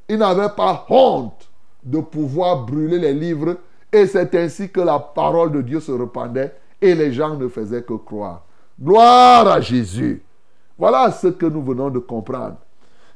ils 0.08 0.18
n'avaient 0.18 0.56
pas 0.56 0.86
honte 0.90 1.50
de 1.84 2.00
pouvoir 2.00 2.66
brûler 2.66 3.00
les 3.00 3.14
livres. 3.14 3.58
Et 3.92 4.06
c'est 4.08 4.34
ainsi 4.36 4.70
que 4.70 4.82
la 4.82 5.00
parole 5.00 5.52
de 5.52 5.62
Dieu 5.62 5.80
se 5.80 5.92
répandait 5.92 6.56
et 6.82 6.96
les 6.96 7.12
gens 7.12 7.36
ne 7.36 7.48
faisaient 7.48 7.84
que 7.84 7.94
croire. 7.94 8.44
Gloire 8.82 9.48
à 9.48 9.62
Jésus. 9.62 10.24
Voilà 10.78 11.12
ce 11.12 11.28
que 11.28 11.46
nous 11.46 11.62
venons 11.62 11.90
de 11.90 12.00
comprendre. 12.00 12.58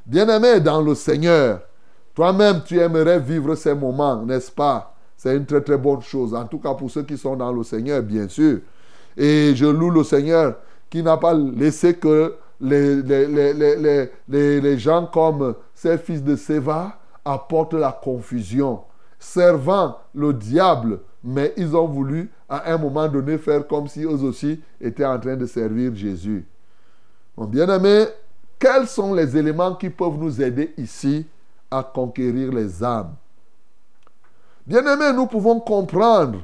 Bien-aimé 0.04 0.60
dans 0.60 0.82
le 0.82 0.94
Seigneur, 0.94 1.60
toi-même 2.14 2.62
tu 2.64 2.78
aimerais 2.78 3.18
vivre 3.18 3.54
ces 3.54 3.74
moments, 3.74 4.16
n'est-ce 4.16 4.52
pas? 4.52 4.94
C'est 5.16 5.36
une 5.36 5.46
très 5.46 5.62
très 5.62 5.78
bonne 5.78 6.02
chose. 6.02 6.34
En 6.34 6.44
tout 6.44 6.58
cas 6.58 6.74
pour 6.74 6.90
ceux 6.90 7.02
qui 7.02 7.16
sont 7.16 7.36
dans 7.36 7.52
le 7.52 7.62
Seigneur, 7.62 8.02
bien 8.02 8.28
sûr. 8.28 8.58
Et 9.16 9.54
je 9.54 9.64
loue 9.64 9.90
le 9.90 10.04
Seigneur 10.04 10.56
qui 10.90 11.02
n'a 11.02 11.16
pas 11.16 11.32
laissé 11.32 11.94
que 11.94 12.34
les, 12.60 13.02
les, 13.02 13.52
les, 14.28 14.60
les, 14.60 14.78
gens 14.78 15.06
comme 15.06 15.54
ces 15.74 15.98
fils 15.98 16.22
de 16.22 16.36
Séva 16.36 16.98
apportent 17.24 17.74
la 17.74 17.92
confusion, 17.92 18.82
servant 19.18 19.98
le 20.14 20.32
diable, 20.32 21.00
mais 21.22 21.52
ils 21.56 21.74
ont 21.74 21.86
voulu 21.86 22.30
à 22.48 22.72
un 22.72 22.78
moment 22.78 23.08
donné 23.08 23.38
faire 23.38 23.66
comme 23.66 23.88
si 23.88 24.02
eux 24.02 24.22
aussi 24.22 24.60
étaient 24.80 25.04
en 25.04 25.18
train 25.18 25.36
de 25.36 25.46
servir 25.46 25.94
Jésus. 25.94 26.46
Mon 27.36 27.46
bien-aimé, 27.46 28.06
quels 28.58 28.86
sont 28.86 29.12
les 29.14 29.36
éléments 29.36 29.74
qui 29.74 29.90
peuvent 29.90 30.18
nous 30.18 30.40
aider 30.40 30.72
ici 30.76 31.26
à 31.70 31.82
conquérir 31.82 32.52
les 32.52 32.84
âmes? 32.84 33.14
Bien-aimé, 34.66 35.12
nous 35.14 35.26
pouvons 35.26 35.60
comprendre 35.60 36.40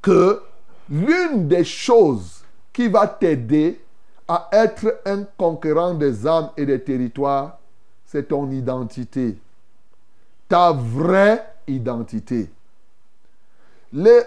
que 0.00 0.40
l'une 0.88 1.48
des 1.48 1.64
choses 1.64 2.42
qui 2.72 2.88
va 2.88 3.06
t'aider 3.06 3.80
à 4.28 4.48
être 4.52 5.00
un 5.06 5.24
conquérant 5.38 5.94
des 5.94 6.26
âmes 6.26 6.50
et 6.56 6.66
des 6.66 6.80
territoires, 6.80 7.58
c'est 8.04 8.28
ton 8.28 8.50
identité. 8.50 9.38
Ta 10.46 10.72
vraie 10.72 11.44
identité. 11.66 12.50
Le, 13.92 14.22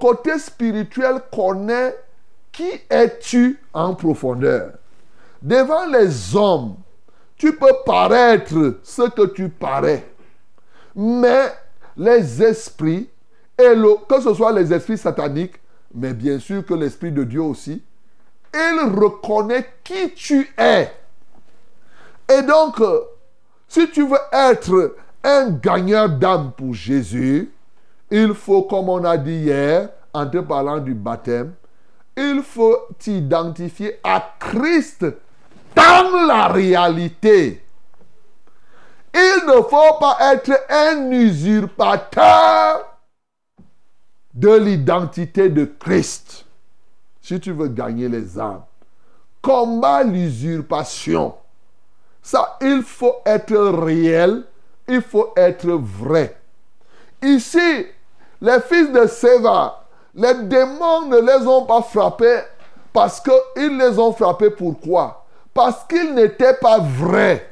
côté 0.00 0.38
spirituel 0.38 1.20
connaît 1.30 1.94
qui 2.50 2.70
es-tu 2.88 3.60
en 3.72 3.94
profondeur? 3.94 4.72
Devant 5.42 5.86
les 5.86 6.34
hommes, 6.34 6.76
tu 7.36 7.54
peux 7.54 7.74
paraître 7.84 8.78
ce 8.82 9.08
que 9.10 9.26
tu 9.26 9.50
parais. 9.50 10.04
Mais 10.96 11.52
les 11.96 12.42
esprits, 12.42 13.08
et 13.58 13.74
le, 13.74 13.94
que 14.08 14.20
ce 14.20 14.34
soit 14.34 14.52
les 14.52 14.72
esprits 14.72 14.98
sataniques, 14.98 15.60
mais 15.94 16.14
bien 16.14 16.38
sûr 16.38 16.64
que 16.64 16.74
l'Esprit 16.74 17.12
de 17.12 17.24
Dieu 17.24 17.42
aussi, 17.42 17.82
il 18.54 18.80
reconnaît 18.98 19.66
qui 19.84 20.12
tu 20.14 20.50
es. 20.56 20.92
Et 22.28 22.42
donc, 22.42 22.82
si 23.68 23.90
tu 23.90 24.06
veux 24.06 24.18
être 24.32 24.96
un 25.24 25.50
gagneur 25.50 26.08
d'âme 26.08 26.52
pour 26.56 26.74
Jésus, 26.74 27.50
il 28.10 28.34
faut, 28.34 28.62
comme 28.62 28.88
on 28.88 29.04
a 29.04 29.16
dit 29.16 29.34
hier, 29.34 29.90
en 30.12 30.26
te 30.26 30.38
parlant 30.38 30.78
du 30.78 30.94
baptême, 30.94 31.54
il 32.16 32.42
faut 32.42 32.76
t'identifier 32.98 34.00
à 34.02 34.34
Christ 34.38 35.04
dans 35.74 36.26
la 36.26 36.48
réalité. 36.48 37.62
Il 39.14 39.46
ne 39.46 39.62
faut 39.62 39.98
pas 40.00 40.16
être 40.32 40.52
un 40.68 41.10
usurpateur 41.10 42.98
de 44.34 44.54
l'identité 44.54 45.48
de 45.48 45.64
Christ. 45.64 46.44
Si 47.28 47.38
tu 47.38 47.52
veux 47.52 47.68
gagner 47.68 48.08
les 48.08 48.38
âmes, 48.38 48.62
combat 49.42 50.02
l'usurpation. 50.02 51.34
Ça, 52.22 52.56
il 52.62 52.80
faut 52.80 53.16
être 53.26 53.54
réel, 53.84 54.44
il 54.88 55.02
faut 55.02 55.34
être 55.36 55.68
vrai. 55.72 56.40
Ici, 57.20 57.84
les 58.40 58.60
fils 58.62 58.90
de 58.90 59.06
Séva, 59.06 59.84
les 60.14 60.32
démons 60.44 61.04
ne 61.04 61.18
les 61.18 61.46
ont 61.46 61.66
pas 61.66 61.82
frappés 61.82 62.40
parce 62.94 63.20
qu'ils 63.20 63.76
les 63.76 63.98
ont 63.98 64.14
frappés 64.14 64.48
pourquoi 64.48 65.26
Parce 65.52 65.84
qu'ils 65.84 66.14
n'étaient 66.14 66.54
pas 66.54 66.78
vrais. 66.78 67.46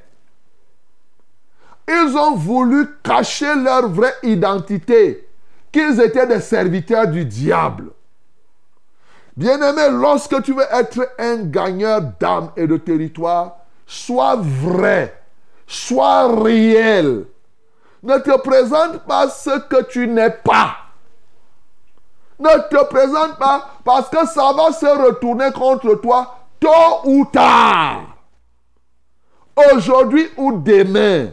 Ils 1.87 2.16
ont 2.16 2.35
voulu 2.35 2.97
cacher 3.05 3.55
leur 3.55 3.91
vraie 3.91 4.14
identité, 4.22 5.29
qu'ils 5.70 6.01
étaient 6.01 6.27
des 6.27 6.41
serviteurs 6.41 7.09
du 7.09 7.27
diable. 7.27 7.91
Bien-aimé, 9.37 9.89
lorsque 9.91 10.43
tu 10.43 10.55
veux 10.55 10.64
être 10.72 11.12
un 11.18 11.37
gagneur 11.37 12.01
d'âme 12.18 12.51
et 12.57 12.66
de 12.66 12.78
territoire, 12.78 13.59
sois 13.87 14.37
vrai, 14.37 15.22
sois 15.66 16.32
réel. 16.43 17.26
Ne 18.03 18.18
te 18.18 18.37
présente 18.39 19.01
pas 19.05 19.28
ce 19.28 19.59
que 19.59 19.82
tu 19.84 20.09
n'es 20.09 20.30
pas. 20.30 20.76
Ne 22.39 22.68
te 22.68 22.84
présente 22.84 23.39
pas 23.39 23.66
parce 23.84 24.09
que 24.09 24.26
ça 24.26 24.53
va 24.53 24.72
se 24.72 24.87
retourner 24.87 25.51
contre 25.53 25.95
toi 25.97 26.39
tôt 26.61 27.01
ou 27.05 27.24
tard. 27.26 28.03
Aujourd'hui 29.72 30.28
ou 30.37 30.53
demain. 30.53 31.30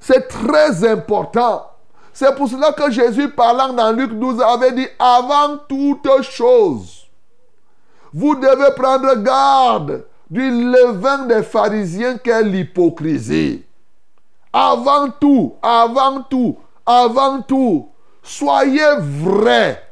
C'est 0.00 0.28
très 0.28 0.88
important. 0.88 1.68
C'est 2.12 2.34
pour 2.34 2.48
cela 2.48 2.72
que 2.72 2.90
Jésus, 2.90 3.28
parlant 3.28 3.72
dans 3.72 3.92
Luc 3.92 4.12
12, 4.12 4.42
avait 4.42 4.72
dit, 4.72 4.88
avant 4.98 5.58
toute 5.68 6.22
chose, 6.22 6.97
vous 8.18 8.34
devez 8.34 8.74
prendre 8.74 9.14
garde 9.22 10.04
du 10.28 10.50
levain 10.50 11.26
des 11.26 11.44
pharisiens 11.44 12.18
qu'est 12.18 12.42
l'hypocrisie. 12.42 13.64
Avant 14.52 15.08
tout, 15.08 15.54
avant 15.62 16.22
tout, 16.22 16.58
avant 16.84 17.42
tout, 17.42 17.88
soyez 18.20 18.96
vrais. 18.98 19.84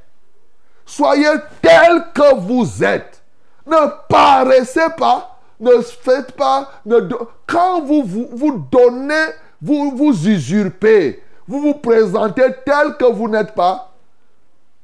Soyez 0.84 1.36
tel 1.62 2.06
que 2.12 2.34
vous 2.40 2.82
êtes. 2.82 3.22
Ne 3.64 3.76
paraissez 4.08 4.88
pas, 4.98 5.38
ne 5.60 5.80
faites 5.80 6.32
pas, 6.32 6.68
quand 7.46 7.82
vous, 7.82 8.02
vous 8.02 8.28
vous 8.32 8.66
donnez, 8.72 9.26
vous 9.62 9.92
vous 9.94 10.26
usurpez, 10.26 11.22
vous 11.46 11.60
vous 11.60 11.74
présentez 11.74 12.46
tel 12.64 12.96
que 12.96 13.04
vous 13.04 13.28
n'êtes 13.28 13.54
pas, 13.54 13.92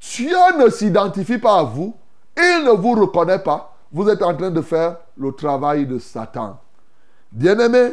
Dieu 0.00 0.36
ne 0.58 0.70
s'identifie 0.70 1.38
pas 1.38 1.58
à 1.58 1.62
vous, 1.64 1.96
il 2.36 2.64
ne 2.64 2.70
vous 2.70 2.92
reconnaît 2.92 3.38
pas, 3.38 3.76
vous 3.92 4.08
êtes 4.08 4.22
en 4.22 4.34
train 4.34 4.50
de 4.50 4.62
faire 4.62 4.96
le 5.16 5.32
travail 5.32 5.86
de 5.86 5.98
Satan. 5.98 6.58
Bien-aimé, 7.30 7.92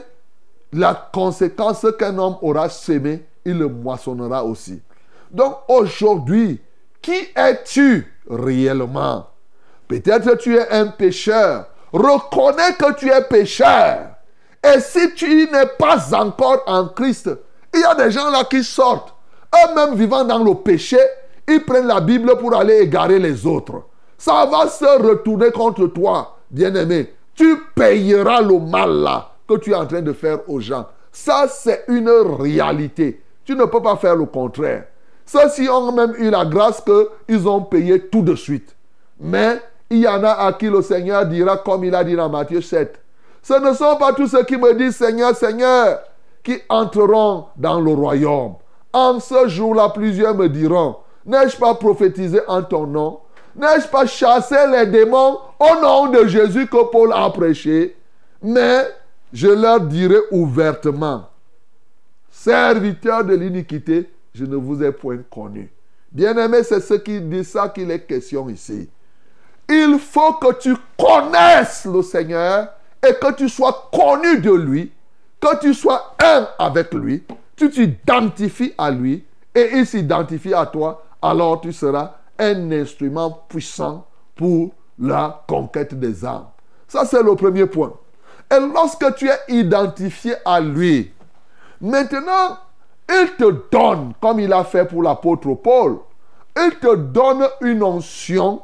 la 0.71 1.09
conséquence 1.11 1.85
qu'un 1.97 2.17
homme 2.17 2.37
aura 2.41 2.69
semé, 2.69 3.25
il 3.45 3.57
le 3.57 3.67
moissonnera 3.67 4.43
aussi. 4.43 4.81
Donc 5.31 5.57
aujourd'hui, 5.67 6.61
qui 7.01 7.27
es-tu 7.35 8.13
réellement? 8.29 9.27
Peut-être 9.87 10.35
tu 10.37 10.55
es 10.55 10.69
un 10.69 10.87
pécheur. 10.87 11.67
Reconnais 11.91 12.73
que 12.77 12.93
tu 12.93 13.09
es 13.09 13.23
pécheur. 13.23 14.11
Et 14.63 14.79
si 14.79 15.13
tu 15.15 15.49
n'es 15.51 15.65
pas 15.77 16.13
encore 16.13 16.63
en 16.67 16.89
Christ, 16.89 17.29
il 17.73 17.79
y 17.79 17.83
a 17.83 17.95
des 17.95 18.11
gens 18.11 18.29
là 18.29 18.43
qui 18.43 18.63
sortent. 18.63 19.13
Eux-mêmes 19.55 19.95
vivant 19.95 20.23
dans 20.23 20.43
le 20.43 20.53
péché, 20.55 20.99
ils 21.47 21.65
prennent 21.65 21.87
la 21.87 22.01
Bible 22.01 22.37
pour 22.37 22.55
aller 22.55 22.79
égarer 22.79 23.17
les 23.17 23.45
autres. 23.47 23.83
Ça 24.19 24.45
va 24.45 24.67
se 24.67 25.01
retourner 25.01 25.49
contre 25.49 25.87
toi, 25.87 26.35
bien-aimé. 26.51 27.13
Tu 27.33 27.57
payeras 27.73 28.41
le 28.41 28.59
mal 28.59 28.91
là 28.91 29.31
que 29.47 29.55
tu 29.55 29.71
es 29.71 29.75
en 29.75 29.87
train 29.87 30.01
de 30.01 30.11
faire 30.11 30.39
aux 30.49 30.59
gens. 30.59 30.85
Ça, 31.09 31.47
c'est 31.47 31.85
une 31.87 32.09
réalité. 32.09 33.23
Tu 33.45 33.55
ne 33.55 33.63
peux 33.63 33.81
pas 33.81 33.95
faire 33.95 34.17
le 34.17 34.25
contraire. 34.25 34.87
Ceux-ci 35.25 35.69
ont 35.69 35.93
même 35.93 36.13
eu 36.17 36.29
la 36.29 36.43
grâce 36.43 36.83
qu'ils 37.27 37.47
ont 37.47 37.61
payé 37.61 38.07
tout 38.07 38.21
de 38.21 38.35
suite. 38.35 38.75
Mais 39.21 39.61
il 39.89 39.99
y 39.99 40.07
en 40.07 40.21
a 40.21 40.31
à 40.31 40.51
qui 40.51 40.67
le 40.67 40.81
Seigneur 40.81 41.25
dira, 41.25 41.55
comme 41.55 41.85
il 41.85 41.95
a 41.95 42.03
dit 42.03 42.17
dans 42.17 42.29
Matthieu 42.29 42.59
7, 42.59 42.99
ce 43.41 43.53
ne 43.53 43.73
sont 43.73 43.95
pas 43.95 44.11
tous 44.11 44.27
ceux 44.27 44.43
qui 44.43 44.57
me 44.57 44.73
disent 44.73 44.97
Seigneur, 44.97 45.33
Seigneur, 45.33 45.99
qui 46.43 46.59
entreront 46.67 47.45
dans 47.55 47.79
le 47.79 47.93
royaume. 47.93 48.55
En 48.91 49.21
ce 49.21 49.47
jour-là, 49.47 49.89
plusieurs 49.89 50.35
me 50.35 50.49
diront, 50.49 50.97
n'ai-je 51.25 51.55
pas 51.55 51.73
prophétisé 51.75 52.41
en 52.47 52.63
ton 52.63 52.85
nom 52.85 53.19
N'ai-je 53.55 53.87
pas 53.87 54.05
chassé 54.05 54.55
les 54.71 54.85
démons 54.85 55.39
au 55.59 55.81
nom 55.81 56.07
de 56.07 56.27
Jésus 56.27 56.67
que 56.67 56.89
Paul 56.91 57.11
a 57.13 57.29
prêché? 57.29 57.95
Mais 58.41 58.87
je 59.33 59.47
leur 59.47 59.81
dirai 59.81 60.17
ouvertement, 60.31 61.29
serviteurs 62.31 63.23
de 63.25 63.35
l'iniquité, 63.35 64.09
je 64.33 64.45
ne 64.45 64.55
vous 64.55 64.81
ai 64.83 64.91
point 64.91 65.19
connu. 65.29 65.71
Bien-aimé, 66.11 66.63
c'est 66.63 66.79
ce 66.79 66.95
qui 66.95 67.19
dit 67.21 67.43
ça 67.43 67.69
qu'il 67.69 67.91
est 67.91 68.05
question 68.05 68.49
ici. 68.49 68.89
Il 69.67 69.99
faut 69.99 70.33
que 70.33 70.53
tu 70.59 70.75
connaisses 70.97 71.85
le 71.85 72.01
Seigneur 72.01 72.69
et 73.07 73.13
que 73.13 73.33
tu 73.33 73.47
sois 73.49 73.89
connu 73.91 74.39
de 74.39 74.51
lui, 74.51 74.91
que 75.39 75.59
tu 75.59 75.73
sois 75.73 76.15
un 76.23 76.47
avec 76.57 76.93
lui, 76.93 77.23
tu 77.55 77.69
t'identifies 77.69 78.73
à 78.77 78.89
lui 78.89 79.23
et 79.53 79.69
il 79.73 79.85
s'identifie 79.85 80.53
à 80.53 80.65
toi, 80.65 81.03
alors 81.21 81.61
tu 81.61 81.71
seras 81.71 82.15
un 82.39 82.71
instrument 82.71 83.43
puissant 83.47 84.07
pour 84.35 84.71
la 84.97 85.43
conquête 85.47 85.93
des 85.99 86.25
âmes. 86.25 86.47
Ça, 86.87 87.05
c'est 87.05 87.21
le 87.21 87.35
premier 87.35 87.65
point. 87.65 87.93
Et 88.51 88.59
lorsque 88.59 89.15
tu 89.15 89.27
es 89.29 89.37
identifié 89.49 90.33
à 90.43 90.59
lui, 90.59 91.11
maintenant, 91.79 92.57
il 93.07 93.35
te 93.37 93.69
donne, 93.71 94.13
comme 94.19 94.39
il 94.39 94.51
a 94.51 94.63
fait 94.63 94.85
pour 94.85 95.03
l'apôtre 95.03 95.53
Paul, 95.53 95.99
il 96.57 96.71
te 96.79 96.95
donne 96.95 97.47
une 97.61 97.83
onction, 97.83 98.61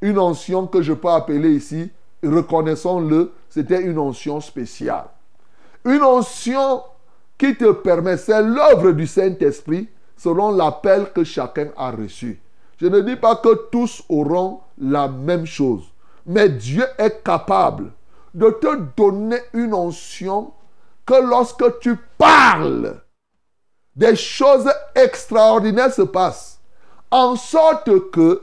une 0.00 0.18
onction 0.18 0.66
que 0.66 0.80
je 0.80 0.92
peux 0.92 1.08
appeler 1.08 1.50
ici, 1.50 1.90
reconnaissons-le, 2.22 3.32
c'était 3.48 3.82
une 3.82 3.98
onction 3.98 4.40
spéciale. 4.40 5.06
Une 5.84 6.02
onction 6.02 6.82
qui 7.36 7.54
te 7.56 7.70
permet, 7.72 8.16
c'est 8.16 8.42
l'œuvre 8.42 8.92
du 8.92 9.06
Saint-Esprit 9.06 9.88
selon 10.16 10.50
l'appel 10.50 11.12
que 11.14 11.22
chacun 11.22 11.68
a 11.76 11.90
reçu. 11.90 12.40
Je 12.80 12.86
ne 12.86 13.00
dis 13.00 13.16
pas 13.16 13.36
que 13.36 13.68
tous 13.70 14.02
auront 14.08 14.60
la 14.78 15.08
même 15.08 15.46
chose, 15.46 15.82
mais 16.24 16.48
Dieu 16.48 16.84
est 16.96 17.22
capable 17.24 17.92
de 18.34 18.50
te 18.50 18.76
donner 18.96 19.40
une 19.52 19.74
onction 19.74 20.52
que 21.04 21.14
lorsque 21.14 21.80
tu 21.80 21.96
parles, 22.16 23.00
des 23.96 24.14
choses 24.14 24.70
extraordinaires 24.94 25.92
se 25.92 26.02
passent, 26.02 26.60
en 27.10 27.34
sorte 27.34 28.10
que 28.10 28.42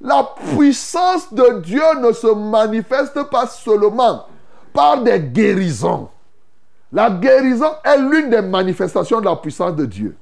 la 0.00 0.28
puissance 0.54 1.32
de 1.32 1.60
Dieu 1.60 1.82
ne 2.00 2.12
se 2.12 2.26
manifeste 2.26 3.22
pas 3.30 3.46
seulement 3.46 4.26
par 4.72 5.02
des 5.02 5.18
guérisons. 5.18 6.08
La 6.92 7.10
guérison 7.10 7.70
est 7.84 7.98
l'une 7.98 8.30
des 8.30 8.42
manifestations 8.42 9.20
de 9.20 9.24
la 9.24 9.36
puissance 9.36 9.74
de 9.74 9.86
Dieu. 9.86 10.16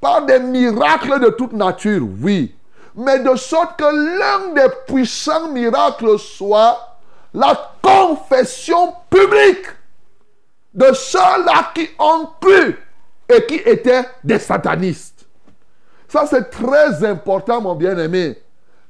Par 0.00 0.24
des 0.24 0.38
miracles 0.38 1.20
de 1.20 1.30
toute 1.30 1.52
nature, 1.52 2.06
oui. 2.22 2.54
Mais 2.94 3.18
de 3.20 3.34
sorte 3.36 3.78
que 3.78 3.84
l'un 3.84 4.54
des 4.54 4.72
puissants 4.86 5.48
miracles 5.48 6.18
soit 6.18 6.96
la 7.32 7.72
confession 7.82 8.94
publique 9.10 9.66
de 10.72 10.92
ceux-là 10.92 11.72
qui 11.74 11.88
ont 11.98 12.28
cru 12.40 12.78
et 13.28 13.46
qui 13.46 13.56
étaient 13.56 14.04
des 14.22 14.38
satanistes. 14.38 15.26
Ça, 16.08 16.26
c'est 16.26 16.50
très 16.50 17.04
important, 17.04 17.60
mon 17.60 17.74
bien-aimé. 17.74 18.38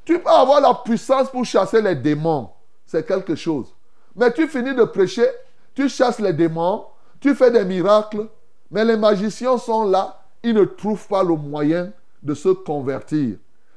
Tu 0.04 0.18
peux 0.18 0.30
avoir 0.30 0.60
la 0.60 0.74
puissance 0.74 1.30
pour 1.30 1.44
chasser 1.44 1.80
les 1.80 1.94
démons. 1.94 2.50
C'est 2.84 3.06
quelque 3.06 3.34
chose. 3.34 3.74
Mais 4.14 4.32
tu 4.32 4.46
finis 4.46 4.74
de 4.74 4.84
prêcher, 4.84 5.26
tu 5.74 5.88
chasses 5.88 6.20
les 6.20 6.32
démons, 6.32 6.84
tu 7.20 7.34
fais 7.34 7.50
des 7.50 7.64
miracles, 7.64 8.28
mais 8.70 8.84
les 8.84 8.96
magiciens 8.96 9.56
sont 9.56 9.84
là, 9.84 10.20
ils 10.42 10.54
ne 10.54 10.64
trouvent 10.64 11.08
pas 11.08 11.22
le 11.22 11.34
moyen 11.34 11.90
de 12.22 12.34
se 12.34 12.50
convertir, 12.50 13.36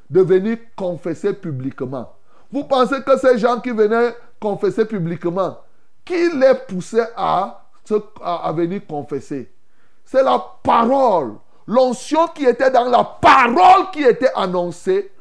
de 0.09 0.21
venir 0.21 0.57
confesser 0.75 1.33
publiquement. 1.33 2.13
Vous 2.51 2.63
pensez 2.63 3.01
que 3.01 3.17
ces 3.17 3.37
gens 3.37 3.59
qui 3.59 3.71
venaient 3.71 4.15
confesser 4.39 4.85
publiquement, 4.85 5.57
qui 6.05 6.29
les 6.29 6.53
poussait 6.67 7.09
à, 7.15 7.65
à, 8.21 8.51
venir 8.53 8.81
confesser? 8.87 9.51
C'est 10.05 10.23
la 10.23 10.43
parole. 10.63 11.33
L'onction 11.67 12.27
qui 12.27 12.45
était 12.45 12.71
dans 12.71 12.89
la 12.89 13.03
parole 13.03 13.91
qui 13.91 14.03
était 14.03 14.31
annoncée 14.33 15.11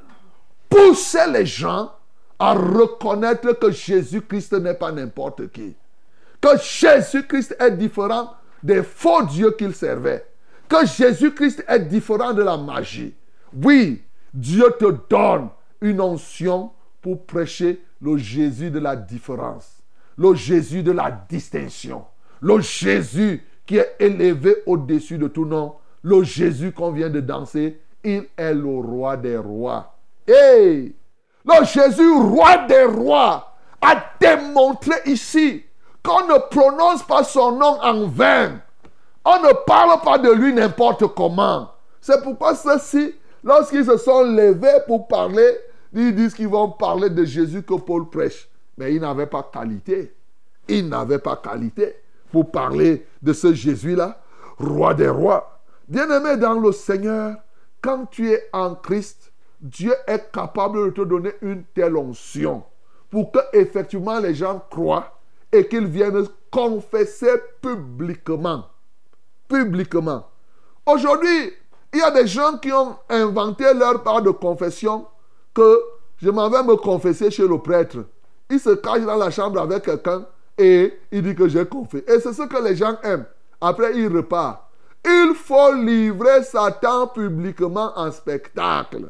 poussait 0.68 1.28
les 1.30 1.46
gens 1.46 1.90
à 2.38 2.52
reconnaître 2.52 3.52
que 3.52 3.70
Jésus-Christ 3.70 4.52
n'est 4.52 4.74
pas 4.74 4.92
n'importe 4.92 5.50
qui. 5.50 5.74
Que 6.40 6.56
Jésus-Christ 6.58 7.56
est 7.58 7.72
différent 7.72 8.34
des 8.62 8.82
faux 8.82 9.22
dieux 9.24 9.52
qu'il 9.52 9.74
servait. 9.74 10.24
Que 10.68 10.86
Jésus-Christ 10.86 11.64
est 11.66 11.80
différent 11.80 12.32
de 12.32 12.42
la 12.42 12.56
magie. 12.56 13.14
Oui, 13.52 14.05
Dieu 14.36 14.66
te 14.78 14.94
donne 15.08 15.48
une 15.80 16.00
onction 16.00 16.70
pour 17.00 17.24
prêcher 17.24 17.82
le 18.02 18.18
Jésus 18.18 18.70
de 18.70 18.78
la 18.78 18.94
différence, 18.94 19.82
le 20.18 20.34
Jésus 20.34 20.82
de 20.82 20.92
la 20.92 21.10
distinction, 21.10 22.04
le 22.42 22.60
Jésus 22.60 23.42
qui 23.64 23.78
est 23.78 23.96
élevé 23.98 24.56
au-dessus 24.66 25.16
de 25.16 25.26
tout 25.26 25.46
nom, 25.46 25.76
le 26.02 26.22
Jésus 26.22 26.70
qu'on 26.70 26.92
vient 26.92 27.08
de 27.08 27.20
danser. 27.20 27.80
Il 28.04 28.26
est 28.36 28.54
le 28.54 28.78
roi 28.78 29.16
des 29.16 29.38
rois. 29.38 29.94
Et 30.28 30.94
le 31.44 31.64
Jésus, 31.64 32.12
roi 32.12 32.58
des 32.68 32.84
rois, 32.84 33.56
a 33.80 33.96
démontré 34.20 34.94
ici 35.06 35.64
qu'on 36.02 36.26
ne 36.26 36.38
prononce 36.50 37.02
pas 37.04 37.24
son 37.24 37.52
nom 37.52 37.80
en 37.82 38.06
vain. 38.06 38.60
On 39.24 39.40
ne 39.40 39.52
parle 39.66 40.00
pas 40.02 40.18
de 40.18 40.30
lui 40.30 40.52
n'importe 40.52 41.06
comment. 41.14 41.70
C'est 42.00 42.22
pourquoi 42.22 42.54
ceux-ci, 42.54 43.14
lorsqu'ils 43.44 43.84
se 43.84 43.96
sont 43.96 44.22
levés 44.22 44.78
pour 44.86 45.08
parler, 45.08 45.56
ils 45.92 46.14
disent 46.14 46.34
qu'ils 46.34 46.48
vont 46.48 46.70
parler 46.70 47.10
de 47.10 47.24
Jésus 47.24 47.62
que 47.62 47.74
Paul 47.74 48.08
prêche. 48.08 48.48
Mais 48.76 48.94
ils 48.94 49.00
n'avaient 49.00 49.26
pas 49.26 49.48
qualité. 49.52 50.14
Ils 50.68 50.88
n'avaient 50.88 51.18
pas 51.18 51.36
qualité 51.36 51.96
pour 52.30 52.50
parler 52.50 53.06
de 53.22 53.32
ce 53.32 53.54
Jésus-là, 53.54 54.20
roi 54.58 54.94
des 54.94 55.08
rois. 55.08 55.60
Bien-aimé 55.88 56.36
dans 56.36 56.58
le 56.58 56.72
Seigneur, 56.72 57.36
quand 57.80 58.06
tu 58.06 58.30
es 58.30 58.48
en 58.52 58.74
Christ, 58.74 59.32
Dieu 59.60 59.94
est 60.06 60.30
capable 60.32 60.86
de 60.86 60.90
te 60.90 61.02
donner 61.02 61.32
une 61.40 61.64
telle 61.74 61.96
onction 61.96 62.64
pour 63.10 63.32
que 63.32 63.38
effectivement 63.52 64.18
les 64.18 64.34
gens 64.34 64.62
croient 64.70 65.18
et 65.52 65.66
qu'ils 65.66 65.86
viennent 65.86 66.26
confesser 66.50 67.32
publiquement. 67.62 68.64
Publiquement. 69.48 70.26
Aujourd'hui, 70.84 71.52
il 71.96 72.00
y 72.00 72.02
a 72.02 72.10
des 72.10 72.26
gens 72.26 72.58
qui 72.58 72.70
ont 72.72 72.96
inventé 73.08 73.64
leur 73.72 74.02
part 74.02 74.20
de 74.20 74.28
confession 74.30 75.06
que 75.54 75.80
je 76.18 76.28
m'en 76.28 76.50
vais 76.50 76.62
me 76.62 76.76
confesser 76.76 77.30
chez 77.30 77.48
le 77.48 77.58
prêtre. 77.58 78.04
Il 78.50 78.60
se 78.60 78.70
cache 78.74 79.00
dans 79.00 79.16
la 79.16 79.30
chambre 79.30 79.58
avec 79.60 79.84
quelqu'un 79.84 80.26
et 80.58 80.92
il 81.10 81.22
dit 81.22 81.34
que 81.34 81.48
j'ai 81.48 81.64
confessé. 81.64 82.04
Et 82.06 82.20
c'est 82.20 82.34
ce 82.34 82.42
que 82.42 82.62
les 82.62 82.76
gens 82.76 82.98
aiment. 83.02 83.24
Après, 83.62 83.96
il 83.96 84.14
repart. 84.14 84.68
Il 85.06 85.32
faut 85.34 85.72
livrer 85.72 86.42
Satan 86.42 87.06
publiquement 87.06 87.92
en 87.96 88.10
spectacle. 88.10 89.08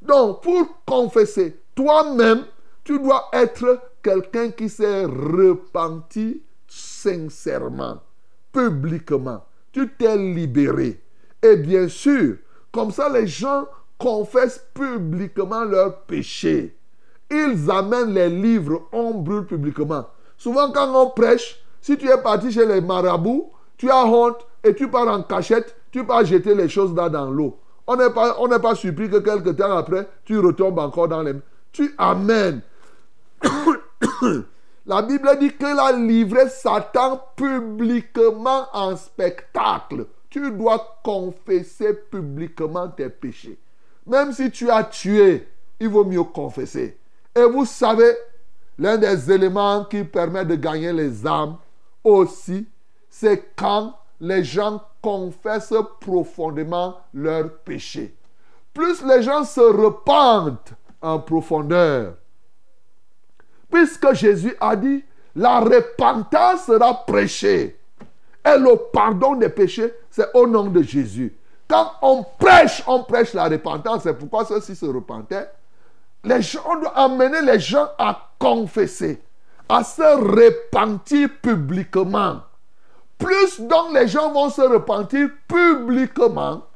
Donc, 0.00 0.42
pour 0.42 0.66
confesser, 0.86 1.60
toi-même, 1.74 2.44
tu 2.82 2.98
dois 2.98 3.28
être 3.34 3.78
quelqu'un 4.02 4.52
qui 4.52 4.70
s'est 4.70 5.04
repenti 5.04 6.42
sincèrement, 6.66 8.00
publiquement. 8.52 9.44
Tu 9.70 9.86
t'es 9.98 10.16
libéré. 10.16 11.02
Et 11.42 11.56
bien 11.56 11.88
sûr, 11.88 12.36
comme 12.70 12.90
ça, 12.90 13.08
les 13.08 13.26
gens 13.26 13.66
confessent 13.98 14.64
publiquement 14.74 15.64
leurs 15.64 16.02
péchés. 16.02 16.76
Ils 17.30 17.70
amènent 17.70 18.12
les 18.12 18.28
livres, 18.28 18.88
on 18.92 19.14
brûle 19.14 19.46
publiquement. 19.46 20.06
Souvent, 20.36 20.70
quand 20.70 20.92
on 20.94 21.10
prêche, 21.10 21.62
si 21.80 21.96
tu 21.96 22.08
es 22.08 22.18
parti 22.18 22.52
chez 22.52 22.66
les 22.66 22.80
marabouts, 22.80 23.50
tu 23.76 23.90
as 23.90 24.04
honte 24.04 24.46
et 24.62 24.74
tu 24.74 24.88
pars 24.88 25.08
en 25.08 25.22
cachette, 25.22 25.76
tu 25.90 26.04
pars 26.04 26.24
jeter 26.24 26.54
les 26.54 26.68
choses 26.68 26.94
là 26.94 27.08
dans 27.08 27.30
l'eau. 27.30 27.58
On 27.86 27.96
n'est 27.96 28.10
pas, 28.10 28.36
pas 28.58 28.74
surpris 28.74 29.10
que 29.10 29.18
quelque 29.18 29.50
temps 29.50 29.76
après, 29.76 30.08
tu 30.24 30.38
retombes 30.38 30.78
encore 30.78 31.08
dans 31.08 31.22
les... 31.22 31.34
Tu 31.72 31.94
amènes. 31.98 32.60
La 34.86 35.02
Bible 35.02 35.38
dit 35.38 35.52
qu'il 35.52 35.66
a 35.66 35.92
livré 35.92 36.48
Satan 36.48 37.22
publiquement 37.36 38.66
en 38.72 38.96
spectacle. 38.96 40.06
Tu 40.32 40.50
dois 40.50 40.98
confesser 41.04 41.92
publiquement 41.92 42.88
tes 42.88 43.10
péchés. 43.10 43.58
Même 44.06 44.32
si 44.32 44.50
tu 44.50 44.70
as 44.70 44.82
tué, 44.84 45.46
il 45.78 45.90
vaut 45.90 46.06
mieux 46.06 46.22
confesser. 46.22 46.96
Et 47.36 47.44
vous 47.44 47.66
savez, 47.66 48.16
l'un 48.78 48.96
des 48.96 49.30
éléments 49.30 49.84
qui 49.84 50.04
permet 50.04 50.46
de 50.46 50.54
gagner 50.54 50.90
les 50.90 51.26
âmes 51.26 51.58
aussi, 52.02 52.66
c'est 53.10 53.54
quand 53.54 53.94
les 54.22 54.42
gens 54.42 54.82
confessent 55.02 55.74
profondément 56.00 56.96
leurs 57.12 57.52
péchés. 57.58 58.16
Plus 58.72 59.04
les 59.04 59.22
gens 59.22 59.44
se 59.44 59.60
repentent 59.60 60.72
en 61.02 61.18
profondeur. 61.18 62.14
Puisque 63.70 64.14
Jésus 64.14 64.56
a 64.60 64.76
dit, 64.76 65.04
la 65.36 65.60
repentance 65.60 66.64
sera 66.64 67.04
prêchée. 67.04 67.78
Et 68.46 68.58
le 68.58 68.76
pardon 68.92 69.34
des 69.34 69.50
péchés, 69.50 69.92
c'est 70.12 70.28
au 70.34 70.46
nom 70.46 70.66
de 70.66 70.82
Jésus. 70.82 71.34
Quand 71.66 71.92
on 72.02 72.22
prêche, 72.38 72.82
on 72.86 73.02
prêche 73.02 73.32
la 73.32 73.48
repentance. 73.48 74.02
C'est 74.02 74.12
pourquoi 74.12 74.44
ceux-ci 74.44 74.76
se 74.76 74.84
repentaient. 74.84 75.50
On 76.24 76.80
doit 76.80 76.96
amener 76.96 77.40
les 77.40 77.58
gens 77.58 77.88
à 77.98 78.28
confesser, 78.38 79.22
à 79.68 79.82
se 79.82 80.02
repentir 80.02 81.30
publiquement. 81.40 82.42
Plus 83.18 83.60
donc 83.60 83.94
les 83.94 84.06
gens 84.06 84.30
vont 84.30 84.50
se 84.50 84.60
repentir 84.60 85.30
publiquement, 85.48 86.66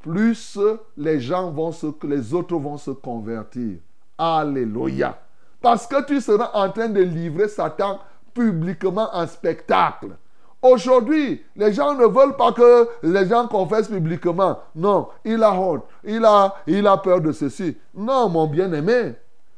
plus 0.00 0.58
les 0.96 1.20
gens 1.20 1.50
vont 1.50 1.70
se, 1.70 1.86
les 2.02 2.34
autres 2.34 2.56
vont 2.56 2.78
se 2.78 2.90
convertir. 2.90 3.76
Alléluia. 4.18 5.18
Parce 5.60 5.86
que 5.86 6.04
tu 6.04 6.20
seras 6.20 6.50
en 6.54 6.70
train 6.70 6.88
de 6.88 7.00
livrer 7.00 7.46
Satan 7.48 8.00
publiquement 8.34 9.08
en 9.12 9.26
spectacle. 9.26 10.16
Aujourd'hui, 10.62 11.44
les 11.56 11.72
gens 11.72 11.94
ne 11.94 12.06
veulent 12.06 12.36
pas 12.36 12.52
que 12.52 12.88
les 13.02 13.26
gens 13.26 13.48
confessent 13.48 13.88
publiquement. 13.88 14.60
Non, 14.76 15.08
il 15.24 15.42
a 15.42 15.52
honte, 15.52 15.82
il 16.04 16.24
a, 16.24 16.54
il 16.68 16.86
a 16.86 16.96
peur 16.98 17.20
de 17.20 17.32
ceci. 17.32 17.76
Non, 17.92 18.28
mon 18.28 18.46
bien-aimé, 18.46 19.14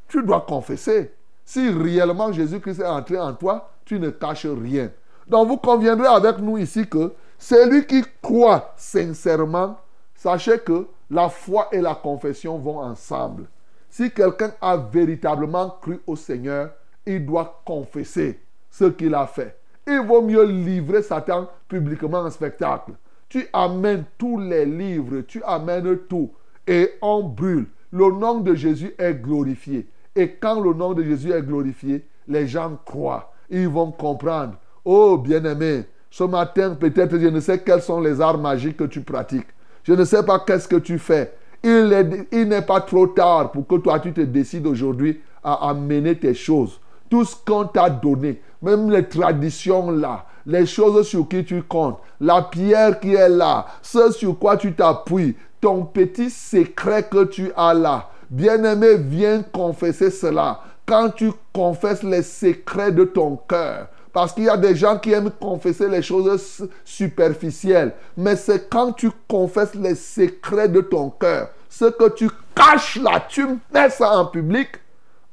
tu 0.08 0.22
dois 0.22 0.40
confesser. 0.40 1.12
Si 1.44 1.68
réellement 1.68 2.32
Jésus-Christ 2.32 2.80
est 2.80 2.86
entré 2.86 3.18
en 3.20 3.34
toi, 3.34 3.68
tu 3.84 4.00
ne 4.00 4.08
caches 4.08 4.46
rien. 4.46 4.90
Donc 5.28 5.48
vous 5.48 5.58
conviendrez 5.58 6.06
avec 6.06 6.38
nous 6.38 6.56
ici 6.56 6.88
que 6.88 7.12
celui 7.38 7.86
qui 7.86 8.02
croit 8.22 8.72
sincèrement, 8.76 9.78
sachez 10.14 10.58
que 10.58 10.86
la 11.10 11.28
foi 11.28 11.68
et 11.70 11.82
la 11.82 11.94
confession 11.94 12.56
vont 12.58 12.78
ensemble. 12.78 13.44
Si 13.90 14.10
quelqu'un 14.10 14.52
a 14.60 14.78
véritablement 14.78 15.76
cru 15.82 16.00
au 16.06 16.16
Seigneur, 16.16 16.70
il 17.04 17.26
doit 17.26 17.60
confesser 17.66 18.40
ce 18.70 18.86
qu'il 18.86 19.14
a 19.14 19.26
fait. 19.26 19.58
Il 19.86 20.00
vaut 20.06 20.22
mieux 20.22 20.44
livrer 20.44 21.02
Satan 21.02 21.48
publiquement 21.68 22.20
en 22.20 22.30
spectacle. 22.30 22.92
Tu 23.28 23.46
amènes 23.52 24.04
tous 24.16 24.38
les 24.38 24.64
livres, 24.64 25.20
tu 25.26 25.42
amènes 25.44 25.98
tout 26.08 26.30
et 26.66 26.90
on 27.02 27.22
brûle. 27.22 27.66
Le 27.92 28.10
nom 28.10 28.40
de 28.40 28.54
Jésus 28.54 28.94
est 28.98 29.14
glorifié. 29.14 29.86
Et 30.16 30.30
quand 30.30 30.60
le 30.60 30.72
nom 30.72 30.94
de 30.94 31.02
Jésus 31.02 31.32
est 31.32 31.42
glorifié, 31.42 32.04
les 32.28 32.46
gens 32.46 32.78
croient. 32.84 33.32
Ils 33.50 33.68
vont 33.68 33.90
comprendre. 33.90 34.54
Oh 34.84 35.18
bien-aimé, 35.18 35.84
ce 36.10 36.24
matin 36.24 36.76
peut-être 36.78 37.18
je 37.18 37.26
ne 37.28 37.40
sais 37.40 37.58
quels 37.60 37.82
sont 37.82 38.00
les 38.00 38.20
arts 38.20 38.38
magiques 38.38 38.76
que 38.76 38.84
tu 38.84 39.00
pratiques. 39.00 39.48
Je 39.82 39.92
ne 39.92 40.04
sais 40.04 40.22
pas 40.24 40.38
qu'est-ce 40.40 40.68
que 40.68 40.76
tu 40.76 40.98
fais. 40.98 41.34
Il 41.62 41.92
est- 41.92 42.28
il 42.32 42.48
n'est 42.48 42.62
pas 42.62 42.80
trop 42.80 43.06
tard 43.06 43.50
pour 43.52 43.66
que 43.66 43.76
toi 43.76 43.98
tu 44.00 44.12
te 44.12 44.20
décides 44.20 44.66
aujourd'hui 44.66 45.20
à 45.42 45.68
amener 45.70 46.16
tes 46.18 46.34
choses. 46.34 46.80
Tout 47.10 47.24
ce 47.24 47.36
qu'on 47.44 47.64
t'a 47.66 47.90
donné, 47.90 48.40
même 48.64 48.90
les 48.90 49.06
traditions 49.06 49.90
là, 49.90 50.24
les 50.46 50.66
choses 50.66 51.06
sur 51.06 51.28
qui 51.28 51.44
tu 51.44 51.62
comptes, 51.62 51.98
la 52.20 52.42
pierre 52.42 52.98
qui 52.98 53.14
est 53.14 53.28
là, 53.28 53.66
ce 53.82 54.10
sur 54.12 54.38
quoi 54.38 54.56
tu 54.56 54.74
t'appuies, 54.74 55.36
ton 55.60 55.84
petit 55.84 56.30
secret 56.30 57.04
que 57.04 57.24
tu 57.24 57.52
as 57.56 57.74
là. 57.74 58.08
Bien-aimé, 58.30 58.96
viens 58.96 59.42
confesser 59.42 60.10
cela. 60.10 60.60
Quand 60.86 61.10
tu 61.10 61.30
confesses 61.52 62.02
les 62.02 62.22
secrets 62.22 62.92
de 62.92 63.04
ton 63.04 63.36
cœur, 63.36 63.88
parce 64.14 64.32
qu'il 64.32 64.44
y 64.44 64.48
a 64.48 64.56
des 64.56 64.76
gens 64.76 64.96
qui 64.96 65.12
aiment 65.12 65.30
confesser 65.30 65.88
les 65.88 66.00
choses 66.00 66.68
superficielles. 66.84 67.92
Mais 68.16 68.36
c'est 68.36 68.70
quand 68.70 68.92
tu 68.92 69.10
confesses 69.28 69.74
les 69.74 69.96
secrets 69.96 70.68
de 70.68 70.80
ton 70.80 71.10
cœur, 71.10 71.48
ce 71.68 71.86
que 71.86 72.08
tu 72.10 72.30
caches 72.54 72.96
là, 72.96 73.24
tu 73.28 73.44
mets 73.72 73.90
ça 73.90 74.16
en 74.16 74.26
public. 74.26 74.68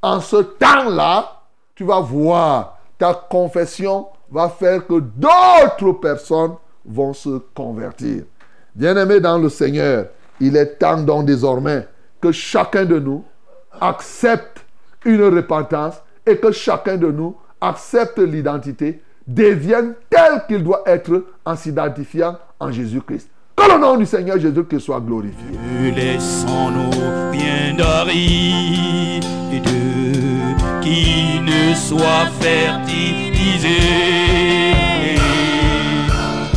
En 0.02 0.20
ce 0.20 0.36
temps-là, 0.36 1.42
tu 1.76 1.84
vas 1.84 2.00
voir, 2.00 2.71
ta 3.02 3.14
confession 3.14 4.06
va 4.30 4.48
faire 4.48 4.86
que 4.86 5.00
d'autres 5.00 5.98
personnes 6.00 6.52
vont 6.84 7.12
se 7.12 7.40
convertir. 7.52 8.22
Bien-aimés 8.76 9.18
dans 9.18 9.38
le 9.38 9.48
Seigneur, 9.48 10.06
il 10.38 10.56
est 10.56 10.78
temps 10.78 11.02
donc 11.02 11.26
désormais 11.26 11.88
que 12.20 12.30
chacun 12.30 12.84
de 12.84 13.00
nous 13.00 13.24
accepte 13.80 14.64
une 15.04 15.24
repentance 15.24 15.94
et 16.24 16.36
que 16.36 16.52
chacun 16.52 16.96
de 16.96 17.10
nous 17.10 17.34
accepte 17.60 18.18
l'identité, 18.18 19.02
devienne 19.26 19.94
tel 20.08 20.44
qu'il 20.46 20.62
doit 20.62 20.84
être 20.86 21.24
en 21.44 21.56
s'identifiant 21.56 22.38
en 22.60 22.70
Jésus-Christ. 22.70 23.28
Que 23.56 23.68
le 23.68 23.80
nom 23.80 23.96
du 23.96 24.06
Seigneur 24.06 24.38
Jésus-Christ 24.38 24.80
soit 24.80 25.00
glorifié. 25.00 25.58
Qui 30.92 31.40
ne 31.40 31.74
soient 31.74 32.28
fertilisés. 32.40 33.68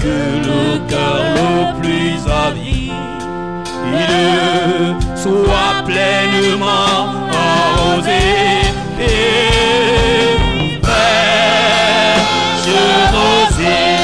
Que 0.01 0.17
le 0.49 0.63
cœur 0.89 1.21
le 1.39 1.53
plus 1.79 2.17
avide 2.45 2.91
soit 5.15 5.75
pleinement 5.85 7.01
arrosé. 7.31 8.23
Rosée 13.15 13.95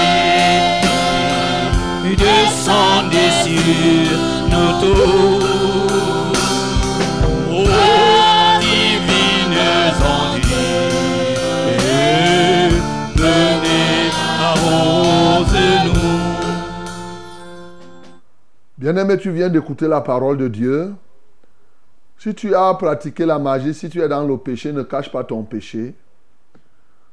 descendez 2.17 3.31
sur 3.43 4.15
nos 4.49 4.73
tours. 4.81 5.50
Bien-aimé, 18.81 19.15
tu 19.15 19.29
viens 19.29 19.47
d'écouter 19.47 19.87
la 19.87 20.01
parole 20.01 20.37
de 20.37 20.47
Dieu. 20.47 20.95
Si 22.17 22.33
tu 22.33 22.55
as 22.55 22.73
pratiqué 22.73 23.27
la 23.27 23.37
magie, 23.37 23.75
si 23.75 23.87
tu 23.91 24.01
es 24.01 24.07
dans 24.07 24.25
le 24.25 24.35
péché, 24.37 24.73
ne 24.73 24.81
cache 24.81 25.11
pas 25.11 25.23
ton 25.23 25.43
péché. 25.43 25.93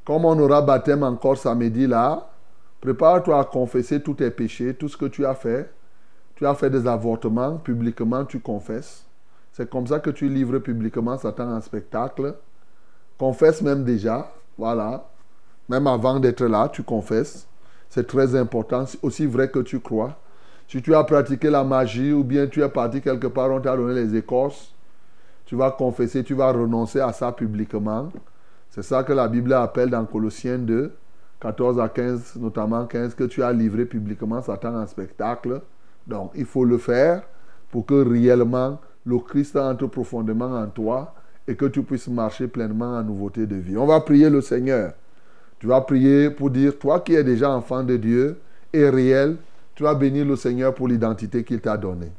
Comme 0.02 0.24
on 0.24 0.38
aura 0.38 0.62
baptême 0.62 1.02
encore 1.02 1.36
samedi 1.36 1.86
là, 1.86 2.30
prépare-toi 2.80 3.38
à 3.38 3.44
confesser 3.44 4.00
tous 4.00 4.14
tes 4.14 4.30
péchés, 4.30 4.72
tout 4.72 4.88
ce 4.88 4.96
que 4.96 5.04
tu 5.04 5.26
as 5.26 5.34
fait. 5.34 5.70
Tu 6.36 6.46
as 6.46 6.54
fait 6.54 6.70
des 6.70 6.86
avortements, 6.86 7.58
publiquement 7.58 8.24
tu 8.24 8.40
confesses. 8.40 9.04
C'est 9.52 9.68
comme 9.68 9.86
ça 9.86 10.00
que 10.00 10.08
tu 10.08 10.26
livres 10.30 10.60
publiquement 10.60 11.18
Satan 11.18 11.54
en 11.54 11.60
spectacle. 11.60 12.34
Confesse 13.18 13.60
même 13.60 13.84
déjà, 13.84 14.32
voilà. 14.56 15.06
Même 15.68 15.86
avant 15.86 16.18
d'être 16.18 16.46
là, 16.46 16.70
tu 16.72 16.82
confesses. 16.82 17.46
C'est 17.90 18.06
très 18.06 18.34
important, 18.36 18.86
aussi 19.02 19.26
vrai 19.26 19.50
que 19.50 19.58
tu 19.58 19.80
crois. 19.80 20.16
Si 20.68 20.82
tu 20.82 20.94
as 20.94 21.02
pratiqué 21.02 21.48
la 21.48 21.64
magie 21.64 22.12
ou 22.12 22.22
bien 22.22 22.46
tu 22.46 22.62
es 22.62 22.68
parti 22.68 23.00
quelque 23.00 23.26
part, 23.26 23.50
on 23.50 23.58
t'a 23.58 23.74
donné 23.74 23.94
les 23.94 24.14
écorces, 24.14 24.74
tu 25.46 25.56
vas 25.56 25.70
confesser, 25.70 26.22
tu 26.22 26.34
vas 26.34 26.52
renoncer 26.52 27.00
à 27.00 27.10
ça 27.14 27.32
publiquement. 27.32 28.10
C'est 28.68 28.82
ça 28.82 29.02
que 29.02 29.14
la 29.14 29.28
Bible 29.28 29.54
appelle 29.54 29.88
dans 29.88 30.04
Colossiens 30.04 30.58
2, 30.58 30.92
14 31.40 31.80
à 31.80 31.88
15, 31.88 32.36
notamment 32.36 32.84
15, 32.84 33.14
que 33.14 33.24
tu 33.24 33.42
as 33.42 33.50
livré 33.50 33.86
publiquement 33.86 34.42
Satan 34.42 34.74
en 34.74 34.86
spectacle. 34.86 35.62
Donc, 36.06 36.32
il 36.34 36.44
faut 36.44 36.66
le 36.66 36.76
faire 36.76 37.22
pour 37.70 37.86
que 37.86 38.06
réellement 38.06 38.78
le 39.06 39.18
Christ 39.20 39.56
entre 39.56 39.86
profondément 39.86 40.54
en 40.54 40.66
toi 40.66 41.14
et 41.46 41.56
que 41.56 41.64
tu 41.64 41.82
puisses 41.82 42.08
marcher 42.08 42.46
pleinement 42.46 42.98
en 42.98 43.02
nouveauté 43.02 43.46
de 43.46 43.56
vie. 43.56 43.78
On 43.78 43.86
va 43.86 44.00
prier 44.00 44.28
le 44.28 44.42
Seigneur. 44.42 44.92
Tu 45.60 45.66
vas 45.66 45.80
prier 45.80 46.28
pour 46.28 46.50
dire, 46.50 46.78
toi 46.78 47.00
qui 47.00 47.14
es 47.14 47.24
déjà 47.24 47.50
enfant 47.50 47.82
de 47.82 47.96
Dieu 47.96 48.38
et 48.74 48.86
réel, 48.90 49.38
tu 49.78 49.84
vas 49.84 49.94
bénir 49.94 50.24
le 50.24 50.34
Seigneur 50.34 50.74
pour 50.74 50.88
l'identité 50.88 51.44
qu'il 51.44 51.60
t'a 51.60 51.76
donnée. 51.76 52.10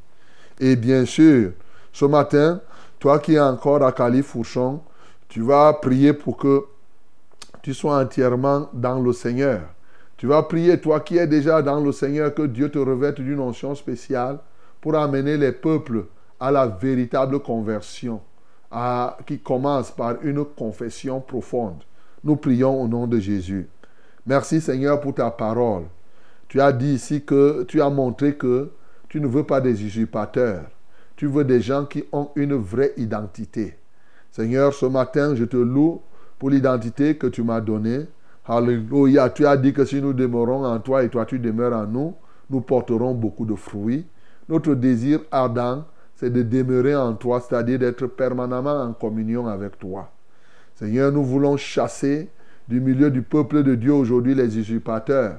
Et 0.58 0.76
bien 0.76 1.04
sûr, 1.04 1.52
ce 1.92 2.06
matin, 2.06 2.58
toi 2.98 3.18
qui 3.18 3.34
es 3.34 3.38
encore 3.38 3.84
à 3.84 3.92
Califourchon, 3.92 4.80
tu 5.28 5.42
vas 5.42 5.74
prier 5.74 6.14
pour 6.14 6.38
que 6.38 6.64
tu 7.60 7.74
sois 7.74 8.00
entièrement 8.00 8.70
dans 8.72 8.98
le 8.98 9.12
Seigneur. 9.12 9.60
Tu 10.16 10.26
vas 10.26 10.42
prier, 10.44 10.80
toi 10.80 11.00
qui 11.00 11.18
es 11.18 11.26
déjà 11.26 11.60
dans 11.60 11.80
le 11.80 11.92
Seigneur, 11.92 12.32
que 12.32 12.46
Dieu 12.46 12.70
te 12.70 12.78
revête 12.78 13.20
d'une 13.20 13.40
onction 13.40 13.74
spéciale 13.74 14.38
pour 14.80 14.96
amener 14.96 15.36
les 15.36 15.52
peuples 15.52 16.06
à 16.40 16.50
la 16.50 16.66
véritable 16.66 17.40
conversion, 17.40 18.22
qui 19.26 19.38
commence 19.38 19.90
par 19.90 20.14
une 20.22 20.46
confession 20.46 21.20
profonde. 21.20 21.82
Nous 22.24 22.36
prions 22.36 22.80
au 22.82 22.88
nom 22.88 23.06
de 23.06 23.18
Jésus. 23.18 23.68
Merci 24.24 24.62
Seigneur 24.62 24.98
pour 24.98 25.12
ta 25.12 25.30
parole. 25.30 25.84
Tu 26.50 26.60
as 26.60 26.72
dit 26.72 26.94
ici 26.94 27.22
que 27.22 27.62
tu 27.62 27.80
as 27.80 27.90
montré 27.90 28.34
que 28.34 28.70
tu 29.08 29.20
ne 29.20 29.28
veux 29.28 29.44
pas 29.44 29.60
des 29.60 29.84
usurpateurs. 29.84 30.64
Tu 31.14 31.28
veux 31.28 31.44
des 31.44 31.60
gens 31.60 31.84
qui 31.84 32.02
ont 32.10 32.30
une 32.34 32.54
vraie 32.54 32.92
identité. 32.96 33.76
Seigneur, 34.32 34.74
ce 34.74 34.86
matin, 34.86 35.36
je 35.36 35.44
te 35.44 35.56
loue 35.56 36.02
pour 36.40 36.50
l'identité 36.50 37.16
que 37.16 37.28
tu 37.28 37.44
m'as 37.44 37.60
donnée. 37.60 38.00
Alléluia. 38.44 39.30
Tu 39.30 39.46
as 39.46 39.56
dit 39.56 39.72
que 39.72 39.84
si 39.84 40.02
nous 40.02 40.12
demeurons 40.12 40.64
en 40.64 40.80
toi 40.80 41.04
et 41.04 41.08
toi 41.08 41.24
tu 41.24 41.38
demeures 41.38 41.72
en 41.72 41.86
nous, 41.86 42.14
nous 42.50 42.60
porterons 42.62 43.14
beaucoup 43.14 43.46
de 43.46 43.54
fruits. 43.54 44.04
Notre 44.48 44.74
désir 44.74 45.20
ardent, 45.30 45.84
c'est 46.16 46.32
de 46.32 46.42
demeurer 46.42 46.96
en 46.96 47.14
toi, 47.14 47.40
c'est-à-dire 47.40 47.78
d'être 47.78 48.08
permanemment 48.08 48.82
en 48.82 48.92
communion 48.92 49.46
avec 49.46 49.78
toi. 49.78 50.10
Seigneur, 50.74 51.12
nous 51.12 51.22
voulons 51.22 51.56
chasser 51.56 52.28
du 52.66 52.80
milieu 52.80 53.08
du 53.08 53.22
peuple 53.22 53.62
de 53.62 53.76
Dieu 53.76 53.92
aujourd'hui 53.92 54.34
les 54.34 54.58
usurpateurs. 54.58 55.38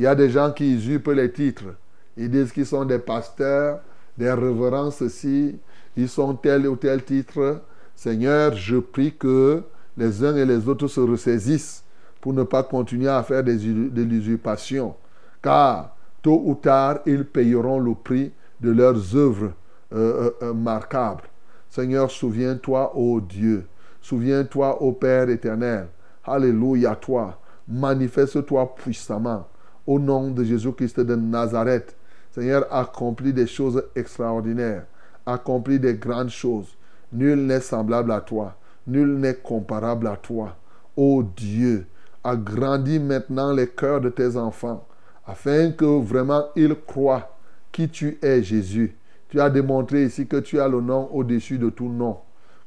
Il 0.00 0.04
y 0.04 0.06
a 0.06 0.14
des 0.14 0.30
gens 0.30 0.50
qui 0.50 0.72
usurpent 0.72 1.12
les 1.12 1.30
titres. 1.30 1.74
Ils 2.16 2.30
disent 2.30 2.52
qu'ils 2.52 2.64
sont 2.64 2.86
des 2.86 2.98
pasteurs, 2.98 3.80
des 4.16 4.32
révérends 4.32 4.90
ceci, 4.90 5.58
ils 5.94 6.08
sont 6.08 6.32
tel 6.36 6.66
ou 6.66 6.76
tel 6.76 7.04
titre. 7.04 7.60
Seigneur, 7.94 8.56
je 8.56 8.78
prie 8.78 9.14
que 9.14 9.62
les 9.98 10.24
uns 10.24 10.34
et 10.36 10.46
les 10.46 10.66
autres 10.66 10.88
se 10.88 11.00
ressaisissent 11.00 11.84
pour 12.18 12.32
ne 12.32 12.44
pas 12.44 12.62
continuer 12.62 13.10
à 13.10 13.22
faire 13.22 13.44
des, 13.44 13.58
de 13.58 14.02
l'usurpation. 14.02 14.94
Car 15.42 15.94
tôt 16.22 16.44
ou 16.46 16.54
tard, 16.54 17.00
ils 17.04 17.26
payeront 17.26 17.78
le 17.78 17.94
prix 17.94 18.32
de 18.58 18.70
leurs 18.70 19.14
œuvres 19.14 19.52
euh, 19.92 20.30
euh, 20.30 20.30
euh, 20.44 20.54
marquables. 20.54 21.24
Seigneur, 21.68 22.10
souviens-toi, 22.10 22.96
ô 22.96 23.20
Dieu. 23.20 23.66
Souviens-toi, 24.00 24.82
ô 24.82 24.92
Père 24.92 25.28
éternel. 25.28 25.88
Alléluia, 26.24 26.96
toi. 26.96 27.38
Manifeste-toi 27.68 28.74
puissamment. 28.76 29.46
Au 29.86 29.98
nom 29.98 30.30
de 30.30 30.44
Jésus-Christ 30.44 31.00
de 31.00 31.14
Nazareth. 31.14 31.96
Seigneur, 32.32 32.66
accomplis 32.70 33.32
des 33.32 33.46
choses 33.46 33.82
extraordinaires. 33.96 34.84
Accomplis 35.26 35.80
des 35.80 35.94
grandes 35.94 36.30
choses. 36.30 36.76
Nul 37.12 37.46
n'est 37.46 37.60
semblable 37.60 38.12
à 38.12 38.20
toi. 38.20 38.54
Nul 38.86 39.18
n'est 39.18 39.34
comparable 39.34 40.06
à 40.06 40.16
toi. 40.16 40.56
Ô 40.96 41.22
Dieu, 41.22 41.86
agrandis 42.22 42.98
maintenant 42.98 43.52
les 43.52 43.68
cœurs 43.68 44.00
de 44.00 44.10
tes 44.10 44.36
enfants, 44.36 44.86
afin 45.26 45.70
que 45.72 45.84
vraiment 45.84 46.44
ils 46.56 46.74
croient 46.74 47.36
qui 47.72 47.88
tu 47.88 48.18
es, 48.22 48.42
Jésus. 48.42 48.96
Tu 49.28 49.40
as 49.40 49.50
démontré 49.50 50.04
ici 50.04 50.26
que 50.26 50.38
tu 50.38 50.60
as 50.60 50.68
le 50.68 50.80
nom 50.80 51.08
au-dessus 51.12 51.58
de 51.58 51.70
tout 51.70 51.88
nom, 51.88 52.18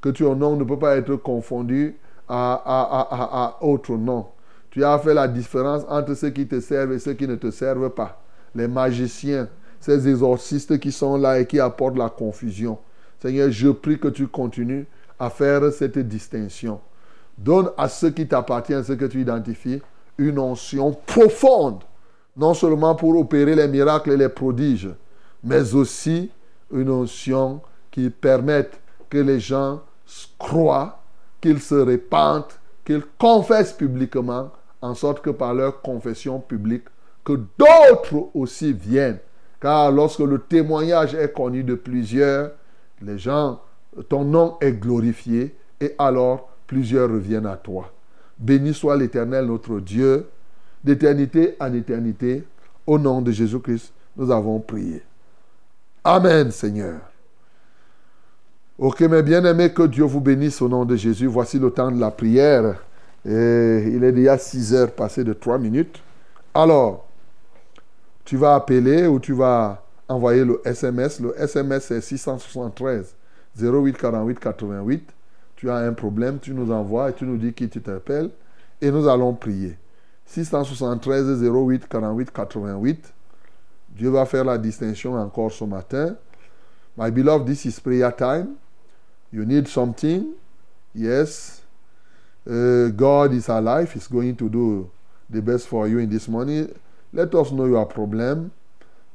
que 0.01 0.09
ton 0.09 0.35
nom 0.35 0.55
ne 0.55 0.63
peut 0.63 0.79
pas 0.79 0.95
être 0.95 1.15
confondu 1.17 1.97
à, 2.27 2.53
à, 2.53 3.01
à, 3.01 3.45
à 3.45 3.63
autre 3.63 3.97
nom. 3.97 4.27
Tu 4.73 4.83
as 4.83 4.97
fait 4.97 5.13
la 5.13 5.27
différence 5.27 5.83
entre 5.87 6.15
ceux 6.15 6.31
qui 6.31 6.47
te 6.47 6.59
servent 6.59 6.93
et 6.93 6.97
ceux 6.97 7.13
qui 7.13 7.27
ne 7.27 7.35
te 7.35 7.51
servent 7.51 7.91
pas. 7.91 8.19
Les 8.55 8.67
magiciens, 8.67 9.47
ces 9.79 10.09
exorcistes 10.09 10.79
qui 10.79 10.91
sont 10.91 11.15
là 11.15 11.39
et 11.39 11.45
qui 11.45 11.59
apportent 11.59 11.95
la 11.95 12.09
confusion. 12.09 12.79
Seigneur, 13.21 13.51
je 13.51 13.69
prie 13.69 13.99
que 13.99 14.07
tu 14.07 14.25
continues 14.25 14.87
à 15.19 15.29
faire 15.29 15.71
cette 15.71 15.99
distinction. 15.99 16.81
Donne 17.37 17.69
à 17.77 17.87
ceux 17.87 18.09
qui 18.09 18.27
t'appartiennent, 18.27 18.83
ceux 18.83 18.95
que 18.95 19.05
tu 19.05 19.21
identifies, 19.21 19.79
une 20.17 20.39
onction 20.39 20.91
profonde, 21.05 21.83
non 22.35 22.55
seulement 22.55 22.95
pour 22.95 23.15
opérer 23.15 23.53
les 23.53 23.67
miracles 23.67 24.13
et 24.13 24.17
les 24.17 24.29
prodiges, 24.29 24.89
mais 25.43 25.75
aussi 25.75 26.31
une 26.71 26.89
onction 26.89 27.61
qui 27.91 28.09
permette 28.09 28.81
que 29.07 29.19
les 29.19 29.39
gens 29.39 29.81
croient, 30.39 30.99
qu'ils 31.39 31.61
se 31.61 31.75
répandent, 31.75 32.45
qu'ils 32.83 33.03
confessent 33.19 33.73
publiquement, 33.73 34.49
en 34.83 34.95
sorte 34.95 35.21
que 35.21 35.29
par 35.29 35.53
leur 35.53 35.81
confession 35.81 36.39
publique, 36.39 36.83
que 37.23 37.39
d'autres 37.57 38.29
aussi 38.33 38.73
viennent. 38.73 39.19
Car 39.61 39.91
lorsque 39.91 40.19
le 40.19 40.39
témoignage 40.39 41.15
est 41.15 41.33
connu 41.33 41.63
de 41.63 41.75
plusieurs, 41.75 42.51
les 43.01 43.17
gens, 43.17 43.61
ton 44.09 44.25
nom 44.25 44.57
est 44.59 44.73
glorifié 44.73 45.55
et 45.79 45.95
alors 45.97 46.49
plusieurs 46.67 47.09
reviennent 47.09 47.45
à 47.45 47.55
toi. 47.55 47.91
Béni 48.37 48.73
soit 48.73 48.97
l'Éternel 48.97 49.45
notre 49.45 49.79
Dieu, 49.79 50.27
d'éternité 50.83 51.55
en 51.61 51.73
éternité. 51.73 52.43
Au 52.85 52.99
nom 52.99 53.21
de 53.21 53.31
Jésus-Christ, 53.31 53.93
nous 54.17 54.29
avons 54.31 54.59
prié. 54.59 55.01
Amen, 56.03 56.51
Seigneur. 56.51 56.99
Ok, 58.77 58.99
mes 58.99 59.23
bien-aimés, 59.23 59.71
que 59.71 59.83
Dieu 59.83 60.03
vous 60.03 60.19
bénisse 60.19 60.61
au 60.61 60.67
nom 60.67 60.83
de 60.83 60.97
Jésus. 60.97 61.27
Voici 61.27 61.57
le 61.57 61.71
temps 61.71 61.89
de 61.89 62.01
la 62.01 62.11
prière. 62.11 62.75
Et 63.25 63.89
il 63.93 64.03
est 64.03 64.11
déjà 64.11 64.37
6 64.37 64.73
heures 64.73 64.91
passées 64.91 65.23
de 65.23 65.33
3 65.33 65.57
minutes. 65.57 66.01
Alors, 66.53 67.07
tu 68.25 68.37
vas 68.37 68.55
appeler 68.55 69.07
ou 69.07 69.19
tu 69.19 69.33
vas 69.33 69.83
envoyer 70.07 70.43
le 70.43 70.61
SMS. 70.65 71.19
Le 71.19 71.39
SMS 71.39 71.85
c'est 71.85 72.01
673 72.01 73.15
08 73.59 73.97
48 73.97 74.39
88. 74.39 75.09
Tu 75.55 75.69
as 75.69 75.77
un 75.77 75.93
problème, 75.93 76.39
tu 76.39 76.53
nous 76.53 76.71
envoies 76.71 77.09
et 77.09 77.13
tu 77.13 77.25
nous 77.25 77.37
dis 77.37 77.53
qui 77.53 77.69
tu 77.69 77.81
t'appelles 77.81 78.29
et 78.81 78.91
nous 78.91 79.07
allons 79.07 79.33
prier. 79.33 79.77
673 80.25 81.41
08 81.41 81.87
48 81.87 82.31
88. 82.31 83.13
Dieu 83.95 84.09
va 84.09 84.25
faire 84.25 84.43
la 84.43 84.57
distinction 84.57 85.13
encore 85.15 85.51
ce 85.51 85.63
matin. 85.63 86.15
My 86.97 87.09
beloved, 87.11 87.47
this 87.47 87.65
is 87.65 87.79
prayer 87.79 88.11
time. 88.15 88.55
You 89.31 89.45
need 89.45 89.67
something? 89.67 90.33
Yes. 90.93 91.62
Uh, 92.49 92.87
God 92.89 93.33
is 93.33 93.47
alive. 93.47 93.93
He's 93.93 94.07
going 94.07 94.35
to 94.35 94.49
do 94.49 94.91
the 95.29 95.41
best 95.41 95.67
for 95.67 95.87
you 95.87 95.99
in 95.99 96.09
this 96.09 96.27
morning. 96.27 96.73
Let 97.13 97.33
us 97.35 97.51
know 97.51 97.65
your 97.65 97.85
problem, 97.85 98.51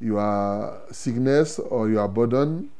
your 0.00 0.80
sickness, 0.90 1.58
or 1.58 1.90
your 1.90 2.08
burden. 2.08 2.70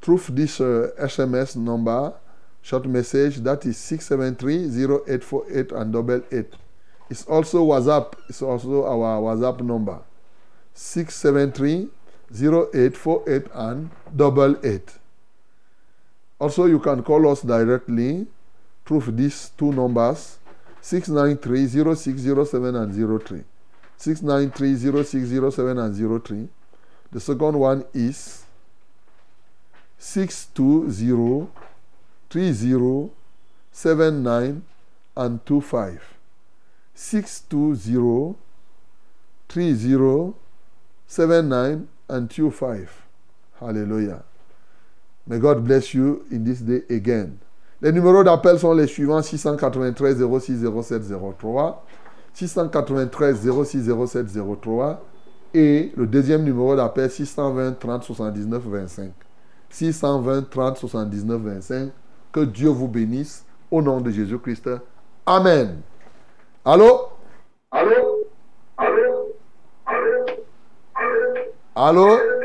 Through 0.00 0.18
this 0.30 0.60
uh, 0.60 0.90
SMS 1.00 1.56
number, 1.56 2.14
short 2.62 2.86
message, 2.86 3.38
that 3.38 3.66
is 3.66 3.76
673-0848 3.78 5.72
and 5.72 5.92
double 5.92 6.22
eight. 6.30 6.54
It's 7.10 7.24
also 7.24 7.64
WhatsApp. 7.64 8.12
It's 8.28 8.42
also 8.42 8.84
our 8.84 9.20
WhatsApp 9.22 9.62
number. 9.62 10.00
673-0848 10.76 13.48
and 13.54 13.90
double 14.14 14.54
eight. 14.64 14.98
Also, 16.38 16.66
you 16.66 16.78
can 16.78 17.02
call 17.02 17.28
us 17.30 17.40
directly 17.42 18.26
through 18.88 19.12
these 19.12 19.52
two 19.58 19.70
numbers 19.70 20.38
693-0607 20.82 22.82
and 22.82 23.22
03. 23.22 23.44
693-0607 23.98 25.84
and 25.84 25.94
03. 26.24 26.48
The 27.12 27.20
second 27.20 27.58
one 27.58 27.84
is 27.92 28.46
620 29.98 31.48
30 32.30 33.10
79 33.72 34.62
and 35.16 35.44
25. 35.44 36.14
620 36.94 38.36
30 39.48 40.34
79 41.06 41.88
and 42.08 42.30
25. 42.30 43.02
Hallelujah. 43.60 44.22
May 45.26 45.38
God 45.38 45.62
bless 45.62 45.92
you 45.92 46.24
in 46.30 46.44
this 46.44 46.60
day 46.60 46.80
again. 46.88 47.40
Les 47.80 47.92
numéros 47.92 48.24
d'appel 48.24 48.58
sont 48.58 48.72
les 48.72 48.88
suivants 48.88 49.22
693 49.22 50.24
06 50.40 50.64
07 50.82 51.02
03, 51.38 51.84
693 52.34 53.48
06 53.64 53.90
07 54.06 54.26
03 54.60 55.00
et 55.54 55.92
le 55.96 56.06
deuxième 56.06 56.42
numéro 56.42 56.74
d'appel 56.74 57.08
620 57.08 57.78
30 57.78 58.02
79 58.02 58.62
25. 58.64 59.12
620 59.70 60.50
30 60.50 60.76
79 60.76 61.40
25. 61.40 61.92
Que 62.32 62.40
Dieu 62.40 62.68
vous 62.68 62.88
bénisse 62.88 63.44
au 63.70 63.80
nom 63.80 64.00
de 64.00 64.10
Jésus-Christ. 64.10 64.68
Amen. 65.24 65.80
Allô? 66.64 67.10
Allô? 67.70 68.26
Allô? 68.76 69.34
Allô? 71.76 72.37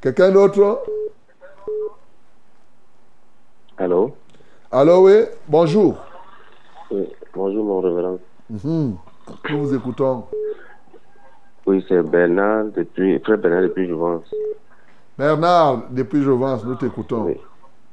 Quelqu'un 0.00 0.32
d'autre? 0.32 0.82
Allô? 3.76 4.14
Allô, 4.70 5.04
oui? 5.06 5.24
Bonjour. 5.46 5.98
Oui, 6.90 7.06
bonjour 7.34 7.64
mon 7.64 7.80
révérend. 7.80 8.18
Mhm. 8.48 8.96
Nous 9.50 9.58
vous 9.58 9.74
écoutons. 9.74 10.24
Oui, 11.66 11.84
c'est 11.86 12.02
Bernard 12.02 12.66
depuis, 12.74 13.18
frère 13.18 13.36
Bernard 13.36 13.62
depuis 13.62 13.86
Jouvence. 13.88 14.24
Bernard, 15.18 15.82
depuis 15.90 16.22
Jovence, 16.22 16.64
nous 16.64 16.76
t'écoutons. 16.76 17.24
Oui. 17.24 17.36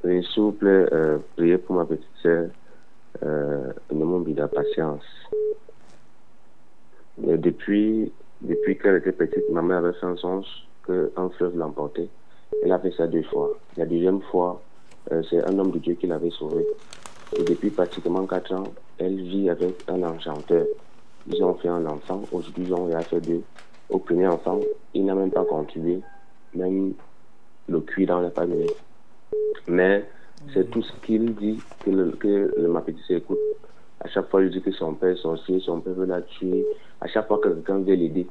Oui, 0.05 0.25
s'il 0.33 0.43
vous 0.43 0.51
plaît, 0.53 0.87
euh, 0.93 1.17
priez 1.35 1.57
pour 1.57 1.75
ma 1.75 1.83
petite 1.85 2.07
sœur, 2.23 2.47
euh, 3.23 3.73
nommons 3.91 4.21
Bida 4.21 4.47
Patience. 4.47 5.03
Mais 7.17 7.37
depuis, 7.37 8.13
depuis 8.41 8.77
qu'elle 8.77 8.95
était 8.95 9.11
petite, 9.11 9.49
ma 9.51 9.61
mère 9.61 9.79
avait 9.79 9.93
fait 9.93 10.05
un 10.05 10.15
songe 10.15 10.66
qu'un 10.87 11.29
fleuve 11.29 11.57
l'emportait. 11.57 12.09
Elle 12.63 12.71
a 12.71 12.79
fait 12.79 12.91
ça 12.91 13.07
deux 13.07 13.23
fois. 13.23 13.51
La 13.75 13.85
deuxième 13.85 14.21
fois, 14.21 14.61
euh, 15.11 15.21
c'est 15.29 15.43
un 15.43 15.59
homme 15.59 15.71
de 15.71 15.79
Dieu 15.79 15.93
qui 15.95 16.07
l'avait 16.07 16.31
sauvée. 16.31 16.65
Et 17.37 17.43
depuis 17.43 17.69
pratiquement 17.69 18.25
quatre 18.25 18.53
ans, 18.53 18.63
elle 18.97 19.15
vit 19.21 19.49
avec 19.49 19.83
un 19.89 20.01
enchanteur. 20.03 20.65
Ils 21.27 21.43
ont 21.43 21.55
fait 21.55 21.67
un 21.67 21.85
enfant. 21.85 22.21
Aujourd'hui, 22.31 22.63
ils 22.67 22.73
ont 22.73 22.89
fait 23.01 23.19
deux. 23.21 23.41
Au 23.89 23.99
premier 23.99 24.27
enfant, 24.27 24.59
il 24.93 25.05
n'a 25.05 25.13
même 25.15 25.31
pas 25.31 25.43
contribué. 25.45 25.99
Même 26.55 26.93
le 27.67 27.79
cuir 27.81 28.19
n'est 28.21 28.29
pas 28.29 28.45
donné. 28.45 28.67
Mais 29.67 30.05
c'est 30.53 30.69
tout 30.69 30.81
ce 30.81 30.91
qu'il 31.05 31.35
dit 31.35 31.59
que, 31.83 31.89
le, 31.89 32.11
que 32.11 32.53
le- 32.57 32.67
ma 32.69 32.81
petite 32.81 33.09
écoute. 33.11 33.37
À 33.99 34.07
chaque 34.07 34.29
fois, 34.29 34.41
il 34.43 34.49
dit 34.51 34.61
que 34.61 34.71
son 34.71 34.93
père 34.93 35.09
est 35.09 35.15
sorcier, 35.21 35.59
son 35.59 35.81
père 35.81 35.93
veut 35.93 36.05
la 36.05 36.21
tuer. 36.21 36.65
À 37.01 37.07
chaque 37.07 37.27
fois 37.27 37.39
que 37.39 37.49
quelqu'un 37.49 37.79
veut 37.79 37.93
l'aider, 37.95 38.27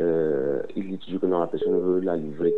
euh, 0.00 0.62
il 0.74 0.98
dit 0.98 1.18
que 1.18 1.26
non, 1.26 1.40
la 1.40 1.46
personne 1.46 1.78
veut 1.78 2.00
la 2.00 2.16
livrer. 2.16 2.54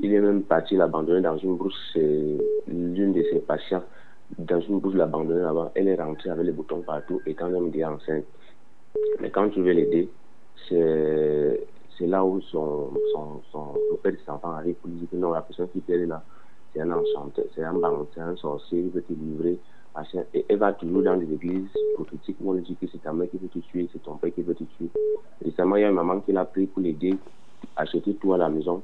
Il 0.00 0.12
est 0.12 0.20
même 0.20 0.42
parti 0.42 0.76
l'abandonner 0.76 1.20
dans 1.20 1.36
une 1.36 1.56
brousse. 1.56 1.78
C'est 1.92 2.38
l'une 2.68 3.12
de 3.12 3.22
ses 3.24 3.40
patients. 3.40 3.82
Dans 4.38 4.60
une 4.60 4.80
brousse, 4.80 4.94
l'abandonner 4.94 5.42
là-bas. 5.42 5.72
Elle 5.74 5.88
est 5.88 6.00
rentrée 6.00 6.30
avec 6.30 6.46
les 6.46 6.52
boutons 6.52 6.82
partout 6.82 7.20
quand 7.36 7.48
même 7.48 7.70
dit 7.70 7.84
enceinte. 7.84 8.24
Mais 9.20 9.30
quand 9.30 9.48
tu 9.50 9.60
veux 9.62 9.72
l'aider, 9.72 10.08
c'est 10.68 12.06
là 12.06 12.24
où 12.24 12.40
son, 12.40 12.90
son, 13.12 13.42
son, 13.52 13.74
père 14.02 14.12
de 14.12 14.18
ses 14.18 14.30
enfants 14.30 14.52
arrive 14.52 14.74
pour 14.76 14.90
lui 14.90 14.96
dire 14.96 15.08
que 15.10 15.16
non, 15.16 15.32
la 15.32 15.42
personne 15.42 15.68
qui 15.68 15.80
t'aide 15.80 16.08
là, 16.08 16.22
c'est 16.72 16.80
un 16.80 16.90
enchanteur, 16.90 17.44
c'est 17.54 17.62
un 17.62 17.74
bandit, 17.74 18.08
c'est 18.14 18.20
un 18.20 18.36
sorcier, 18.36 18.80
il 18.80 18.90
veut 18.90 19.02
te 19.02 19.12
livrer. 19.12 19.58
Et 20.34 20.44
elle 20.48 20.58
va 20.58 20.72
toujours 20.72 21.02
dans 21.02 21.14
les 21.14 21.32
églises 21.32 21.68
prophétiques 21.94 22.36
où 22.40 22.50
on 22.50 22.54
dit 22.54 22.76
que 22.80 22.86
c'est 22.90 23.02
ta 23.02 23.12
mère 23.12 23.30
qui 23.30 23.38
veut 23.38 23.48
te 23.48 23.60
tuer, 23.60 23.88
c'est 23.92 24.02
ton 24.02 24.16
père 24.16 24.34
qui 24.34 24.42
veut 24.42 24.54
te 24.54 24.64
tuer. 24.64 24.88
Récemment, 25.44 25.76
il 25.76 25.82
y 25.82 25.84
a 25.84 25.88
une 25.88 25.94
maman 25.94 26.20
qui 26.20 26.32
l'a 26.32 26.44
pris 26.44 26.66
pour 26.66 26.82
l'aider 26.82 27.16
à 27.76 27.82
acheter 27.82 28.14
tout 28.14 28.32
à 28.34 28.38
la 28.38 28.48
maison, 28.48 28.82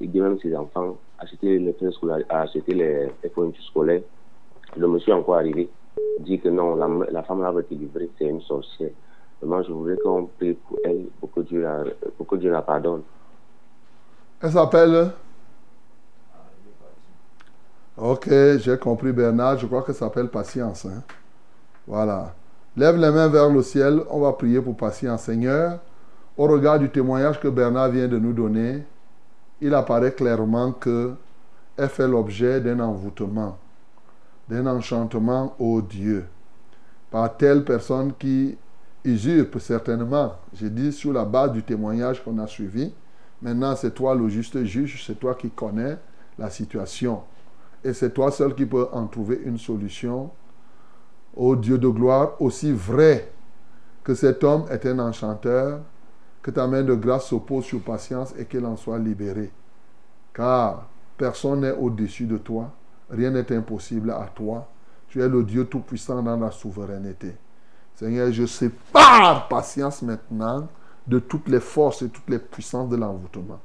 aider 0.00 0.20
même 0.20 0.38
ses 0.40 0.54
enfants, 0.54 0.96
acheter 1.18 1.58
les 1.58 1.74
acheter 2.28 2.74
les, 2.74 3.08
les 3.24 3.52
scolaires. 3.66 4.02
Le 4.76 4.86
monsieur 4.86 5.12
est 5.12 5.16
encore 5.16 5.34
arrivé, 5.34 5.68
dit 6.20 6.38
que 6.38 6.48
non, 6.48 6.76
la, 6.76 6.88
la 7.10 7.22
femme 7.24 7.42
là 7.42 7.50
va 7.50 7.62
te 7.62 7.74
livrer, 7.74 8.08
c'est 8.16 8.26
une 8.26 8.40
sorcière. 8.42 8.90
Vraiment, 9.40 9.62
je 9.64 9.72
voudrais 9.72 9.96
qu'on 9.96 10.26
prie 10.26 10.54
pour 10.54 10.78
elle, 10.84 11.06
pour 11.18 11.32
que 11.32 11.40
Dieu 11.40 11.62
la, 11.62 11.84
pour 12.16 12.26
que 12.28 12.36
Dieu 12.36 12.52
la 12.52 12.62
pardonne. 12.62 13.02
Elle 14.40 14.50
s'appelle 14.50 15.10
Ok, 17.96 18.28
j'ai 18.58 18.78
compris 18.78 19.12
Bernard. 19.12 19.58
Je 19.58 19.66
crois 19.66 19.82
que 19.82 19.92
ça 19.92 20.00
s'appelle 20.00 20.28
patience. 20.28 20.86
hein. 20.86 21.02
Voilà. 21.86 22.34
Lève 22.76 22.96
les 22.96 23.10
mains 23.10 23.28
vers 23.28 23.50
le 23.50 23.62
ciel. 23.62 24.02
On 24.10 24.20
va 24.20 24.32
prier 24.32 24.60
pour 24.60 24.76
patience. 24.76 25.24
Seigneur, 25.24 25.78
au 26.36 26.46
regard 26.46 26.78
du 26.78 26.88
témoignage 26.88 27.38
que 27.40 27.48
Bernard 27.48 27.90
vient 27.90 28.08
de 28.08 28.18
nous 28.18 28.32
donner, 28.32 28.84
il 29.60 29.74
apparaît 29.74 30.12
clairement 30.12 30.72
que 30.72 31.14
elle 31.76 31.88
fait 31.88 32.08
l'objet 32.08 32.60
d'un 32.60 32.80
envoûtement, 32.80 33.58
d'un 34.48 34.66
enchantement 34.66 35.54
au 35.58 35.80
Dieu, 35.80 36.26
par 37.10 37.36
telle 37.36 37.64
personne 37.64 38.12
qui 38.18 38.56
usurpe 39.04 39.58
certainement, 39.58 40.34
j'ai 40.54 40.70
dit 40.70 40.92
sur 40.92 41.12
la 41.12 41.24
base 41.24 41.52
du 41.52 41.62
témoignage 41.62 42.22
qu'on 42.22 42.38
a 42.38 42.46
suivi. 42.46 42.92
Maintenant, 43.40 43.74
c'est 43.74 43.92
toi 43.92 44.14
le 44.14 44.28
juste 44.28 44.62
juge, 44.64 45.02
c'est 45.06 45.18
toi 45.18 45.34
qui 45.34 45.50
connais 45.50 45.98
la 46.38 46.50
situation. 46.50 47.22
Et 47.84 47.92
c'est 47.92 48.12
toi 48.14 48.30
seul 48.30 48.54
qui 48.54 48.66
peux 48.66 48.88
en 48.92 49.06
trouver 49.06 49.40
une 49.44 49.58
solution. 49.58 50.30
Ô 51.34 51.56
Dieu 51.56 51.78
de 51.78 51.88
gloire, 51.88 52.40
aussi 52.40 52.72
vrai 52.72 53.32
que 54.04 54.14
cet 54.14 54.44
homme 54.44 54.66
est 54.70 54.84
un 54.86 54.98
enchanteur, 54.98 55.80
que 56.42 56.50
ta 56.50 56.66
main 56.66 56.82
de 56.82 56.94
grâce 56.94 57.26
se 57.26 57.34
pose 57.36 57.64
sur 57.64 57.80
patience 57.80 58.34
et 58.38 58.44
qu'il 58.44 58.64
en 58.66 58.76
soit 58.76 58.98
libéré. 58.98 59.50
Car 60.34 60.88
personne 61.16 61.60
n'est 61.60 61.72
au-dessus 61.72 62.26
de 62.26 62.36
toi, 62.38 62.70
rien 63.10 63.30
n'est 63.30 63.50
impossible 63.52 64.10
à 64.10 64.28
toi. 64.34 64.68
Tu 65.08 65.20
es 65.20 65.28
le 65.28 65.42
Dieu 65.42 65.66
tout-puissant 65.66 66.22
dans 66.22 66.36
la 66.36 66.50
souveraineté. 66.50 67.36
Seigneur, 67.94 68.32
je 68.32 68.46
sépare 68.46 69.46
patience 69.48 70.02
maintenant 70.02 70.66
de 71.06 71.18
toutes 71.18 71.48
les 71.48 71.60
forces 71.60 72.02
et 72.02 72.08
toutes 72.08 72.28
les 72.28 72.38
puissances 72.38 72.88
de 72.88 72.96
l'envoûtement. 72.96 73.60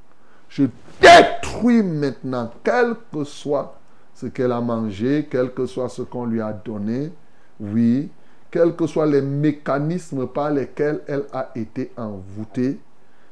Je 0.48 0.64
détruis 1.00 1.82
maintenant, 1.82 2.50
quel 2.62 2.94
que 3.12 3.24
soit 3.24 3.77
ce 4.18 4.26
qu'elle 4.26 4.50
a 4.50 4.60
mangé, 4.60 5.28
quel 5.30 5.52
que 5.52 5.64
soit 5.64 5.88
ce 5.88 6.02
qu'on 6.02 6.26
lui 6.26 6.40
a 6.40 6.52
donné, 6.52 7.12
oui, 7.60 8.10
quels 8.50 8.74
que 8.74 8.84
soient 8.88 9.06
les 9.06 9.22
mécanismes 9.22 10.26
par 10.26 10.50
lesquels 10.50 11.02
elle 11.06 11.26
a 11.32 11.50
été 11.54 11.92
envoûtée, 11.96 12.80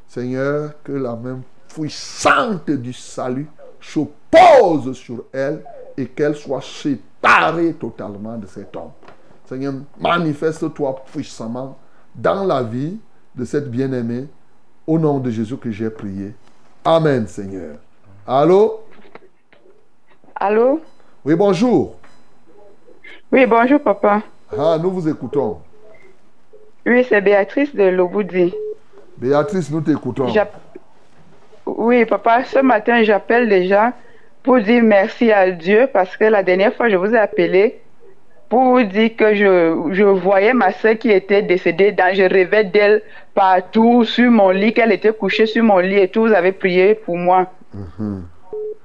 Seigneur, 0.07 0.75
que 0.85 0.93
la 0.93 1.17
main 1.17 1.41
puissante 1.75 2.71
du 2.71 2.93
salut 2.93 3.49
se 3.81 3.99
pose 4.31 4.93
sur 4.93 5.25
elle 5.33 5.65
et 5.97 6.07
qu'elle 6.07 6.37
soit 6.37 6.63
séparée 6.63 7.73
totalement 7.73 8.39
de 8.39 8.47
cet 8.47 8.77
homme. 8.77 8.93
Seigneur, 9.45 9.75
manifeste-toi 9.99 11.03
puissamment 11.13 11.77
dans 12.15 12.45
la 12.45 12.63
vie 12.63 12.97
de 13.35 13.45
cette 13.45 13.69
bien-aimée, 13.69 14.29
au 14.87 15.01
nom 15.01 15.19
de 15.19 15.31
Jésus 15.31 15.57
que 15.57 15.73
j'ai 15.73 15.91
prié. 15.91 16.33
Amen, 16.85 17.27
Seigneur. 17.27 17.79
Allô? 18.25 18.86
Allô? 20.39 20.81
Oui, 21.25 21.35
bonjour. 21.35 21.97
Oui, 23.33 23.47
bonjour 23.47 23.81
papa. 23.81 24.23
Ah, 24.57 24.77
nous 24.81 24.91
vous 24.91 25.09
écoutons. 25.09 25.59
Oui, 26.85 27.05
c'est 27.09 27.23
Béatrice 27.23 27.75
de 27.75 27.85
Loboudi. 27.85 28.55
Béatrice, 29.17 29.71
nous 29.71 29.81
t'écoutons. 29.81 30.27
Oui, 31.65 32.05
papa, 32.05 32.45
ce 32.45 32.59
matin, 32.59 33.03
j'appelle 33.03 33.49
déjà 33.49 33.95
pour 34.43 34.61
dire 34.61 34.83
merci 34.83 35.33
à 35.33 35.51
Dieu 35.51 35.89
parce 35.93 36.17
que 36.17 36.25
la 36.25 36.43
dernière 36.43 36.75
fois, 36.75 36.91
je 36.91 36.97
vous 36.97 37.15
ai 37.15 37.19
appelé 37.19 37.81
pour 38.51 38.63
vous 38.63 38.83
dire 38.83 39.17
que 39.17 39.35
je, 39.35 39.89
je 39.91 40.05
voyais 40.05 40.53
ma 40.53 40.71
soeur 40.73 40.99
qui 40.99 41.11
était 41.11 41.43
décédée, 41.43 41.93
dans, 41.93 42.15
je 42.15 42.23
rêvais 42.23 42.63
d'elle 42.65 43.03
partout 43.35 44.05
sur 44.05 44.31
mon 44.31 44.51
lit, 44.51 44.73
qu'elle 44.75 44.93
était 44.93 45.13
couchée 45.13 45.47
sur 45.47 45.65
mon 45.65 45.79
lit 45.79 45.97
et 45.99 46.09
tout, 46.09 46.27
vous 46.27 46.33
avez 46.33 46.53
prié 46.53 46.95
pour 46.95 47.17
moi. 47.17 47.47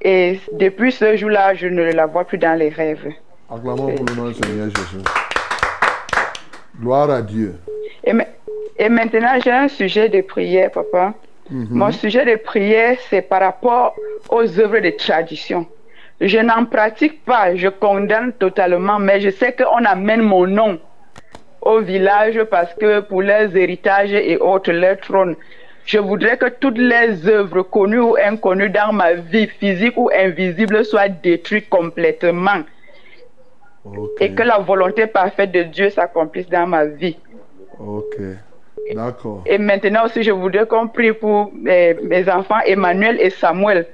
Et 0.04 0.40
depuis 0.54 0.92
ce 0.92 1.16
jour-là, 1.16 1.54
je 1.54 1.68
ne 1.68 1.92
la 1.92 2.06
vois 2.08 2.26
plus 2.26 2.38
dans 2.38 2.58
les 2.58 2.70
rêves. 2.70 3.08
Acclamons 3.54 3.94
pour 3.96 4.06
le 4.06 4.16
nom 4.16 4.28
du 4.30 4.34
Seigneur 4.36 4.68
Jésus. 4.70 5.04
Gloire 6.80 7.10
à 7.12 7.22
Dieu. 7.22 7.56
Et, 8.04 8.14
ma- 8.14 8.26
et 8.78 8.90
maintenant, 8.90 9.38
j'ai 9.44 9.52
un 9.52 9.68
sujet 9.68 10.10
de 10.10 10.22
prière, 10.22 10.72
papa. 10.72 11.14
Mon 11.50 11.92
sujet 11.92 12.24
de 12.26 12.38
prière, 12.42 12.96
c'est 13.10 13.22
par 13.24 13.42
rapport 13.42 13.94
aux 14.30 14.60
œuvres 14.60 14.80
de 14.80 14.90
tradition. 14.92 15.66
Je 16.22 16.38
n'en 16.38 16.64
pratique 16.66 17.26
pas, 17.26 17.56
je 17.56 17.68
condamne 17.68 18.32
totalement, 18.32 19.00
mais 19.00 19.20
je 19.20 19.30
sais 19.32 19.54
qu'on 19.54 19.84
amène 19.84 20.22
mon 20.22 20.48
nom 20.48 20.80
au 21.62 21.80
village 21.82 22.42
parce 22.46 22.74
que 22.76 23.02
pour 23.02 23.22
leurs 23.22 23.54
héritages 23.56 24.14
et 24.14 24.38
autres, 24.38 24.72
leur 24.72 24.98
trône. 25.00 25.36
Je 25.86 25.98
voudrais 25.98 26.38
que 26.38 26.50
toutes 26.50 26.78
les 26.78 27.28
œuvres 27.28 27.64
connues 27.64 28.00
ou 28.00 28.16
inconnues 28.16 28.70
dans 28.70 28.94
ma 28.94 29.14
vie, 29.14 29.48
physique 29.48 29.98
ou 29.98 30.10
invisible, 30.14 30.86
soient 30.86 31.10
détruites 31.10 31.70
complètement 31.70 32.64
et 34.20 34.34
que 34.34 34.44
la 34.44 34.60
volonté 34.60 35.08
parfaite 35.08 35.52
de 35.52 35.64
Dieu 35.64 35.90
s'accomplisse 35.90 36.48
dans 36.50 36.68
ma 36.68 36.86
vie. 36.86 37.18
Ok. 37.80 38.18
D'accord. 38.94 39.44
Et 39.46 39.58
maintenant 39.58 40.06
aussi, 40.06 40.24
je 40.24 40.32
voudrais 40.32 40.68
qu'on 40.68 40.88
prie 40.88 41.14
pour 41.14 41.52
eh, 41.68 41.96
mes 42.04 42.30
enfants 42.30 42.60
Emmanuel 42.66 43.20
et 43.20 43.30
Samuel 43.30 43.88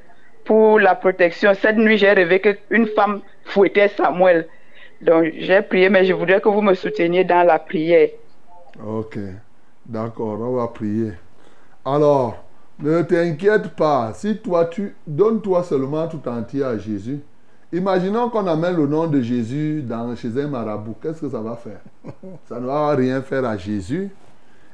pour 0.43 0.80
la 0.80 0.95
protection. 0.95 1.53
Cette 1.53 1.77
nuit, 1.77 1.97
j'ai 1.97 2.11
rêvé 2.11 2.39
qu'une 2.39 2.88
femme 2.88 3.22
fouettait 3.45 3.89
Samuel. 3.89 4.47
Donc, 5.01 5.26
j'ai 5.38 5.61
prié, 5.61 5.89
mais 5.89 6.05
je 6.05 6.14
voudrais 6.14 6.41
que 6.41 6.49
vous 6.49 6.61
me 6.61 6.73
souteniez 6.73 7.23
dans 7.23 7.43
la 7.43 7.59
prière. 7.59 8.09
Ok. 8.85 9.18
D'accord, 9.85 10.39
on 10.41 10.55
va 10.55 10.68
prier. 10.68 11.11
Alors, 11.89 12.43
ne 12.80 13.01
t'inquiète 13.01 13.69
pas. 13.69 14.11
Si 14.14 14.39
toi, 14.39 14.65
tu 14.65 14.93
donnes-toi 15.07 15.64
seulement 15.64 16.05
tout 16.09 16.19
entier 16.27 16.61
à 16.61 16.77
Jésus. 16.77 17.22
Imaginons 17.72 18.30
qu'on 18.30 18.45
amène 18.45 18.76
le 18.76 18.88
nom 18.88 19.07
de 19.07 19.22
Jésus 19.22 19.81
dans, 19.88 20.14
chez 20.18 20.38
un 20.41 20.49
marabout. 20.49 20.95
Qu'est-ce 21.01 21.22
que 21.22 21.30
ça 21.30 21.39
va 21.39 21.55
faire? 21.55 21.80
Ça 22.49 22.59
ne 22.59 22.65
va 22.65 22.89
rien 22.89 23.22
faire 23.22 23.45
à 23.45 23.55
Jésus. 23.55 24.09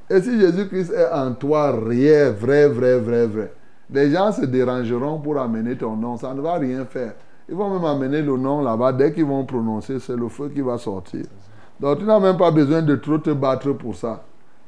Et 0.09 0.21
si 0.21 0.39
Jésus-Christ 0.39 0.91
est 0.91 1.11
en 1.13 1.33
toi, 1.33 1.71
rien, 1.87 2.31
vrai, 2.31 2.67
vrai, 2.67 2.97
vrai, 2.97 3.27
vrai, 3.27 3.53
les 3.91 4.09
gens 4.09 4.31
se 4.31 4.45
dérangeront 4.45 5.19
pour 5.19 5.37
amener 5.39 5.77
ton 5.77 5.95
nom. 5.95 6.17
Ça 6.17 6.33
ne 6.33 6.41
va 6.41 6.55
rien 6.55 6.83
faire. 6.85 7.13
Ils 7.47 7.53
vont 7.53 7.69
même 7.69 7.85
amener 7.85 8.23
le 8.23 8.37
nom 8.37 8.63
là-bas. 8.63 8.91
Dès 8.91 9.13
qu'ils 9.13 9.25
vont 9.25 9.45
prononcer, 9.45 9.99
c'est 9.99 10.15
le 10.15 10.29
feu 10.29 10.49
qui 10.49 10.61
va 10.61 10.79
sortir. 10.79 11.25
Donc 11.79 11.99
tu 11.99 12.05
n'as 12.05 12.19
même 12.19 12.37
pas 12.37 12.49
besoin 12.49 12.81
de 12.81 12.95
trop 12.95 13.19
te 13.19 13.29
battre 13.29 13.71
pour 13.73 13.95
ça. 13.95 14.23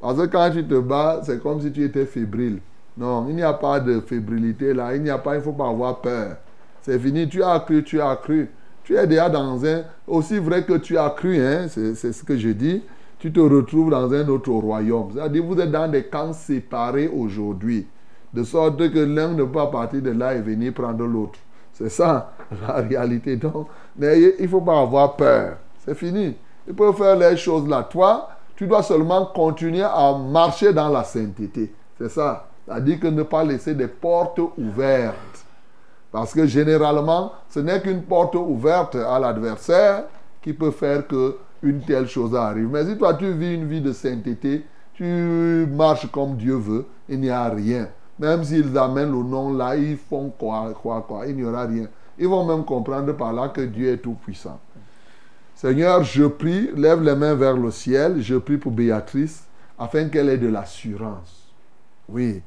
Parce 0.05 0.19
que 0.19 0.25
quand 0.27 0.51
tu 0.51 0.63
te 0.63 0.77
bats, 0.77 1.21
c'est 1.23 1.41
comme 1.41 1.59
si 1.59 1.71
tu 1.71 1.83
étais 1.83 2.05
fébrile. 2.05 2.59
Non, 2.95 3.25
il 3.27 3.35
n'y 3.35 3.41
a 3.41 3.53
pas 3.53 3.79
de 3.79 3.99
fébrilité 4.01 4.71
là. 4.71 4.95
Il 4.95 5.01
n'y 5.01 5.09
a 5.09 5.17
pas, 5.17 5.33
il 5.33 5.39
ne 5.39 5.43
faut 5.43 5.51
pas 5.51 5.67
avoir 5.67 5.99
peur. 5.99 6.37
C'est 6.83 6.99
fini. 6.99 7.27
Tu 7.27 7.41
as 7.41 7.59
cru, 7.61 7.83
tu 7.83 7.99
as 7.99 8.15
cru. 8.17 8.47
Tu 8.83 8.95
es 8.95 9.07
déjà 9.07 9.29
dans 9.29 9.65
un... 9.65 9.81
Aussi 10.07 10.37
vrai 10.37 10.63
que 10.63 10.73
tu 10.73 10.95
as 10.95 11.09
cru, 11.09 11.41
hein, 11.43 11.65
c'est 11.67 11.95
ce 11.95 12.23
que 12.23 12.37
je 12.37 12.49
dis, 12.49 12.83
tu 13.17 13.33
te 13.33 13.39
retrouves 13.39 13.89
dans 13.89 14.13
un 14.13 14.27
autre 14.27 14.51
royaume. 14.51 15.09
C'est-à-dire 15.15 15.43
vous 15.43 15.59
êtes 15.59 15.71
dans 15.71 15.89
des 15.89 16.03
camps 16.03 16.33
séparés 16.33 17.07
aujourd'hui. 17.07 17.87
De 18.31 18.43
sorte 18.43 18.77
que 18.91 18.99
l'un 18.99 19.29
ne 19.29 19.43
peut 19.43 19.53
pas 19.53 19.67
partir 19.67 20.03
de 20.03 20.11
là 20.11 20.35
et 20.35 20.41
venir 20.41 20.71
prendre 20.71 21.03
l'autre. 21.03 21.39
C'est 21.73 21.89
ça 21.89 22.31
la 22.67 22.75
réalité. 22.75 23.37
Donc, 23.37 23.69
il 23.99 24.35
ne 24.39 24.47
faut 24.47 24.61
pas 24.61 24.81
avoir 24.81 25.15
peur. 25.15 25.57
C'est 25.83 25.95
fini. 25.95 26.35
Il 26.67 26.75
peut 26.75 26.93
faire 26.93 27.15
les 27.15 27.37
choses 27.37 27.67
là. 27.67 27.81
Toi, 27.89 28.29
tu 28.55 28.67
dois 28.67 28.83
seulement 28.83 29.25
continuer 29.25 29.83
à 29.83 30.17
marcher 30.17 30.73
dans 30.73 30.89
la 30.89 31.03
sainteté. 31.03 31.73
C'est 31.97 32.09
ça. 32.09 32.47
C'est-à-dire 32.65 32.99
que 32.99 33.07
ne 33.07 33.23
pas 33.23 33.43
laisser 33.43 33.75
des 33.75 33.87
portes 33.87 34.39
ouvertes. 34.57 35.45
Parce 36.11 36.33
que 36.33 36.45
généralement, 36.45 37.33
ce 37.49 37.59
n'est 37.59 37.81
qu'une 37.81 38.03
porte 38.03 38.35
ouverte 38.35 38.95
à 38.95 39.19
l'adversaire 39.19 40.05
qui 40.41 40.53
peut 40.53 40.71
faire 40.71 41.05
que 41.07 41.37
une 41.61 41.81
telle 41.81 42.07
chose 42.07 42.35
arrive. 42.35 42.69
Mais 42.69 42.85
si 42.85 42.97
toi 42.97 43.15
tu 43.15 43.31
vis 43.31 43.55
une 43.55 43.67
vie 43.67 43.81
de 43.81 43.91
sainteté, 43.91 44.65
tu 44.93 45.67
marches 45.69 46.09
comme 46.11 46.37
Dieu 46.37 46.55
veut, 46.55 46.85
il 47.09 47.19
n'y 47.19 47.29
a 47.29 47.49
rien. 47.49 47.89
Même 48.17 48.43
s'ils 48.43 48.77
amènent 48.77 49.11
le 49.11 49.23
nom 49.23 49.53
là, 49.53 49.75
ils 49.75 49.97
font 49.97 50.31
quoi, 50.37 50.73
quoi, 50.81 51.03
quoi, 51.05 51.27
il 51.27 51.35
n'y 51.35 51.43
aura 51.43 51.65
rien. 51.65 51.87
Ils 52.17 52.27
vont 52.27 52.45
même 52.45 52.63
comprendre 52.63 53.11
par 53.13 53.33
là 53.33 53.49
que 53.49 53.61
Dieu 53.61 53.91
est 53.91 53.97
tout 53.97 54.13
puissant. 54.13 54.59
Seigneur, 55.55 56.03
je 56.03 56.25
prie, 56.25 56.69
lève 56.75 57.01
les 57.01 57.15
mains 57.15 57.33
vers 57.33 57.55
le 57.55 57.71
ciel, 57.71 58.21
je 58.21 58.35
prie 58.35 58.57
pour 58.57 58.73
Béatrice, 58.73 59.45
afin 59.79 60.09
qu'elle 60.09 60.27
ait 60.27 60.37
de 60.37 60.49
l'assurance. 60.49 61.47
Oui, 62.09 62.41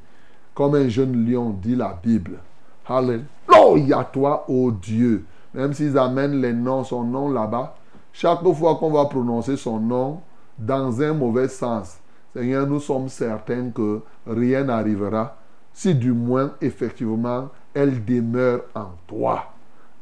comme 0.55 0.75
un 0.75 0.89
jeune 0.89 1.27
lion 1.27 1.51
dit 1.51 1.75
la 1.75 1.99
Bible. 2.03 2.39
Alléluia 2.87 4.05
toi, 4.13 4.45
ô 4.49 4.71
Dieu. 4.71 5.25
Même 5.55 5.73
s'ils 5.73 5.97
amènent 5.97 6.41
les 6.41 6.53
noms, 6.53 6.85
son 6.85 7.03
nom 7.05 7.31
là-bas, 7.31 7.77
chaque 8.13 8.47
fois 8.53 8.77
qu'on 8.77 8.91
va 8.91 9.07
prononcer 9.07 9.57
son 9.57 9.81
nom 9.81 10.21
dans 10.59 11.01
un 11.01 11.15
mauvais 11.15 11.49
sens, 11.49 11.99
Seigneur, 12.35 12.67
nous 12.67 12.81
sommes 12.81 13.09
certains 13.09 13.71
que 13.71 14.03
rien 14.27 14.65
n'arrivera 14.65 15.37
si 15.73 15.95
du 15.95 16.13
moins 16.13 16.53
effectivement 16.61 17.49
elle 17.73 18.05
demeure 18.05 18.63
en 18.75 18.91
toi 19.07 19.45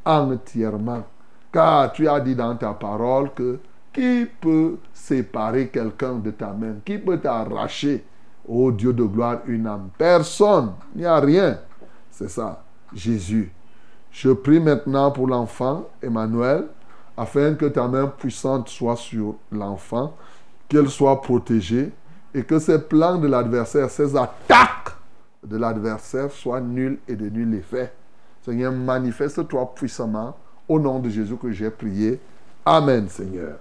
entièrement. 0.05 1.05
Car 1.57 1.91
tu 1.91 2.07
as 2.07 2.21
dit 2.21 2.35
dans 2.35 2.55
ta 2.55 2.75
parole 2.75 3.33
que 3.33 3.59
qui 3.91 4.27
peut 4.43 4.77
séparer 4.93 5.69
quelqu'un 5.69 6.17
de 6.17 6.31
ta 6.31 6.49
main? 6.49 6.75
Qui 6.85 6.99
peut 6.99 7.19
t'arracher, 7.19 8.05
ô 8.47 8.71
Dieu 8.71 8.93
de 8.93 9.05
gloire, 9.05 9.39
une 9.47 9.67
âme 9.67 9.89
Personne. 9.97 10.73
Il 10.95 11.01
n'y 11.01 11.07
a 11.07 11.19
rien. 11.19 11.59
C'est 12.11 12.29
ça, 12.29 12.63
Jésus. 12.93 13.51
Je 14.11 14.33
prie 14.33 14.61
maintenant 14.61 15.11
pour 15.11 15.29
l'enfant, 15.29 15.89
Emmanuel, 16.03 16.67
afin 17.17 17.55
que 17.55 17.65
ta 17.65 17.89
main 17.89 18.09
puissante 18.09 18.69
soit 18.69 18.97
sur 18.97 19.37
l'enfant, 19.51 20.15
qu'elle 20.69 20.91
soit 20.91 21.23
protégée 21.23 21.91
et 22.35 22.45
que 22.45 22.59
ces 22.59 22.81
plans 22.83 23.17
de 23.17 23.29
l'adversaire, 23.29 23.89
ces 23.89 24.15
attaques 24.15 24.95
de 25.43 25.57
l'adversaire 25.57 26.31
soient 26.31 26.61
nuls 26.61 26.99
et 27.09 27.17
de 27.17 27.31
nul 27.31 27.55
effet. 27.55 27.95
Seigneur, 28.43 28.73
manifeste-toi 28.73 29.73
puissamment 29.75 30.37
au 30.69 30.79
nom 30.79 30.99
de 30.99 31.09
Jésus 31.09 31.37
que 31.37 31.51
j'ai 31.53 31.71
prié. 31.71 32.19
Amen, 32.65 33.09
Seigneur. 33.09 33.59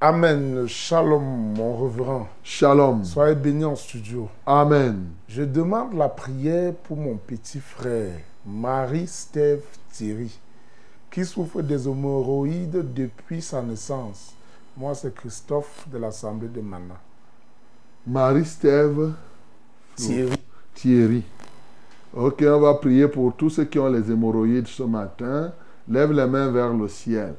Amen. 0.00 0.66
Shalom, 0.66 1.22
mon 1.56 1.76
reverend. 1.76 2.26
Shalom. 2.42 3.04
Soyez 3.04 3.34
bénis 3.34 3.66
en 3.66 3.76
studio. 3.76 4.30
Amen. 4.46 5.10
Je 5.28 5.42
demande 5.42 5.92
la 5.94 6.08
prière 6.08 6.72
pour 6.72 6.96
mon 6.96 7.16
petit 7.16 7.60
frère, 7.60 8.18
Marie-Stève 8.46 9.62
Thierry, 9.92 10.38
qui 11.10 11.24
souffre 11.24 11.60
des 11.60 11.86
hémorroïdes 11.86 12.94
depuis 12.94 13.42
sa 13.42 13.60
naissance. 13.60 14.34
Moi, 14.74 14.94
c'est 14.94 15.14
Christophe 15.14 15.86
de 15.92 15.98
l'Assemblée 15.98 16.48
de 16.48 16.62
Mana. 16.62 16.98
Marie-Stève 18.06 19.12
Thierry. 19.96 20.36
Thierry. 20.74 21.24
Ok, 22.14 22.42
on 22.46 22.60
va 22.60 22.74
prier 22.74 23.06
pour 23.06 23.36
tous 23.36 23.50
ceux 23.50 23.66
qui 23.66 23.78
ont 23.78 23.90
les 23.90 24.10
hémorroïdes 24.10 24.66
ce 24.66 24.82
matin. 24.82 25.52
Lève 25.90 26.12
les 26.12 26.26
mains 26.26 26.50
vers 26.50 26.72
le 26.72 26.86
ciel. 26.86 27.34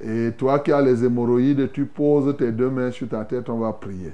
Et 0.00 0.32
toi 0.36 0.58
qui 0.58 0.70
as 0.70 0.82
les 0.82 1.02
hémorroïdes, 1.02 1.72
tu 1.72 1.86
poses 1.86 2.36
tes 2.36 2.52
deux 2.52 2.68
mains 2.68 2.90
sur 2.90 3.08
ta 3.08 3.24
tête, 3.24 3.48
on 3.48 3.58
va 3.58 3.72
prier. 3.72 4.12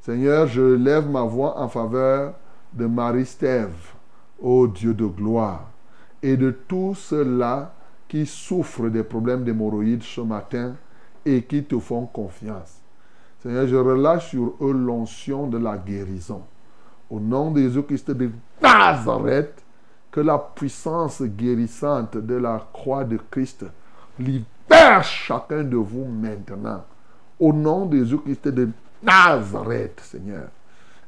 Seigneur, 0.00 0.46
je 0.46 0.62
lève 0.62 1.08
ma 1.10 1.22
voix 1.22 1.60
en 1.60 1.68
faveur 1.68 2.32
de 2.72 2.86
Marie-Stève, 2.86 3.92
ô 4.40 4.66
Dieu 4.66 4.94
de 4.94 5.04
gloire, 5.04 5.70
et 6.22 6.36
de 6.36 6.50
tous 6.50 6.94
ceux-là 6.94 7.74
qui 8.08 8.24
souffrent 8.24 8.88
des 8.88 9.02
problèmes 9.02 9.44
d'hémorroïdes 9.44 10.02
ce 10.02 10.22
matin 10.22 10.74
et 11.26 11.42
qui 11.42 11.62
te 11.64 11.78
font 11.78 12.06
confiance. 12.06 12.80
Seigneur, 13.42 13.66
je 13.66 13.76
relâche 13.76 14.30
sur 14.30 14.54
eux 14.62 14.72
l'onction 14.72 15.46
de 15.46 15.58
la 15.58 15.76
guérison. 15.76 16.42
Au 17.10 17.20
nom 17.20 17.50
de 17.50 17.60
Jésus-Christ 17.60 18.12
de 18.12 18.30
Nazareth, 18.62 19.62
que 20.10 20.20
la 20.20 20.38
puissance 20.38 21.22
guérissante 21.22 22.16
de 22.16 22.34
la 22.34 22.66
croix 22.72 23.04
de 23.04 23.18
Christ 23.30 23.66
libère 24.18 25.04
chacun 25.04 25.62
de 25.62 25.76
vous 25.76 26.04
maintenant. 26.04 26.84
Au 27.38 27.52
nom 27.52 27.86
de 27.86 27.98
Jésus-Christ 27.98 28.48
de 28.48 28.70
Nazareth, 29.02 30.00
Seigneur. 30.00 30.48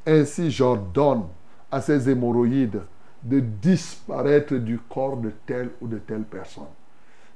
Ainsi, 0.07 0.51
j'ordonne 0.51 1.25
à 1.71 1.81
ces 1.81 2.09
hémorroïdes 2.09 2.83
de 3.23 3.41
disparaître 3.41 4.55
du 4.55 4.79
corps 4.79 5.17
de 5.17 5.33
telle 5.47 5.71
ou 5.81 5.89
de 5.89 5.99
telle 5.99 6.23
personne. 6.23 6.65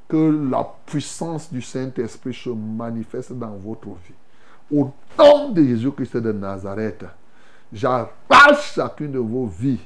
Que 0.09 0.49
la 0.51 0.67
puissance 0.87 1.53
du 1.53 1.63
Saint-Esprit 1.63 2.35
se 2.35 2.51
manifeste 2.51 3.33
dans 3.33 3.57
votre 3.57 3.89
vie. 3.89 4.15
Au 4.73 4.93
nom 5.19 5.51
de 5.51 5.63
Jésus-Christ 5.63 6.19
de 6.19 6.33
Nazareth, 6.33 7.05
j'arrache 7.73 8.75
chacune 8.75 9.13
de 9.13 9.19
vos 9.19 9.47
vies 9.47 9.81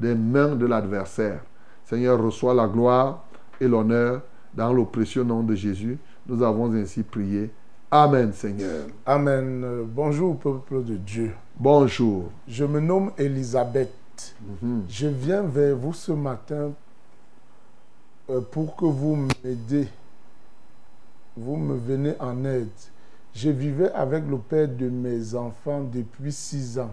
des 0.00 0.14
mains 0.14 0.54
de 0.54 0.66
l'adversaire. 0.66 1.40
Seigneur, 1.84 2.22
reçois 2.22 2.54
la 2.54 2.66
gloire 2.66 3.24
et 3.60 3.66
l'honneur 3.66 4.22
dans 4.54 4.72
le 4.72 4.84
précieux 4.84 5.24
nom 5.24 5.42
de 5.42 5.54
Jésus. 5.54 5.98
Nous 6.26 6.42
avons 6.42 6.72
ainsi 6.74 7.02
prié. 7.02 7.50
Amen, 7.90 8.32
Seigneur. 8.32 8.86
Amen. 9.06 9.84
Bonjour, 9.86 10.36
peuple 10.38 10.84
de 10.84 10.96
Dieu. 10.96 11.32
Bonjour. 11.58 12.30
Je 12.46 12.64
me 12.64 12.80
nomme 12.80 13.12
Elisabeth. 13.16 14.34
Mhm. 14.62 14.84
Je 14.88 15.06
viens 15.06 15.42
vers 15.42 15.74
vous 15.76 15.94
ce 15.94 16.12
matin 16.12 16.72
euh, 18.28 18.40
pour 18.40 18.76
que 18.76 18.84
vous 18.84 19.16
m'aidez. 19.16 19.88
Vous 21.36 21.56
me 21.56 21.76
venez 21.76 22.14
en 22.20 22.44
aide. 22.44 22.68
Je 23.34 23.50
vivais 23.50 23.90
avec 23.92 24.24
le 24.28 24.38
père 24.38 24.68
de 24.68 24.88
mes 24.88 25.34
enfants 25.34 25.82
depuis 25.82 26.32
six 26.32 26.78
ans. 26.78 26.92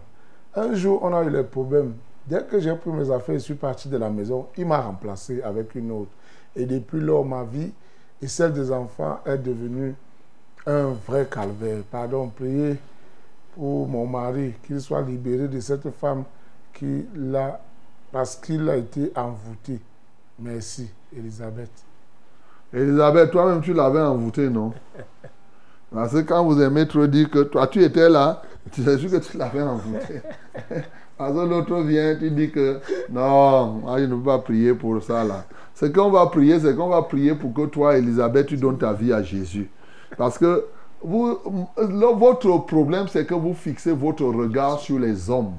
Un 0.55 0.75
jour, 0.75 0.99
on 1.03 1.13
a 1.13 1.23
eu 1.23 1.29
les 1.29 1.43
problèmes. 1.43 1.95
Dès 2.27 2.43
que 2.43 2.59
j'ai 2.59 2.73
pris 2.75 2.89
mes 2.89 3.11
affaires 3.11 3.35
et 3.35 3.39
suis 3.39 3.53
parti 3.53 3.87
de 3.87 3.97
la 3.97 4.09
maison, 4.09 4.47
il 4.57 4.65
m'a 4.65 4.81
remplacé 4.81 5.41
avec 5.43 5.75
une 5.75 5.91
autre. 5.91 6.11
Et 6.55 6.65
depuis 6.65 6.99
lors, 6.99 7.25
ma 7.25 7.43
vie 7.43 7.71
et 8.21 8.27
celle 8.27 8.53
des 8.53 8.71
enfants 8.71 9.19
est 9.25 9.37
devenue 9.37 9.93
un 10.65 10.95
vrai 11.07 11.27
calvaire. 11.29 11.83
Pardon, 11.91 12.29
priez 12.29 12.77
pour 13.55 13.87
mon 13.87 14.05
mari, 14.05 14.53
qu'il 14.65 14.81
soit 14.81 15.01
libéré 15.01 15.47
de 15.47 15.59
cette 15.59 15.89
femme 15.91 16.23
qui 16.73 17.05
l'a, 17.15 17.59
parce 18.11 18.35
qu'il 18.35 18.67
a 18.69 18.75
été 18.75 19.11
envoûté. 19.15 19.79
Merci, 20.39 20.89
Elisabeth. 21.15 21.71
Elisabeth, 22.73 23.31
toi-même, 23.31 23.61
tu 23.61 23.73
l'avais 23.73 24.01
envoûté, 24.01 24.49
non? 24.49 24.73
Parce 25.93 26.11
que 26.11 26.21
quand 26.21 26.43
vous 26.43 26.61
aimez 26.61 26.87
trop 26.87 27.07
dire 27.07 27.29
que 27.29 27.43
toi, 27.43 27.67
tu 27.67 27.81
étais 27.81 28.09
là, 28.09 28.41
tu 28.71 28.83
sûr 28.83 29.11
que 29.11 29.17
tu 29.17 29.37
l'avais 29.37 29.61
envoûté. 29.61 30.21
L'autre 31.19 31.81
vient, 31.81 32.15
tu 32.15 32.29
dis 32.29 32.51
que 32.51 32.79
non, 33.09 33.67
moi, 33.81 33.99
je 33.99 34.05
ne 34.05 34.15
peux 34.15 34.23
pas 34.23 34.39
prier 34.39 34.73
pour 34.73 35.01
ça 35.01 35.23
là. 35.23 35.45
Ce 35.73 35.85
qu'on 35.85 36.09
va 36.09 36.25
prier, 36.27 36.59
c'est 36.59 36.75
qu'on 36.75 36.89
va 36.89 37.01
prier 37.03 37.35
pour 37.35 37.53
que 37.53 37.67
toi, 37.67 37.97
Elisabeth, 37.97 38.47
tu 38.47 38.57
donnes 38.57 38.77
ta 38.77 38.93
vie 38.93 39.13
à 39.13 39.23
Jésus. 39.23 39.69
Parce 40.17 40.37
que 40.37 40.65
vous, 41.01 41.37
votre 41.77 42.65
problème, 42.65 43.07
c'est 43.07 43.25
que 43.25 43.33
vous 43.33 43.53
fixez 43.53 43.91
votre 43.91 44.25
regard 44.25 44.79
sur 44.79 44.99
les 44.99 45.29
hommes. 45.29 45.53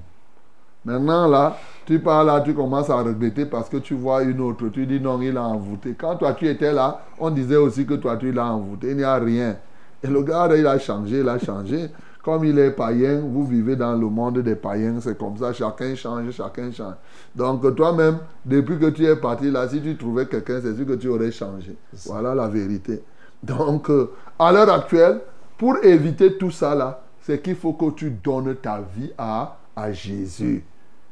Maintenant, 0.85 1.27
là, 1.27 1.57
tu 1.85 1.99
parles 1.99 2.27
là, 2.27 2.41
tu 2.41 2.55
commences 2.55 2.91
à 2.91 3.03
regretter 3.03 3.47
parce 3.47 3.69
que 3.69 3.79
tu 3.79 3.95
vois 3.95 4.23
une 4.23 4.41
autre. 4.41 4.69
Tu 4.69 4.87
dis 4.87 5.01
non, 5.01 5.21
il 5.21 5.37
a 5.37 5.43
envoûté. 5.43 5.95
Quand 5.99 6.17
toi, 6.17 6.33
tu 6.35 6.49
étais 6.49 6.73
là, 6.73 7.01
on 7.19 7.31
disait 7.31 7.57
aussi 7.57 7.85
que 7.85 7.95
toi, 7.95 8.17
tu 8.17 8.31
l'as 8.31 8.47
envoûté. 8.47 8.91
Il 8.91 8.99
n'y 8.99 9.05
a 9.05 9.17
rien. 9.17 9.57
Et 10.03 10.07
le 10.07 10.23
gars, 10.23 10.49
il 10.57 10.67
a 10.67 10.79
changé, 10.79 11.21
il 11.21 11.29
a 11.29 11.39
changé. 11.39 11.89
Comme 12.27 12.45
il 12.45 12.59
est 12.59 12.73
païen, 12.73 13.21
vous 13.21 13.47
vivez 13.47 13.77
dans 13.77 13.95
le 13.95 14.09
monde 14.09 14.41
des 14.41 14.57
païens, 14.57 14.97
c'est 15.01 15.17
comme 15.17 15.37
ça, 15.37 15.53
chacun 15.53 15.95
change, 15.95 16.33
chacun 16.33 16.73
change. 16.73 16.95
Donc 17.37 17.77
toi-même, 17.77 18.19
depuis 18.45 18.81
que 18.81 18.87
tu 18.87 19.07
es 19.07 19.15
parti 19.15 19.49
là, 19.49 19.69
si 19.69 19.81
tu 19.81 19.97
trouvais 19.97 20.27
quelqu'un, 20.27 20.59
c'est 20.61 20.75
sûr 20.75 20.85
que 20.87 20.95
tu 20.95 21.07
aurais 21.07 21.31
changé. 21.31 21.77
Voilà 22.05 22.35
la 22.35 22.49
vérité. 22.49 23.05
Donc, 23.45 23.89
euh, 23.91 24.11
à 24.41 24.51
l'heure 24.51 24.69
actuelle, 24.69 25.21
pour 25.57 25.77
éviter 25.85 26.37
tout 26.37 26.51
ça 26.51 26.75
là, 26.75 27.01
c'est 27.21 27.41
qu'il 27.41 27.55
faut 27.55 27.75
que 27.75 27.93
tu 27.93 28.11
donnes 28.11 28.57
ta 28.57 28.81
vie 28.81 29.13
à, 29.17 29.59
à 29.77 29.93
Jésus. 29.93 30.65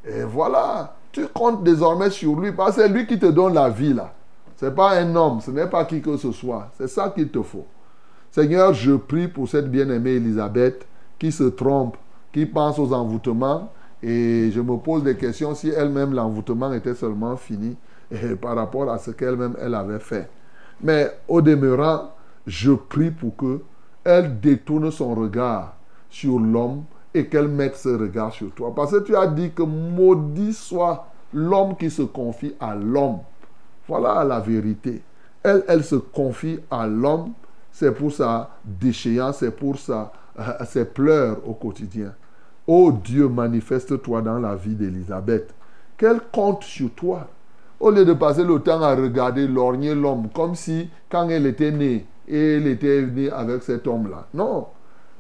Et 0.04 0.24
voilà, 0.24 0.96
tu 1.12 1.28
comptes 1.28 1.62
désormais 1.62 2.10
sur 2.10 2.34
lui, 2.40 2.50
parce 2.50 2.74
que 2.74 2.82
c'est 2.82 2.88
lui 2.88 3.06
qui 3.06 3.20
te 3.20 3.26
donne 3.26 3.54
la 3.54 3.68
vie 3.68 3.94
là. 3.94 4.12
Ce 4.56 4.64
n'est 4.64 4.72
pas 4.72 4.98
un 4.98 5.14
homme, 5.14 5.40
ce 5.40 5.52
n'est 5.52 5.68
pas 5.68 5.84
qui 5.84 6.02
que 6.02 6.16
ce 6.16 6.32
soit. 6.32 6.72
C'est 6.76 6.88
ça 6.88 7.08
qu'il 7.10 7.28
te 7.28 7.40
faut. 7.40 7.66
Seigneur, 8.32 8.74
je 8.74 8.94
prie 8.94 9.28
pour 9.28 9.48
cette 9.48 9.70
bien-aimée 9.70 10.16
Elisabeth 10.16 10.84
qui 11.18 11.32
se 11.32 11.44
trompe, 11.44 11.96
qui 12.32 12.46
pense 12.46 12.78
aux 12.78 12.92
envoûtements. 12.92 13.70
Et 14.02 14.50
je 14.52 14.60
me 14.60 14.76
pose 14.76 15.02
des 15.02 15.16
questions 15.16 15.54
si 15.54 15.70
elle-même 15.70 16.12
l'envoûtement 16.12 16.72
était 16.72 16.94
seulement 16.94 17.36
fini 17.36 17.76
et 18.10 18.34
par 18.40 18.56
rapport 18.56 18.90
à 18.90 18.98
ce 18.98 19.10
qu'elle-même 19.10 19.56
elle 19.60 19.74
avait 19.74 19.98
fait. 19.98 20.28
Mais 20.82 21.10
au 21.28 21.40
demeurant, 21.40 22.10
je 22.46 22.72
prie 22.72 23.10
pour 23.10 23.36
que 23.36 23.60
elle 24.04 24.38
détourne 24.40 24.90
son 24.90 25.14
regard 25.14 25.76
sur 26.10 26.38
l'homme 26.38 26.84
et 27.14 27.26
qu'elle 27.26 27.48
mette 27.48 27.76
ce 27.76 27.88
regard 27.88 28.32
sur 28.32 28.50
toi. 28.52 28.74
Parce 28.74 28.90
que 28.92 29.02
tu 29.02 29.16
as 29.16 29.26
dit 29.26 29.52
que 29.52 29.62
maudit 29.62 30.52
soit 30.52 31.06
l'homme 31.32 31.76
qui 31.76 31.90
se 31.90 32.02
confie 32.02 32.54
à 32.60 32.74
l'homme. 32.74 33.20
Voilà 33.88 34.24
la 34.24 34.40
vérité. 34.40 35.02
Elle, 35.42 35.64
elle 35.68 35.84
se 35.84 35.96
confie 35.96 36.58
à 36.70 36.86
l'homme, 36.86 37.32
c'est 37.70 37.92
pour 37.92 38.12
sa 38.12 38.50
déchéance, 38.64 39.38
c'est 39.38 39.50
pour 39.50 39.78
sa, 39.78 40.12
euh, 40.38 40.64
ses 40.66 40.84
pleurs 40.84 41.38
au 41.48 41.54
quotidien. 41.54 42.14
Oh 42.66 42.92
Dieu, 42.92 43.28
manifeste-toi 43.28 44.22
dans 44.22 44.38
la 44.38 44.54
vie 44.54 44.74
d'Élisabeth. 44.74 45.54
Qu'elle 45.96 46.20
compte 46.32 46.64
sur 46.64 46.90
toi. 46.90 47.28
Au 47.78 47.90
lieu 47.90 48.04
de 48.04 48.12
passer 48.14 48.44
le 48.44 48.58
temps 48.60 48.82
à 48.82 48.94
regarder, 48.94 49.46
lorgner 49.46 49.94
l'homme, 49.94 50.28
comme 50.34 50.54
si 50.54 50.88
quand 51.10 51.28
elle 51.28 51.46
était 51.46 51.70
née, 51.70 52.06
elle 52.28 52.66
était 52.66 53.02
née 53.02 53.30
avec 53.30 53.62
cet 53.62 53.86
homme-là. 53.86 54.26
Non, 54.32 54.68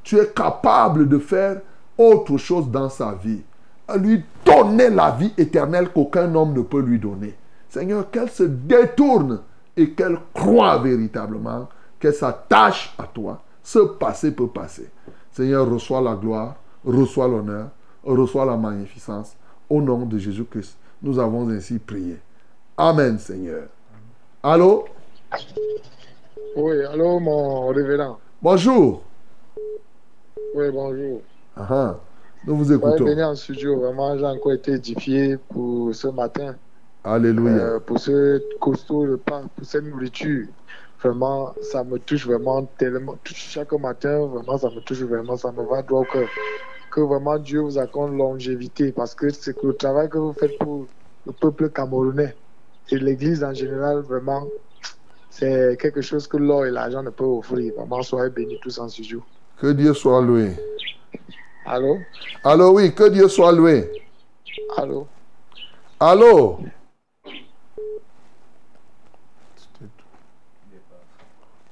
tu 0.02 0.18
es 0.18 0.26
capable 0.28 1.08
de 1.08 1.18
faire 1.18 1.60
autre 1.98 2.36
chose 2.38 2.70
dans 2.70 2.88
sa 2.88 3.12
vie. 3.12 3.42
À 3.86 3.96
lui 3.96 4.24
donner 4.44 4.88
la 4.88 5.10
vie 5.10 5.32
éternelle 5.36 5.90
qu'aucun 5.90 6.34
homme 6.34 6.54
ne 6.54 6.62
peut 6.62 6.80
lui 6.80 6.98
donner. 6.98 7.34
Seigneur, 7.68 8.10
qu'elle 8.10 8.30
se 8.30 8.44
détourne 8.44 9.40
et 9.76 9.90
qu'elle 9.90 10.18
croit 10.32 10.78
véritablement 10.78 11.68
qu'elle 12.04 12.14
s'attache 12.14 12.94
à 12.98 13.04
toi. 13.04 13.42
Ce 13.62 13.78
passé 13.78 14.30
peut 14.32 14.48
passer. 14.48 14.90
Seigneur, 15.34 15.68
reçois 15.68 16.00
la 16.00 16.14
gloire, 16.14 16.54
reçois 16.84 17.26
l'honneur, 17.26 17.70
reçois 18.04 18.44
la 18.44 18.56
magnificence. 18.56 19.34
Au 19.68 19.82
nom 19.82 20.06
de 20.06 20.16
Jésus-Christ, 20.16 20.76
nous 21.02 21.18
avons 21.18 21.48
ainsi 21.48 21.80
prié. 21.80 22.20
Amen, 22.76 23.18
Seigneur. 23.18 23.64
Allô? 24.40 24.84
Oui, 26.54 26.84
allô, 26.84 27.18
mon 27.18 27.66
révérend. 27.68 28.18
Bonjour. 28.40 29.02
Oui, 30.54 30.70
bonjour. 30.72 31.20
Ah, 31.56 31.66
ah. 31.68 31.96
Nous 32.46 32.56
vous 32.56 32.72
écoutons. 32.72 33.04
venir 33.04 33.26
en 33.26 33.34
studio, 33.34 33.80
vraiment, 33.80 34.16
j'ai 34.16 34.26
encore 34.26 34.52
été 34.52 34.72
édifié 34.74 35.36
pour 35.48 35.92
ce 35.92 36.06
matin, 36.08 36.54
Alléluia. 37.02 37.50
euh, 37.54 37.80
pour 37.80 37.98
ce 37.98 38.40
costaud 38.60 39.00
repas, 39.00 39.42
pour 39.56 39.66
cette 39.66 39.84
nourriture. 39.84 40.46
Vraiment, 41.04 41.54
ça 41.60 41.84
me 41.84 41.98
touche 41.98 42.26
vraiment 42.26 42.64
tellement. 42.78 43.18
Chaque 43.24 43.72
matin, 43.72 44.24
vraiment, 44.24 44.56
ça 44.56 44.70
me 44.70 44.80
touche 44.80 45.02
vraiment, 45.02 45.36
ça 45.36 45.52
me 45.52 45.62
va 45.62 45.82
droit 45.82 46.00
au 46.00 46.04
cœur. 46.04 46.26
Que 46.90 47.00
vraiment 47.02 47.36
Dieu 47.38 47.60
vous 47.60 47.76
accorde 47.76 48.14
longévité 48.14 48.90
parce 48.90 49.14
que 49.14 49.28
c'est 49.28 49.54
que 49.54 49.66
le 49.66 49.74
travail 49.74 50.08
que 50.08 50.16
vous 50.16 50.32
faites 50.32 50.56
pour 50.58 50.86
le 51.26 51.32
peuple 51.32 51.68
camerounais 51.68 52.34
et 52.90 52.96
l'Église 52.96 53.44
en 53.44 53.52
général, 53.52 53.98
vraiment, 53.98 54.46
c'est 55.28 55.76
quelque 55.78 56.00
chose 56.00 56.26
que 56.26 56.38
l'or 56.38 56.64
et 56.64 56.70
l'argent 56.70 57.02
ne 57.02 57.10
peuvent 57.10 57.28
offrir. 57.28 57.74
Vraiment, 57.76 58.02
soyez 58.02 58.30
bénis 58.30 58.58
tous 58.62 58.78
en 58.78 58.88
studio. 58.88 59.22
Que 59.60 59.72
Dieu 59.72 59.92
soit 59.92 60.22
loué. 60.22 60.52
Allô? 61.66 61.98
Allô, 62.42 62.70
oui, 62.76 62.94
que 62.94 63.10
Dieu 63.10 63.28
soit 63.28 63.52
loué. 63.52 63.90
Allô? 64.78 65.06
Allô? 66.00 66.60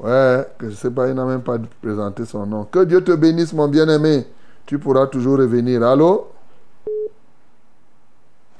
Ouais, 0.02 0.44
que 0.58 0.68
je 0.68 0.74
sais 0.74 0.90
pas, 0.90 1.06
il 1.06 1.14
n'a 1.14 1.24
même 1.24 1.42
pas 1.42 1.58
présenté 1.80 2.24
son 2.24 2.44
nom. 2.44 2.64
Que 2.64 2.82
Dieu 2.84 3.04
te 3.04 3.12
bénisse, 3.12 3.52
mon 3.52 3.68
bien-aimé. 3.68 4.26
Tu 4.66 4.76
pourras 4.76 5.06
toujours 5.06 5.38
revenir. 5.38 5.84
Allô? 5.84 6.26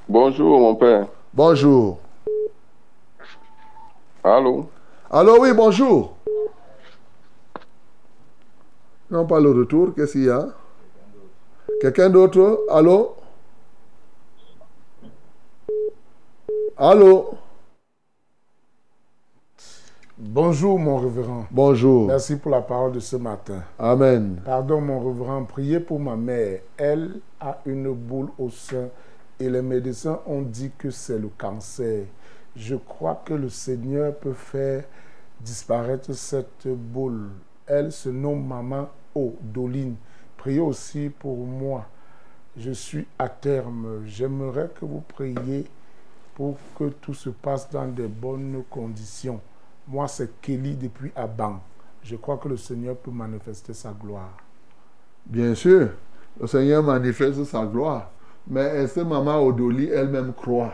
Bonjour, 0.09 0.61
mon 0.61 0.77
père. 0.77 1.09
Bonjour. 1.35 1.99
Allô? 4.23 4.69
Allô, 5.11 5.41
oui, 5.41 5.53
bonjour. 5.53 6.15
Non, 9.11 9.27
pas 9.27 9.41
le 9.41 9.51
retour. 9.51 9.95
Qu'est-ce 9.97 10.13
qu'il 10.13 10.25
y 10.25 10.31
a? 10.31 10.47
Quelqu'un 11.81 12.09
d'autre? 12.09 12.61
Allô? 12.71 13.17
Allô? 16.77 17.35
Bonjour, 20.19 20.79
mon 20.79 20.99
révérend. 20.99 21.47
Bonjour. 21.51 22.07
Merci 22.09 22.37
pour 22.37 22.51
la 22.51 22.61
parole 22.61 22.93
de 22.93 23.01
ce 23.01 23.17
matin. 23.17 23.63
Amen. 23.79 24.43
Pardon, 24.45 24.79
mon 24.79 25.01
révérend, 25.01 25.45
priez 25.45 25.81
pour 25.81 25.99
ma 25.99 26.17
mère. 26.17 26.61
Elle 26.77 27.21
a 27.41 27.59
une 27.65 27.91
boule 27.95 28.29
au 28.39 28.51
sein 28.51 28.89
et 29.41 29.49
les 29.49 29.63
médecins 29.63 30.21
ont 30.27 30.43
dit 30.43 30.71
que 30.77 30.91
c'est 30.91 31.19
le 31.19 31.31
cancer. 31.39 32.05
Je 32.55 32.77
crois 32.77 33.23
que 33.25 33.33
le 33.33 33.49
Seigneur 33.49 34.15
peut 34.15 34.35
faire 34.35 34.85
disparaître 35.41 36.13
cette 36.13 36.69
boule. 36.69 37.31
Elle 37.67 37.91
se 37.91 38.11
nomme 38.11 38.47
Maman 38.47 38.91
Odoline. 39.15 39.97
Priez 40.37 40.61
aussi 40.61 41.09
pour 41.09 41.39
moi. 41.39 41.87
Je 42.55 42.73
suis 42.73 43.07
à 43.19 43.31
terme. 43.31 44.03
J'aimerais 44.05 44.69
que 44.79 44.85
vous 44.85 45.03
priez 45.09 45.65
pour 46.35 46.57
que 46.79 46.91
tout 47.01 47.15
se 47.15 47.31
passe 47.31 47.71
dans 47.71 47.89
de 47.89 48.07
bonnes 48.07 48.63
conditions. 48.69 49.41
Moi, 49.87 50.09
c'est 50.09 50.41
Kelly 50.41 50.75
depuis 50.75 51.13
Aban. 51.17 51.61
Je 52.03 52.17
crois 52.17 52.37
que 52.37 52.49
le 52.49 52.57
Seigneur 52.57 52.97
peut 52.97 53.11
manifester 53.11 53.75
sa 53.75 53.93
gloire. 53.93 54.37
Bien 55.27 55.55
sûr, 55.55 55.89
le 56.41 56.47
Seigneur 56.47 56.83
manifeste 56.83 57.45
sa 57.45 57.65
gloire. 57.65 58.11
Mais 58.49 58.63
est-ce 58.63 58.97
que 58.97 59.01
Maman 59.01 59.41
Odoli 59.45 59.89
elle-même 59.89 60.33
croit? 60.33 60.73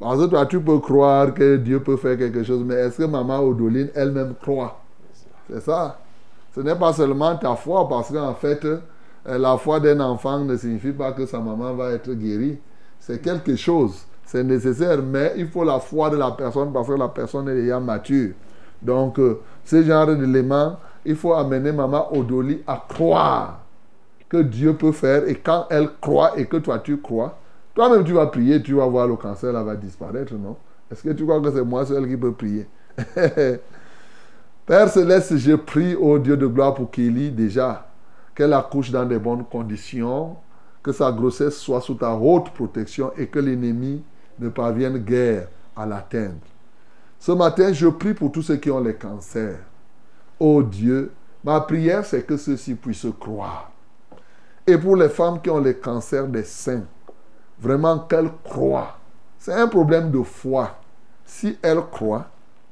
Parce 0.00 0.20
que 0.20 0.26
toi, 0.26 0.46
tu 0.46 0.60
peux 0.60 0.78
croire 0.78 1.34
que 1.34 1.56
Dieu 1.56 1.82
peut 1.82 1.96
faire 1.96 2.16
quelque 2.16 2.44
chose, 2.44 2.62
mais 2.64 2.74
est-ce 2.76 2.98
que 2.98 3.04
Maman 3.04 3.40
Odoline 3.40 3.88
elle-même 3.94 4.34
croit? 4.40 4.80
C'est 5.50 5.60
ça. 5.60 5.98
Ce 6.54 6.60
n'est 6.60 6.76
pas 6.76 6.92
seulement 6.92 7.36
ta 7.36 7.56
foi, 7.56 7.88
parce 7.88 8.12
qu'en 8.12 8.34
fait, 8.34 8.64
euh, 8.64 8.80
la 9.24 9.56
foi 9.56 9.80
d'un 9.80 9.98
enfant 10.00 10.40
ne 10.40 10.56
signifie 10.56 10.92
pas 10.92 11.12
que 11.12 11.26
sa 11.26 11.40
maman 11.40 11.74
va 11.74 11.92
être 11.92 12.12
guérie. 12.12 12.58
C'est 13.00 13.20
quelque 13.20 13.56
chose. 13.56 14.06
C'est 14.28 14.44
nécessaire, 14.44 15.02
mais 15.02 15.32
il 15.38 15.48
faut 15.48 15.64
la 15.64 15.80
foi 15.80 16.10
de 16.10 16.16
la 16.18 16.32
personne 16.32 16.70
parce 16.70 16.86
que 16.86 16.92
la 16.92 17.08
personne 17.08 17.48
est 17.48 17.54
déjà 17.54 17.80
mature. 17.80 18.34
Donc, 18.82 19.18
euh, 19.18 19.40
ce 19.64 19.82
genre 19.82 20.06
d'éléments, 20.06 20.76
il 21.06 21.16
faut 21.16 21.32
amener 21.32 21.72
Maman 21.72 22.14
Odoli 22.14 22.60
à 22.66 22.84
croire 22.86 23.60
que 24.28 24.36
Dieu 24.36 24.74
peut 24.74 24.92
faire. 24.92 25.26
Et 25.26 25.36
quand 25.36 25.64
elle 25.70 25.88
croit 25.98 26.38
et 26.38 26.44
que 26.44 26.58
toi 26.58 26.78
tu 26.78 26.98
crois, 27.00 27.38
toi-même 27.74 28.04
tu 28.04 28.12
vas 28.12 28.26
prier, 28.26 28.62
tu 28.62 28.74
vas 28.74 28.84
voir 28.84 29.06
le 29.06 29.16
cancer 29.16 29.50
là 29.50 29.62
va 29.62 29.76
disparaître, 29.76 30.34
non? 30.34 30.58
Est-ce 30.92 31.04
que 31.04 31.14
tu 31.14 31.24
crois 31.24 31.40
que 31.40 31.50
c'est 31.50 31.64
moi 31.64 31.86
seul 31.86 32.06
qui 32.06 32.18
peux 32.18 32.32
prier? 32.32 32.66
Père 34.66 34.90
Céleste, 34.90 35.38
je 35.38 35.54
prie 35.54 35.94
au 35.94 36.18
Dieu 36.18 36.36
de 36.36 36.46
gloire 36.46 36.74
pour 36.74 36.90
Kelly 36.90 37.30
déjà, 37.30 37.88
qu'elle 38.34 38.52
accouche 38.52 38.90
dans 38.90 39.06
de 39.06 39.16
bonnes 39.16 39.44
conditions, 39.44 40.36
que 40.82 40.92
sa 40.92 41.10
grossesse 41.12 41.56
soit 41.56 41.80
sous 41.80 41.94
ta 41.94 42.12
haute 42.12 42.50
protection 42.50 43.10
et 43.16 43.26
que 43.26 43.38
l'ennemi 43.38 44.02
ne 44.38 44.48
parvienne 44.48 44.98
guère 44.98 45.48
à 45.76 45.86
l'atteindre. 45.86 46.34
Ce 47.18 47.32
matin, 47.32 47.72
je 47.72 47.88
prie 47.88 48.14
pour 48.14 48.30
tous 48.30 48.42
ceux 48.42 48.56
qui 48.56 48.70
ont 48.70 48.80
les 48.80 48.94
cancers. 48.94 49.58
Oh 50.38 50.62
Dieu, 50.62 51.12
ma 51.42 51.60
prière, 51.60 52.04
c'est 52.04 52.22
que 52.22 52.36
ceux-ci 52.36 52.74
puissent 52.74 53.06
croire. 53.18 53.72
Et 54.66 54.78
pour 54.78 54.96
les 54.96 55.08
femmes 55.08 55.40
qui 55.40 55.50
ont 55.50 55.60
les 55.60 55.74
cancers 55.74 56.28
des 56.28 56.44
seins, 56.44 56.84
vraiment 57.58 57.98
qu'elles 58.00 58.30
croient. 58.44 58.98
C'est 59.38 59.54
un 59.54 59.68
problème 59.68 60.10
de 60.10 60.22
foi. 60.22 60.78
Si 61.24 61.58
elles 61.62 61.82
croient 61.90 62.28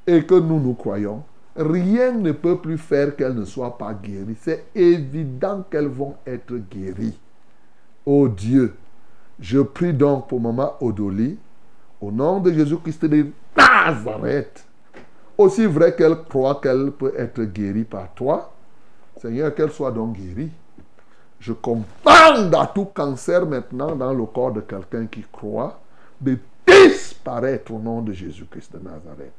et 0.07 0.25
que 0.25 0.35
nous 0.35 0.61
nous 0.61 0.75
croyons, 0.75 1.23
rien 1.57 2.13
ne 2.13 2.33
peut 2.33 2.59
plus 2.59 2.79
faire 2.79 3.17
qu'elles 3.17 3.35
ne 3.35 3.45
soient 3.45 3.79
pas 3.79 3.95
guéries. 3.95 4.37
C'est 4.41 4.67
évident 4.75 5.65
qu'elles 5.71 5.89
vont 5.89 6.17
être 6.27 6.55
guéries. 6.55 7.19
Oh 8.05 8.29
Dieu, 8.29 8.75
je 9.41 9.61
prie 9.61 9.93
donc 9.93 10.29
pour 10.29 10.41
Maman 10.41 10.75
Odoli, 10.81 11.39
au 12.01 12.11
nom 12.11 12.41
de 12.41 12.53
Jésus-Christ 12.53 13.05
de 13.05 13.27
Nazareth. 13.57 14.65
Aussi 15.39 15.67
vrai 15.67 15.95
qu'elle 15.95 16.25
croit 16.25 16.61
qu'elle 16.63 16.93
peut 16.93 17.13
être 17.17 17.43
guérie 17.43 17.85
par 17.85 18.13
toi, 18.15 18.53
Seigneur, 19.21 19.55
qu'elle 19.55 19.71
soit 19.71 19.91
donc 19.91 20.17
guérie. 20.17 20.51
Je 21.39 21.53
commande 21.53 22.55
à 22.55 22.67
tout 22.75 22.87
cancer 22.87 23.45
maintenant 23.47 23.95
dans 23.95 24.15
le 24.15 24.25
corps 24.25 24.53
de 24.53 24.63
quelqu'un 24.63 25.07
qui 25.07 25.25
croit 25.31 25.79
de 26.21 26.39
disparaître 26.67 27.73
au 27.73 27.79
nom 27.79 28.01
de 28.01 28.13
Jésus-Christ 28.13 28.73
de 28.73 28.79
Nazareth. 28.79 29.33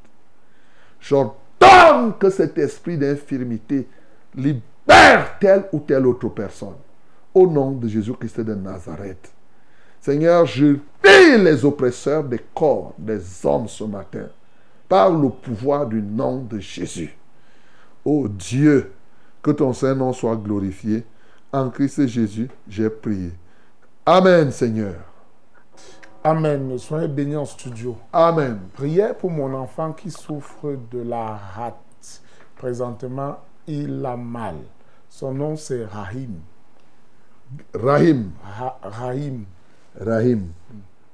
J'ordonne 0.99 2.17
que 2.19 2.29
cet 2.29 2.57
esprit 2.57 2.97
d'infirmité 2.97 3.88
libère 4.35 5.39
telle 5.39 5.65
ou 5.71 5.79
telle 5.79 6.05
autre 6.05 6.29
personne 6.29 6.75
au 7.34 7.47
nom 7.47 7.71
de 7.71 7.88
Jésus-Christ 7.88 8.41
de 8.41 8.55
Nazareth. 8.55 9.31
Seigneur, 10.02 10.45
je 10.45 10.78
prie 11.02 11.38
les 11.38 11.65
oppresseurs 11.65 12.24
des 12.24 12.40
corps 12.53 12.94
des 12.98 13.19
hommes 13.45 13.68
ce 13.68 13.84
matin 13.84 14.28
par 14.88 15.10
le 15.11 15.30
pouvoir 15.30 15.86
du 15.86 16.02
nom 16.02 16.38
de 16.44 16.60
Jésus. 16.60 17.15
Ô 18.06 18.28
Dieu, 18.28 18.94
que 19.41 19.52
ton 19.52 19.74
Saint-Nom 19.74 20.14
soit 20.14 20.36
glorifié. 20.38 21.06
En 21.52 21.69
Christ 21.69 22.07
Jésus, 22.07 22.49
j'ai 22.68 22.90
prié. 22.90 23.32
Amen, 24.06 24.52
Seigneur. 24.52 24.95
Amen. 26.24 26.78
Soyez 26.78 27.07
bénis 27.07 27.36
en 27.36 27.45
studio. 27.45 27.98
Amen. 28.11 28.60
Prière 28.74 29.15
pour 29.15 29.32
mon 29.32 29.53
enfant 29.53 29.94
qui 29.94 30.11
souffre 30.11 30.76
de 30.91 30.99
la 31.02 31.36
rate. 31.56 32.22
Présentement, 32.57 33.38
il 33.68 34.06
a 34.06 34.18
mal. 34.18 34.56
Son 35.10 35.34
nom, 35.34 35.56
c'est 35.56 35.86
Rahim. 35.86 36.40
Rahim. 37.74 38.32
Ra- 38.44 38.80
Rahim. 38.82 39.45
Rahim. 39.99 40.48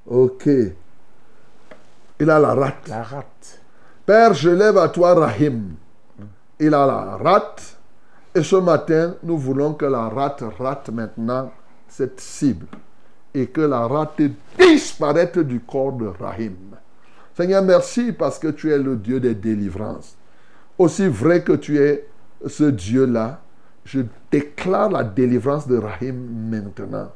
Ok. 0.05 0.49
Il 2.19 2.29
a 2.29 2.39
la 2.39 2.53
rate. 2.53 2.87
La 2.87 3.03
rate. 3.03 3.59
Père, 4.05 4.33
je 4.33 4.49
lève 4.49 4.77
à 4.77 4.89
toi 4.89 5.13
Rahim. 5.13 5.75
Il 6.59 6.73
a 6.73 6.85
la 6.85 7.17
rate. 7.17 7.77
Et 8.35 8.43
ce 8.43 8.55
matin, 8.55 9.15
nous 9.23 9.37
voulons 9.37 9.73
que 9.73 9.85
la 9.85 10.09
rate 10.09 10.43
rate 10.59 10.89
maintenant 10.89 11.51
cette 11.87 12.19
cible. 12.19 12.67
Et 13.33 13.47
que 13.47 13.61
la 13.61 13.87
rate 13.87 14.21
disparaisse 14.57 15.37
du 15.37 15.59
corps 15.59 15.93
de 15.93 16.07
Rahim. 16.07 16.55
Seigneur, 17.35 17.63
merci 17.63 18.11
parce 18.11 18.37
que 18.37 18.49
tu 18.49 18.71
es 18.71 18.77
le 18.77 18.95
Dieu 18.95 19.19
des 19.19 19.35
délivrances. 19.35 20.15
Aussi 20.77 21.07
vrai 21.07 21.43
que 21.43 21.53
tu 21.53 21.79
es 21.79 22.07
ce 22.45 22.65
Dieu-là, 22.65 23.39
je 23.85 24.01
déclare 24.31 24.89
la 24.89 25.03
délivrance 25.03 25.67
de 25.67 25.77
Rahim 25.77 26.15
maintenant. 26.49 27.11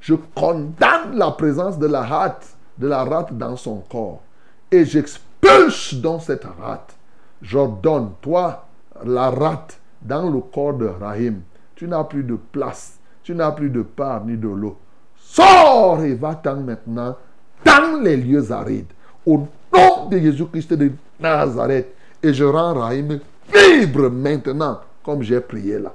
Je 0.00 0.14
condamne 0.34 1.14
la 1.14 1.30
présence 1.32 1.78
de 1.78 1.86
la 1.86 2.02
rate, 2.02 2.56
de 2.78 2.88
la 2.88 3.04
rate 3.04 3.36
dans 3.36 3.56
son 3.56 3.82
corps. 3.90 4.22
Et 4.70 4.84
j'expulse 4.84 5.94
dans 5.94 6.18
cette 6.18 6.46
rate 6.60 6.96
j'ordonne, 7.42 8.10
toi, 8.20 8.66
la 9.04 9.30
rate, 9.30 9.78
dans 10.02 10.30
le 10.30 10.40
corps 10.40 10.74
de 10.74 10.86
Rahim, 10.86 11.40
tu 11.74 11.86
n'as 11.86 12.04
plus 12.04 12.22
de 12.22 12.36
place, 12.36 12.98
tu 13.22 13.34
n'as 13.34 13.52
plus 13.52 13.70
de 13.70 13.82
part 13.82 14.24
ni 14.24 14.36
de 14.36 14.48
l'eau. 14.48 14.78
Sors 15.16 16.02
et 16.02 16.14
va-t'en 16.14 16.56
maintenant 16.56 17.16
dans 17.64 18.00
les 18.02 18.16
lieux 18.16 18.50
arides. 18.50 18.90
Au 19.26 19.46
nom 19.72 20.08
de 20.10 20.18
Jésus-Christ 20.18 20.72
de 20.72 20.92
Nazareth. 21.20 21.94
Et 22.22 22.34
je 22.34 22.44
rends 22.44 22.74
Rahim 22.74 23.20
libre 23.54 24.08
maintenant, 24.10 24.80
comme 25.04 25.22
j'ai 25.22 25.40
prié 25.40 25.78
là. 25.78 25.94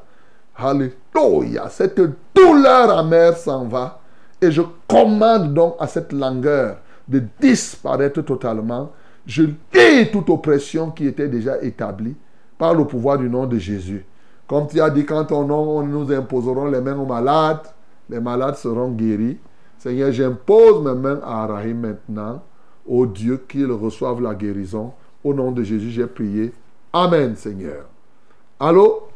Cette 1.69 2.01
douleur 2.33 2.97
amère 2.97 3.37
s'en 3.37 3.65
va. 3.65 3.99
Et 4.41 4.51
je 4.51 4.61
commande 4.87 5.53
donc 5.53 5.75
à 5.79 5.87
cette 5.87 6.11
langueur 6.11 6.77
de 7.07 7.23
disparaître 7.39 8.21
totalement. 8.21 8.91
Je 9.25 9.43
lis 9.43 10.11
toute 10.11 10.29
oppression 10.29 10.91
qui 10.91 11.07
était 11.07 11.27
déjà 11.27 11.61
établie 11.61 12.15
par 12.57 12.73
le 12.73 12.85
pouvoir 12.85 13.17
du 13.17 13.29
nom 13.29 13.45
de 13.45 13.57
Jésus. 13.57 14.05
Comme 14.47 14.67
tu 14.67 14.79
as 14.79 14.89
dit, 14.89 15.05
quand 15.05 15.25
ton 15.25 15.45
nom, 15.45 15.81
nous 15.83 16.11
imposerons 16.11 16.65
les 16.65 16.81
mains 16.81 16.97
aux 16.97 17.05
malades, 17.05 17.65
les 18.09 18.19
malades 18.19 18.55
seront 18.55 18.91
guéris. 18.91 19.37
Seigneur, 19.77 20.11
j'impose 20.11 20.83
mes 20.83 20.99
mains 20.99 21.19
à 21.23 21.47
Rahim 21.47 21.79
maintenant. 21.79 22.43
Ô 22.87 23.05
Dieu, 23.05 23.43
qu'il 23.47 23.71
reçoive 23.71 24.21
la 24.21 24.35
guérison. 24.35 24.93
Au 25.23 25.33
nom 25.33 25.51
de 25.51 25.63
Jésus, 25.63 25.89
j'ai 25.89 26.05
prié. 26.05 26.53
Amen, 26.93 27.35
Seigneur. 27.35 27.85
Allô? 28.59 29.07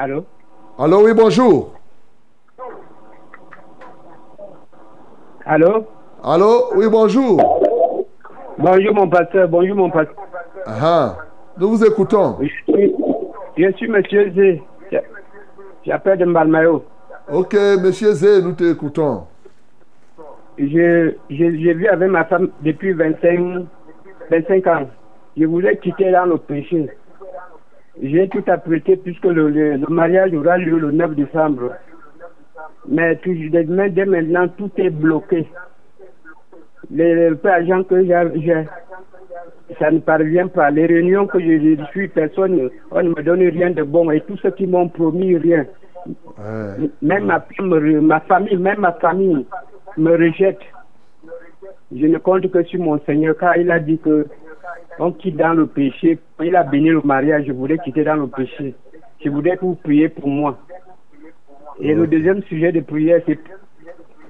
Allô? 0.00 0.24
Allô, 0.78 1.02
oui, 1.06 1.12
bonjour. 1.12 1.72
Allô? 5.44 5.86
Allô, 6.22 6.70
oui, 6.76 6.86
bonjour. 6.88 7.36
Bonjour 8.58 8.94
mon 8.94 9.08
pasteur, 9.08 9.48
bonjour 9.48 9.74
mon 9.74 9.90
pasteur. 9.90 10.14
Ah, 10.66 11.16
nous 11.58 11.70
vous 11.70 11.84
écoutons. 11.84 12.36
Je 12.40 12.46
suis, 12.72 12.94
je 13.56 13.72
suis 13.72 13.88
monsieur 13.88 14.30
Zé. 14.36 14.62
J'appelle 15.84 16.18
de 16.18 16.26
Malmayo. 16.26 16.84
Ok, 17.32 17.54
monsieur 17.82 18.12
Zé, 18.12 18.40
nous 18.40 18.52
t'écoutons. 18.52 19.24
Je, 20.58 21.14
je, 21.28 21.36
je 21.44 21.70
vis 21.72 21.88
avec 21.88 22.08
ma 22.08 22.24
femme 22.24 22.50
depuis 22.60 22.92
25, 22.92 23.66
25 24.30 24.66
ans. 24.68 24.88
Je 25.36 25.44
voulais 25.44 25.76
quitter 25.78 26.12
dans 26.12 26.26
le 26.26 26.38
péché. 26.38 26.88
J'ai 28.00 28.28
tout 28.28 28.44
apprêté 28.46 28.96
puisque 28.96 29.24
le, 29.24 29.48
le, 29.48 29.76
le 29.76 29.86
mariage 29.88 30.32
aura 30.34 30.56
lieu 30.58 30.78
le 30.78 30.92
9 30.92 31.14
décembre. 31.16 31.72
Mais 32.88 33.16
tout, 33.16 33.34
dès 33.50 33.64
maintenant, 34.06 34.48
tout 34.48 34.70
est 34.76 34.90
bloqué. 34.90 35.46
Les, 36.90 37.14
les 37.30 37.46
agents 37.46 37.82
que 37.82 38.04
j'ai, 38.04 38.64
ça 39.78 39.90
ne 39.90 39.98
parvient 39.98 40.48
pas. 40.48 40.70
Les 40.70 40.86
réunions 40.86 41.26
que 41.26 41.38
je, 41.40 41.76
je 41.76 41.84
suis, 41.90 42.08
personne, 42.08 42.70
on 42.90 43.02
ne 43.02 43.08
me 43.10 43.22
donne 43.22 43.42
rien 43.42 43.70
de 43.70 43.82
bon. 43.82 44.10
Et 44.10 44.20
tous 44.22 44.36
ceux 44.38 44.52
qui 44.52 44.66
m'ont 44.66 44.88
promis 44.88 45.36
rien. 45.36 45.66
Ouais. 46.06 46.88
Même 47.02 47.26
ma, 47.26 47.44
ma 47.60 48.20
famille, 48.20 48.56
même 48.56 48.80
ma 48.80 48.92
famille 48.92 49.44
me 49.96 50.12
rejette. 50.12 50.60
Je 51.94 52.06
ne 52.06 52.18
compte 52.18 52.50
que 52.50 52.62
sur 52.64 52.80
mon 52.80 52.98
Seigneur, 53.00 53.36
car 53.36 53.56
il 53.56 53.70
a 53.70 53.80
dit 53.80 53.98
que 53.98 54.26
on 54.98 55.12
quitte 55.12 55.36
dans 55.36 55.54
le 55.54 55.66
péché. 55.66 56.18
Il 56.42 56.56
a 56.56 56.64
béni 56.64 56.90
le 56.90 57.00
mariage, 57.02 57.44
je 57.46 57.52
voulais 57.52 57.78
quitter 57.78 58.04
dans 58.04 58.16
le 58.16 58.26
péché. 58.26 58.74
Je 59.24 59.30
voulais 59.30 59.56
que 59.56 59.64
vous 59.64 59.74
priez 59.74 60.08
pour 60.08 60.28
moi. 60.28 60.58
Et 61.80 61.94
le 61.94 62.06
deuxième 62.06 62.42
sujet 62.44 62.72
de 62.72 62.80
prière, 62.80 63.22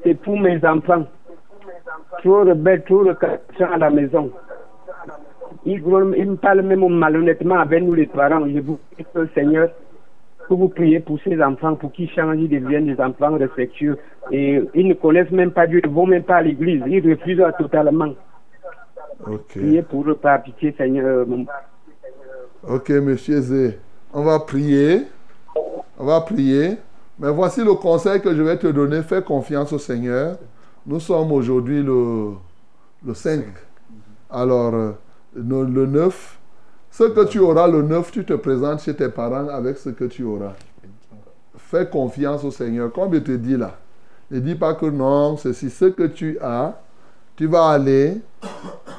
c'est 0.05 0.15
pour 0.15 0.39
mes 0.39 0.65
enfants. 0.65 1.05
Trop 2.23 2.45
rebelles, 2.45 2.85
trop 2.85 3.05
recalcitrants 3.05 3.73
à 3.73 3.79
la 3.79 3.91
maison. 3.91 4.31
Ils, 5.65 5.83
ils 6.17 6.31
me 6.31 6.37
parlent 6.37 6.63
même 6.63 6.87
malhonnêtement 6.89 7.59
avec 7.59 7.83
nous 7.83 7.95
les 7.95 8.07
parents. 8.07 8.47
Je 8.49 8.61
vous 8.61 8.79
prie 8.93 9.29
Seigneur 9.35 9.71
que 10.49 10.55
vous 10.55 10.69
priez 10.69 11.01
pour 11.01 11.21
ces 11.21 11.41
enfants, 11.43 11.75
pour 11.75 11.93
qu'ils 11.93 12.11
changent, 12.11 12.39
ils 12.39 12.49
deviennent 12.49 12.87
des 12.87 13.01
enfants 13.01 13.37
respectueux. 13.37 13.99
Et 14.33 14.63
ils 14.75 14.89
ne 14.89 14.95
connaissent 14.95 15.31
même 15.31 15.51
pas 15.51 15.67
Dieu, 15.67 15.81
ils 15.85 15.91
ne 15.91 15.95
vont 15.95 16.07
même 16.07 16.23
pas 16.23 16.37
à 16.37 16.43
l'église, 16.43 16.83
ils 16.87 17.11
refusent 17.11 17.45
totalement. 17.59 18.15
Ok. 19.27 19.49
Priez 19.49 19.83
pour 19.83 20.09
eux 20.09 20.15
par 20.15 20.43
pitié, 20.43 20.75
Seigneur. 20.77 21.27
Ok, 22.67 22.91
monsieur 22.91 23.41
Zé. 23.41 23.79
On 24.13 24.23
va 24.23 24.39
prier. 24.41 25.05
On 25.99 26.05
va 26.05 26.21
prier. 26.21 26.77
Mais 27.19 27.31
voici 27.31 27.65
le 27.65 27.75
conseil 27.75 28.21
que 28.21 28.35
je 28.35 28.43
vais 28.43 28.57
te 28.57 28.69
donner. 28.69 29.03
Fais 29.03 29.23
confiance 29.23 29.73
au 29.73 29.79
Seigneur. 29.79 30.39
Nous 30.87 31.01
sommes 31.01 31.33
aujourd'hui 31.33 31.83
le, 31.83 32.33
le 33.05 33.15
5. 33.15 33.45
Alors, 34.31 34.75
euh, 34.75 34.93
le, 35.35 35.65
le 35.65 35.87
9. 35.87 36.39
Ce 36.91 37.05
que 37.05 37.25
tu 37.27 37.39
auras 37.41 37.69
le 37.69 37.83
9, 37.83 38.11
tu 38.13 38.25
te 38.25 38.33
présentes 38.35 38.81
chez 38.81 38.95
tes 38.95 39.09
parents 39.09 39.49
avec 39.49 39.77
ce 39.79 39.91
que 39.91 40.05
tu 40.05 40.25
auras. 40.25 40.55
Fais 41.57 41.89
confiance 41.89 42.45
au 42.45 42.51
Seigneur. 42.51 42.93
Comme 42.93 43.13
je 43.15 43.19
te 43.19 43.33
dis 43.33 43.57
là? 43.57 43.77
Ne 44.31 44.41
dis 44.41 44.55
pas 44.55 44.75
que 44.75 44.87
non, 44.87 45.37
ceci, 45.37 45.71
ce 45.71 45.87
que 45.87 46.05
tu 46.05 46.39
as, 46.41 46.81
tu 47.39 47.47
vas 47.47 47.69
aller 47.69 48.21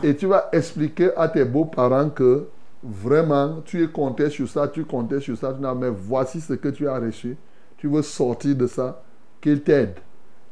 et 0.02 0.16
tu 0.16 0.26
vas 0.26 0.48
expliquer 0.54 1.10
à 1.18 1.28
tes 1.28 1.44
beaux-parents 1.44 2.10
que 2.10 2.48
vraiment, 2.82 3.58
tu 3.66 3.84
es 3.84 3.88
compté 3.88 4.30
sur 4.30 4.48
ça, 4.48 4.70
tu 4.70 4.86
comptais 4.86 5.20
sur 5.20 5.38
ça, 5.38 5.54
tu 5.54 5.62
n'as- 5.62 5.76
mais 5.76 5.90
voici 5.90 6.40
ce 6.40 6.54
que 6.54 6.70
tu 6.70 6.88
as 6.88 6.98
reçu. 6.98 7.36
Tu 7.76 7.90
veux 7.90 8.02
sortir 8.02 8.56
de 8.56 8.66
ça, 8.66 9.04
qu'il 9.42 9.62
t'aide. 9.62 9.96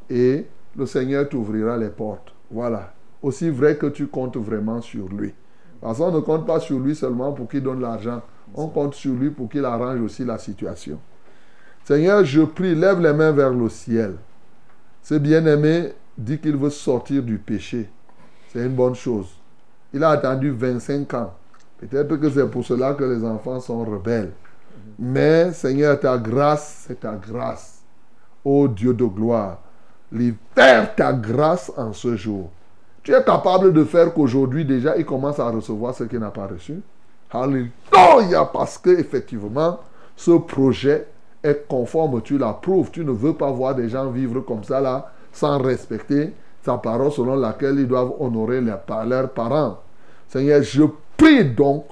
Et 0.10 0.48
le 0.76 0.86
Seigneur 0.86 1.30
t'ouvrira 1.30 1.78
les 1.78 1.88
portes. 1.88 2.34
Voilà. 2.52 2.94
Aussi 3.24 3.50
vrai 3.50 3.78
que 3.78 3.86
tu 3.86 4.08
comptes 4.08 4.36
vraiment 4.36 4.82
sur 4.82 5.08
lui. 5.08 5.34
Parce 5.80 6.00
qu'on 6.00 6.12
ne 6.12 6.20
compte 6.20 6.46
pas 6.46 6.60
sur 6.60 6.80
lui 6.80 6.94
seulement 6.94 7.32
pour 7.32 7.48
qu'il 7.48 7.64
donne 7.64 7.80
l'argent. 7.80 8.22
On 8.54 8.68
compte 8.68 8.96
sur 8.96 9.14
lui 9.14 9.30
pour 9.30 9.48
qu'il 9.48 9.64
arrange 9.64 10.02
aussi 10.02 10.26
la 10.26 10.38
situation. 10.38 11.00
Seigneur, 11.86 12.26
je 12.26 12.42
prie, 12.42 12.76
lève 12.76 13.00
les 13.00 13.14
mains 13.14 13.32
vers 13.32 13.54
le 13.54 13.70
ciel. 13.70 14.16
Ce 15.02 15.16
bien-aimé 15.16 15.94
dit 16.18 16.40
qu'il 16.40 16.56
veut 16.56 16.70
sortir 16.70 17.22
du 17.22 17.38
péché. 17.38 17.90
C'est 18.52 18.66
une 18.66 18.76
bonne 18.76 18.96
chose. 18.96 19.28
Il 19.94 20.04
a 20.04 20.10
attendu 20.10 20.52
25 20.52 21.14
ans. 21.14 21.34
Peut-être 21.78 22.16
que 22.18 22.30
c'est 22.30 22.48
pour 22.50 22.66
cela 22.66 22.94
que 22.94 23.04
les 23.04 23.24
enfants 23.24 23.60
sont 23.60 23.84
rebelles. 23.86 24.32
Mais 24.98 25.52
Seigneur, 25.54 26.00
ta 26.00 26.18
grâce, 26.18 26.86
c'est 26.88 27.02
ta 27.02 27.14
grâce. 27.14 27.82
Ô 28.44 28.68
Dieu 28.68 28.94
de 28.94 29.06
gloire, 29.06 29.60
libère 30.12 30.96
ta 30.96 31.14
grâce 31.14 31.72
en 31.78 31.94
ce 31.94 32.16
jour. 32.16 32.50
Tu 33.04 33.14
es 33.14 33.24
capable 33.24 33.74
de 33.74 33.84
faire 33.84 34.14
qu'aujourd'hui 34.14 34.66
déjà, 34.66 34.98
il 34.98 35.06
commence 35.06 35.40
à 35.40 35.50
recevoir 35.50 35.94
ce 35.94 36.06
qu'il 36.06 36.20
n'a 36.20 36.32
pas 36.32 36.48
reçu. 36.48 36.82
Alléluia, 37.30 38.46
parce 38.52 38.78
que 38.78 38.90
effectivement, 38.90 39.80
ce 40.16 40.32
projet 40.32 41.08
est 41.44 41.68
conforme, 41.68 42.22
tu 42.22 42.38
l'approuves. 42.38 42.90
Tu 42.92 43.06
ne 43.06 43.12
veux 43.12 43.34
pas 43.34 43.52
voir 43.52 43.76
des 43.76 43.90
gens 43.90 44.10
vivre 44.10 44.42
comme 44.42 44.64
ça 44.64 44.82
là, 44.82 45.12
sans 45.32 45.60
respecter 45.60 46.34
sa 46.64 46.78
parole 46.78 47.12
selon 47.12 47.36
laquelle 47.36 47.80
ils 47.80 47.88
doivent 47.88 48.14
honorer 48.20 48.62
leurs 48.62 48.82
pa- 48.82 49.06
leurs 49.06 49.30
parents. 49.30 49.80
Seigneur, 50.28 50.62
je 50.64 50.84
prie 51.16 51.46
donc, 51.46 51.86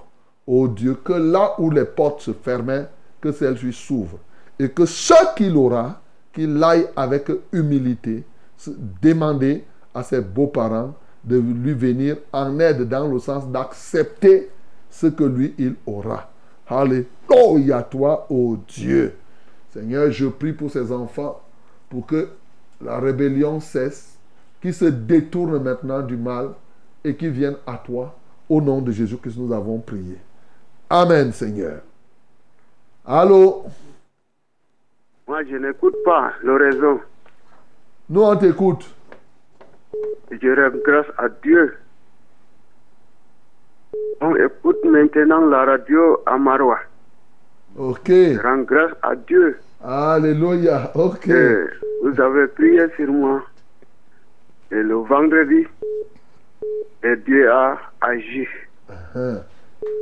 ô 0.46 0.68
Dieu, 0.68 0.96
que 1.04 1.14
là 1.14 1.56
où 1.60 1.70
les 1.72 1.86
portes 1.86 2.22
se 2.22 2.32
fermaient, 2.34 2.88
que 3.22 3.32
celles-ci 3.32 3.72
s'ouvrent. 3.74 4.20
Et 4.60 4.70
que 4.70 4.86
ce 4.86 5.14
qu'il 5.36 5.56
aura, 5.58 6.00
qu'il 6.34 6.62
aille 6.64 6.88
avec 6.96 7.30
humilité, 7.52 8.24
demander 9.02 9.64
à 9.94 10.04
ses 10.04 10.22
beaux-parents 10.22 10.94
de 11.24 11.38
lui 11.38 11.74
venir 11.74 12.18
en 12.32 12.60
aide 12.60 12.88
dans 12.88 13.08
le 13.08 13.20
sens 13.20 13.48
d'accepter 13.48 14.50
ce 14.90 15.08
que 15.08 15.24
lui, 15.24 15.54
il 15.58 15.76
aura. 15.86 16.30
Alléluia, 16.68 17.82
toi, 17.84 18.28
ô 18.30 18.58
Dieu. 18.68 19.16
Seigneur, 19.74 20.12
je 20.12 20.28
prie 20.28 20.54
pour 20.54 20.70
ces 20.72 20.92
enfants, 20.92 21.42
pour 21.90 22.06
que 22.06 22.30
la 22.86 23.00
rébellion 23.00 23.60
cesse, 23.60 24.18
qu'ils 24.62 24.74
se 24.74 24.86
détournent 24.86 25.62
maintenant 25.62 26.02
du 26.02 26.16
mal 26.16 26.52
et 27.04 27.16
qu'ils 27.16 27.32
viennent 27.32 27.58
à 27.68 27.78
toi. 27.78 28.16
Au 28.48 28.62
nom 28.62 28.80
de 28.80 28.92
Jésus 28.92 29.18
que 29.18 29.30
nous 29.38 29.52
avons 29.52 29.80
prié. 29.80 30.18
Amen, 30.90 31.32
Seigneur. 31.34 31.82
Allô? 33.04 33.64
Moi, 35.28 35.44
je 35.46 35.56
n'écoute 35.56 35.96
pas 36.06 36.34
le 36.44 36.56
réseau. 36.56 37.02
Nous, 38.10 38.22
on 38.22 38.36
t'écoute. 38.36 38.88
Je 40.30 40.50
rends 40.56 40.78
grâce 40.86 41.08
à 41.18 41.28
Dieu. 41.30 41.78
On 44.22 44.36
écoute 44.36 44.84
maintenant 44.86 45.46
la 45.46 45.66
radio 45.66 46.20
à 46.26 46.38
Marois. 46.38 46.82
Ok. 47.78 48.08
Je 48.08 48.42
rends 48.42 48.64
grâce 48.64 48.92
à 49.02 49.16
Dieu. 49.16 49.58
Alléluia. 49.84 50.92
Ok. 50.96 51.28
Et 51.28 51.56
vous 52.04 52.22
avez 52.22 52.48
prié 52.48 52.86
sur 52.96 53.12
moi. 53.12 53.44
Et 54.72 54.82
le 54.82 54.96
vendredi, 54.96 55.68
et 57.04 57.16
Dieu 57.18 57.52
a 57.52 57.78
agi. 58.02 58.48
Hein. 59.16 59.42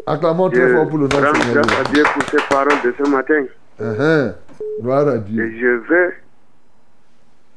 Acclamons 0.05 0.49
très 0.49 0.71
fort 0.71 0.87
pour 0.87 0.99
le 0.99 1.07
nom 1.07 1.19
grâce 1.19 1.79
à 1.79 1.83
Dieu 1.91 2.03
pour 2.13 2.23
ces 2.29 2.47
paroles 2.49 2.81
de 2.83 2.93
ce 2.97 3.09
matin. 3.09 3.45
Hein. 3.79 4.33
Gloire 4.81 5.07
à 5.07 5.17
Dieu. 5.17 5.45
Et 5.45 5.59
je 5.59 5.67
vais 5.67 6.13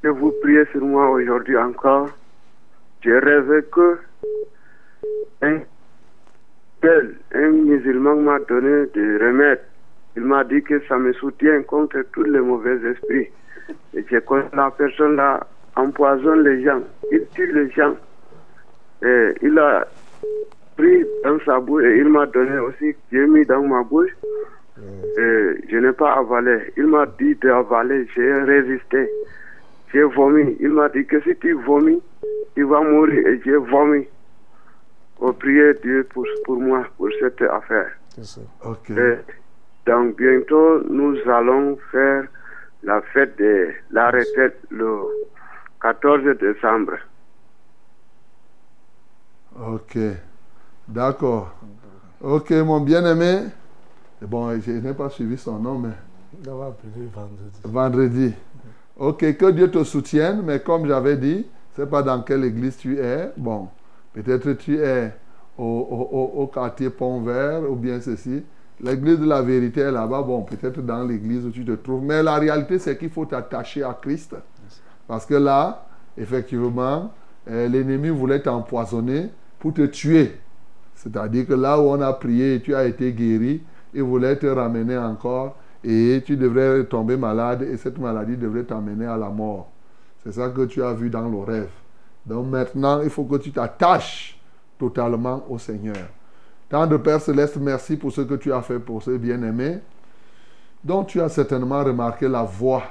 que 0.02 0.08
vous 0.08 0.32
priez 0.42 0.64
sur 0.72 0.82
moi 0.82 1.10
aujourd'hui 1.10 1.56
encore. 1.56 2.08
Je 3.02 3.10
rêve 3.10 3.62
que 3.70 3.98
un 5.42 5.58
tel, 6.80 7.14
un 7.34 7.50
musulman 7.50 8.16
m'a 8.16 8.38
donné 8.40 8.86
des 8.94 9.18
remèdes. 9.18 9.65
Il 10.16 10.24
m'a 10.24 10.44
dit 10.44 10.62
que 10.62 10.80
ça 10.86 10.98
me 10.98 11.12
soutient 11.12 11.62
contre 11.62 12.02
tous 12.12 12.22
les 12.24 12.40
mauvais 12.40 12.78
esprits. 12.90 13.28
Et 13.94 14.04
c'est 14.08 14.24
quand 14.24 14.42
la 14.54 14.70
personne 14.70 15.16
là 15.16 15.46
empoisonne 15.76 16.42
les 16.42 16.64
gens, 16.64 16.80
il 17.12 17.26
tue 17.34 17.52
les 17.52 17.70
gens. 17.70 17.94
Et 19.02 19.34
il 19.42 19.58
a 19.58 19.86
pris 20.76 21.04
dans 21.22 21.38
sa 21.44 21.60
bouche 21.60 21.84
et 21.84 21.98
il 21.98 22.08
m'a 22.08 22.26
donné 22.26 22.58
aussi, 22.58 22.94
j'ai 23.12 23.26
mis 23.26 23.44
dans 23.44 23.62
ma 23.62 23.82
bouche. 23.82 24.10
Et 25.18 25.54
je 25.70 25.76
n'ai 25.78 25.92
pas 25.92 26.14
avalé. 26.14 26.72
Il 26.76 26.86
m'a 26.86 27.06
dit 27.18 27.34
d'avaler, 27.36 28.06
j'ai 28.14 28.32
résisté. 28.32 29.08
J'ai 29.92 30.02
vomi. 30.02 30.56
Il 30.60 30.70
m'a 30.70 30.88
dit 30.90 31.06
que 31.06 31.20
si 31.22 31.34
tu 31.36 31.52
vomis, 31.52 32.02
tu 32.54 32.62
vas 32.64 32.82
mourir. 32.82 33.26
Et 33.26 33.40
j'ai 33.44 33.56
vomi. 33.56 34.06
Pour 35.18 35.34
prier 35.38 35.72
Dieu 35.82 36.06
pour, 36.12 36.26
pour 36.44 36.60
moi, 36.60 36.84
pour 36.98 37.08
cette 37.18 37.40
affaire. 37.40 37.90
Ok. 38.64 38.90
Et 38.90 39.14
donc 39.86 40.16
bientôt, 40.16 40.82
nous 40.88 41.16
allons 41.30 41.78
faire 41.90 42.24
la 42.82 43.00
fête 43.12 43.38
de 43.38 43.68
la 43.90 44.06
retraite 44.10 44.58
le 44.70 44.98
14 45.80 46.22
décembre. 46.40 46.94
Ok. 49.58 49.98
D'accord. 50.88 51.54
Ok, 52.20 52.50
mon 52.50 52.80
bien-aimé. 52.80 53.48
Bon, 54.22 54.58
je 54.60 54.70
n'ai 54.72 54.94
pas 54.94 55.08
suivi 55.10 55.36
son 55.36 55.58
nom, 55.58 55.78
mais 55.78 55.90
On 56.48 56.56
va 56.56 56.66
appeler 56.66 57.06
vendredi. 57.14 57.60
vendredi. 57.64 58.34
Ok, 58.98 59.36
que 59.36 59.50
Dieu 59.50 59.70
te 59.70 59.84
soutienne, 59.84 60.42
mais 60.44 60.60
comme 60.60 60.86
j'avais 60.86 61.16
dit, 61.16 61.46
je 61.76 61.82
ne 61.82 61.86
sais 61.86 61.90
pas 61.90 62.02
dans 62.02 62.22
quelle 62.22 62.44
église 62.44 62.76
tu 62.78 62.98
es. 62.98 63.30
Bon, 63.36 63.68
peut-être 64.14 64.52
tu 64.54 64.78
es 64.78 65.12
au, 65.58 65.62
au- 65.64 66.16
au- 66.16 66.42
au 66.42 66.46
quartier 66.46 66.88
Pont 66.90 67.20
Vert 67.20 67.70
ou 67.70 67.76
bien 67.76 68.00
ceci. 68.00 68.44
L'église 68.80 69.18
de 69.18 69.26
la 69.26 69.42
vérité 69.42 69.80
est 69.80 69.92
là-bas. 69.92 70.22
Bon, 70.22 70.42
peut-être 70.42 70.80
dans 70.82 71.02
l'église 71.04 71.46
où 71.46 71.50
tu 71.50 71.64
te 71.64 71.72
trouves. 71.72 72.02
Mais 72.02 72.22
la 72.22 72.34
réalité, 72.36 72.78
c'est 72.78 72.98
qu'il 72.98 73.10
faut 73.10 73.24
t'attacher 73.24 73.82
à 73.82 73.96
Christ. 74.00 74.36
Parce 75.06 75.24
que 75.24 75.34
là, 75.34 75.86
effectivement, 76.16 77.12
euh, 77.48 77.68
l'ennemi 77.68 78.08
voulait 78.08 78.40
t'empoisonner 78.40 79.30
pour 79.58 79.72
te 79.72 79.86
tuer. 79.86 80.38
C'est-à-dire 80.94 81.46
que 81.46 81.54
là 81.54 81.78
où 81.78 81.84
on 81.84 82.00
a 82.00 82.12
prié 82.12 82.54
et 82.54 82.60
tu 82.60 82.74
as 82.74 82.84
été 82.84 83.12
guéri, 83.12 83.62
il 83.94 84.02
voulait 84.02 84.36
te 84.36 84.46
ramener 84.46 84.98
encore 84.98 85.56
et 85.84 86.22
tu 86.24 86.36
devrais 86.36 86.84
tomber 86.84 87.16
malade 87.16 87.62
et 87.62 87.76
cette 87.76 87.98
maladie 87.98 88.36
devrait 88.36 88.64
t'amener 88.64 89.06
à 89.06 89.16
la 89.16 89.28
mort. 89.28 89.70
C'est 90.24 90.32
ça 90.32 90.48
que 90.48 90.62
tu 90.62 90.82
as 90.82 90.92
vu 90.92 91.08
dans 91.08 91.28
le 91.28 91.38
rêve. 91.38 91.70
Donc 92.24 92.46
maintenant, 92.48 93.00
il 93.02 93.10
faut 93.10 93.24
que 93.24 93.36
tu 93.36 93.52
t'attaches 93.52 94.40
totalement 94.78 95.44
au 95.48 95.58
Seigneur. 95.58 96.08
Tant 96.68 96.86
de 96.86 96.96
Père 96.96 97.20
Céleste, 97.20 97.58
merci 97.58 97.96
pour 97.96 98.10
ce 98.10 98.22
que 98.22 98.34
tu 98.34 98.52
as 98.52 98.60
fait 98.60 98.80
pour 98.80 99.02
ce 99.02 99.12
bien-aimé, 99.12 99.78
dont 100.82 101.04
tu 101.04 101.20
as 101.20 101.28
certainement 101.28 101.84
remarqué 101.84 102.26
la 102.26 102.42
voix 102.42 102.82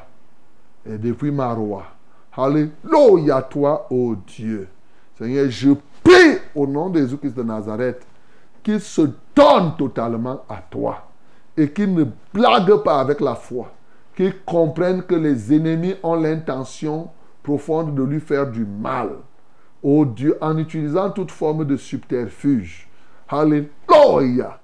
et 0.85 0.97
depuis 0.97 1.31
Marois. 1.31 1.85
Alléluia 2.37 3.41
toi, 3.41 3.87
ô 3.89 4.15
Dieu. 4.27 4.67
Seigneur, 5.17 5.49
je 5.49 5.71
prie 6.03 6.37
au 6.53 6.67
nom 6.67 6.89
de 6.89 6.99
Jésus-Christ 6.99 7.35
de 7.35 7.43
Nazareth 7.43 8.05
qu'il 8.63 8.79
se 8.79 9.09
donne 9.35 9.75
totalement 9.77 10.43
à 10.49 10.57
toi 10.69 11.09
et 11.57 11.69
qu'il 11.69 11.93
ne 11.93 12.05
blague 12.33 12.75
pas 12.83 12.99
avec 12.99 13.19
la 13.21 13.35
foi, 13.35 13.71
qu'il 14.15 14.41
comprenne 14.43 15.03
que 15.03 15.15
les 15.15 15.53
ennemis 15.53 15.95
ont 16.01 16.15
l'intention 16.15 17.09
profonde 17.43 17.93
de 17.93 18.03
lui 18.03 18.19
faire 18.19 18.49
du 18.49 18.65
mal. 18.65 19.09
Ô 19.83 20.05
Dieu, 20.05 20.37
en 20.41 20.57
utilisant 20.57 21.11
toute 21.11 21.31
forme 21.31 21.65
de 21.65 21.77
subterfuge. 21.77 22.84
Alléluia. 23.29 24.59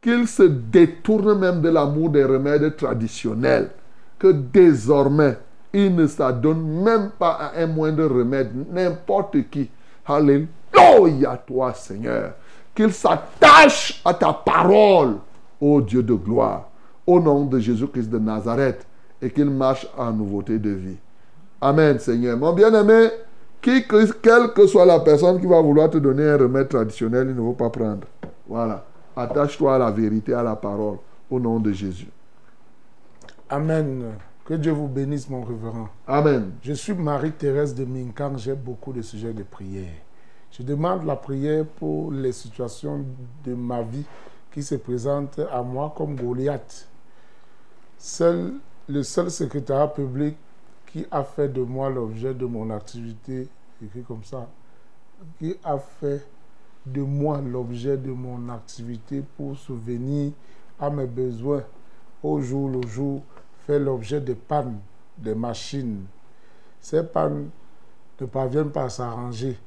Qu'il 0.00 0.26
se 0.26 0.42
détourne 0.44 1.38
même 1.38 1.60
de 1.60 1.68
l'amour 1.68 2.10
des 2.10 2.24
remèdes 2.24 2.76
traditionnels. 2.76 3.70
Que 4.18 4.28
désormais, 4.28 5.38
il 5.72 5.94
ne 5.94 6.06
s'adonne 6.06 6.82
même 6.82 7.10
pas 7.18 7.32
à 7.32 7.60
un 7.60 7.66
moindre 7.66 8.06
remède, 8.06 8.50
n'importe 8.72 9.50
qui. 9.50 9.68
Alléluia, 10.06 11.36
toi, 11.46 11.74
Seigneur. 11.74 12.32
Qu'il 12.74 12.92
s'attache 12.92 14.00
à 14.04 14.14
ta 14.14 14.32
parole, 14.32 15.16
ô 15.60 15.80
Dieu 15.80 16.02
de 16.02 16.14
gloire, 16.14 16.68
au 17.06 17.20
nom 17.20 17.44
de 17.44 17.58
Jésus-Christ 17.58 18.08
de 18.08 18.18
Nazareth, 18.18 18.86
et 19.20 19.30
qu'il 19.30 19.50
marche 19.50 19.86
en 19.96 20.12
nouveauté 20.12 20.58
de 20.58 20.70
vie. 20.70 20.96
Amen, 21.60 21.98
Seigneur. 21.98 22.36
Mon 22.36 22.52
bien-aimé, 22.52 23.08
qui 23.60 23.86
que- 23.86 24.12
quelle 24.20 24.52
que 24.52 24.66
soit 24.66 24.84
la 24.86 25.00
personne 25.00 25.40
qui 25.40 25.46
va 25.46 25.60
vouloir 25.60 25.90
te 25.90 25.98
donner 25.98 26.24
un 26.28 26.36
remède 26.38 26.68
traditionnel, 26.68 27.28
il 27.30 27.34
ne 27.36 27.40
faut 27.40 27.52
pas 27.52 27.70
prendre. 27.70 28.06
Voilà. 28.48 28.84
Attache-toi 29.16 29.74
à 29.74 29.78
la 29.78 29.90
vérité, 29.90 30.34
à 30.34 30.42
la 30.42 30.56
parole, 30.56 30.98
au 31.30 31.40
nom 31.40 31.58
de 31.58 31.72
Jésus. 31.72 32.08
Amen. 33.48 34.12
Que 34.44 34.54
Dieu 34.54 34.72
vous 34.72 34.86
bénisse, 34.88 35.28
mon 35.28 35.42
révérend. 35.42 35.88
Amen. 36.06 36.52
Je 36.62 36.72
suis 36.72 36.94
Marie-Thérèse 36.94 37.74
de 37.74 37.84
Minkan. 37.84 38.36
J'ai 38.36 38.54
beaucoup 38.54 38.92
de 38.92 39.02
sujets 39.02 39.32
de 39.32 39.42
prière. 39.42 39.92
Je 40.52 40.62
demande 40.62 41.04
la 41.04 41.16
prière 41.16 41.64
pour 41.64 42.12
les 42.12 42.32
situations 42.32 43.04
de 43.44 43.54
ma 43.54 43.82
vie 43.82 44.04
qui 44.52 44.62
se 44.62 44.76
présentent 44.76 45.40
à 45.52 45.62
moi 45.62 45.92
comme 45.96 46.14
Goliath. 46.14 46.88
Seul, 47.98 48.52
le 48.88 49.02
seul 49.02 49.30
secrétariat 49.30 49.88
public 49.88 50.36
qui 50.86 51.06
a 51.10 51.22
fait 51.22 51.48
de 51.48 51.62
moi 51.62 51.90
l'objet 51.90 52.34
de 52.34 52.46
mon 52.46 52.70
activité, 52.70 53.48
écrit 53.84 54.02
comme 54.02 54.24
ça, 54.24 54.48
qui 55.38 55.56
a 55.64 55.78
fait 55.78 56.26
de 56.84 57.02
moi 57.02 57.40
l'objet 57.40 57.96
de 57.96 58.12
mon 58.12 58.48
activité 58.48 59.22
pour 59.36 59.56
souvenir 59.56 60.32
à 60.78 60.88
mes 60.90 61.06
besoins 61.06 61.64
au 62.22 62.40
jour 62.40 62.68
le 62.68 62.86
jour, 62.86 63.22
fait 63.66 63.78
l'objet 63.78 64.20
de 64.20 64.34
pannes 64.34 64.78
des 65.18 65.34
machines. 65.34 66.04
Ces 66.80 67.02
pannes 67.02 67.50
ne 68.20 68.26
parviennent 68.26 68.70
pas 68.70 68.84
à 68.84 68.88
s'arranger. 68.88 69.58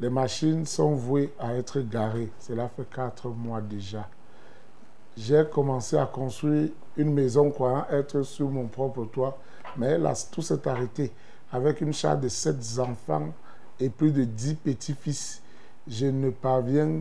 Les 0.00 0.10
machines 0.10 0.66
sont 0.66 0.94
vouées 0.94 1.32
à 1.38 1.54
être 1.54 1.80
garées. 1.80 2.30
Cela 2.40 2.68
fait 2.68 2.88
quatre 2.90 3.28
mois 3.28 3.60
déjà. 3.60 4.08
J'ai 5.16 5.44
commencé 5.52 5.96
à 5.96 6.06
construire 6.06 6.70
une 6.96 7.12
maison 7.12 7.50
croyant 7.50 7.86
être 7.90 8.22
sur 8.22 8.50
mon 8.50 8.66
propre 8.66 9.04
toit, 9.04 9.38
mais 9.76 9.98
là, 9.98 10.12
tout 10.30 10.42
s'est 10.42 10.66
arrêté. 10.68 11.12
Avec 11.52 11.80
une 11.80 11.92
charge 11.92 12.20
de 12.20 12.28
sept 12.28 12.56
enfants 12.78 13.32
et 13.78 13.88
plus 13.88 14.12
de 14.12 14.24
dix 14.24 14.54
petits-fils, 14.54 15.42
je 15.86 16.06
ne 16.06 16.30
parviens 16.30 17.00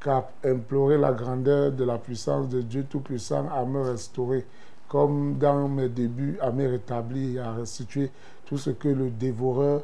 qu'à 0.00 0.30
implorer 0.44 0.98
la 0.98 1.12
grandeur 1.12 1.72
de 1.72 1.84
la 1.84 1.98
puissance 1.98 2.48
de 2.48 2.62
Dieu 2.62 2.86
Tout-Puissant 2.88 3.48
à 3.50 3.64
me 3.64 3.82
restaurer, 3.82 4.46
comme 4.88 5.38
dans 5.38 5.68
mes 5.68 5.88
débuts, 5.88 6.38
à 6.40 6.50
me 6.50 6.66
rétablir 6.68 7.36
et 7.36 7.44
à 7.44 7.52
restituer 7.52 8.10
tout 8.46 8.58
ce 8.58 8.70
que 8.70 8.88
le 8.88 9.10
dévoreur 9.10 9.82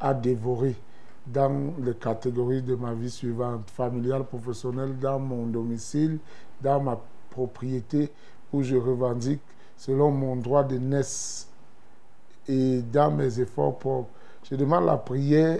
a 0.00 0.14
dévoré 0.14 0.76
dans 1.26 1.74
les 1.82 1.94
catégories 1.94 2.62
de 2.62 2.76
ma 2.76 2.94
vie 2.94 3.10
suivantes, 3.10 3.68
familiale, 3.70 4.24
professionnelle, 4.24 4.96
dans 4.98 5.18
mon 5.18 5.46
domicile, 5.46 6.18
dans 6.62 6.80
ma 6.80 6.98
propriété 7.30 8.10
où 8.52 8.62
je 8.62 8.76
revendique 8.76 9.42
selon 9.76 10.10
mon 10.10 10.36
droit 10.36 10.64
de 10.64 10.78
naissance 10.78 11.45
et 12.48 12.82
dans 12.92 13.10
mes 13.10 13.40
efforts 13.40 13.78
propres. 13.78 14.08
Je 14.48 14.56
demande 14.56 14.86
la 14.86 14.96
prière 14.96 15.58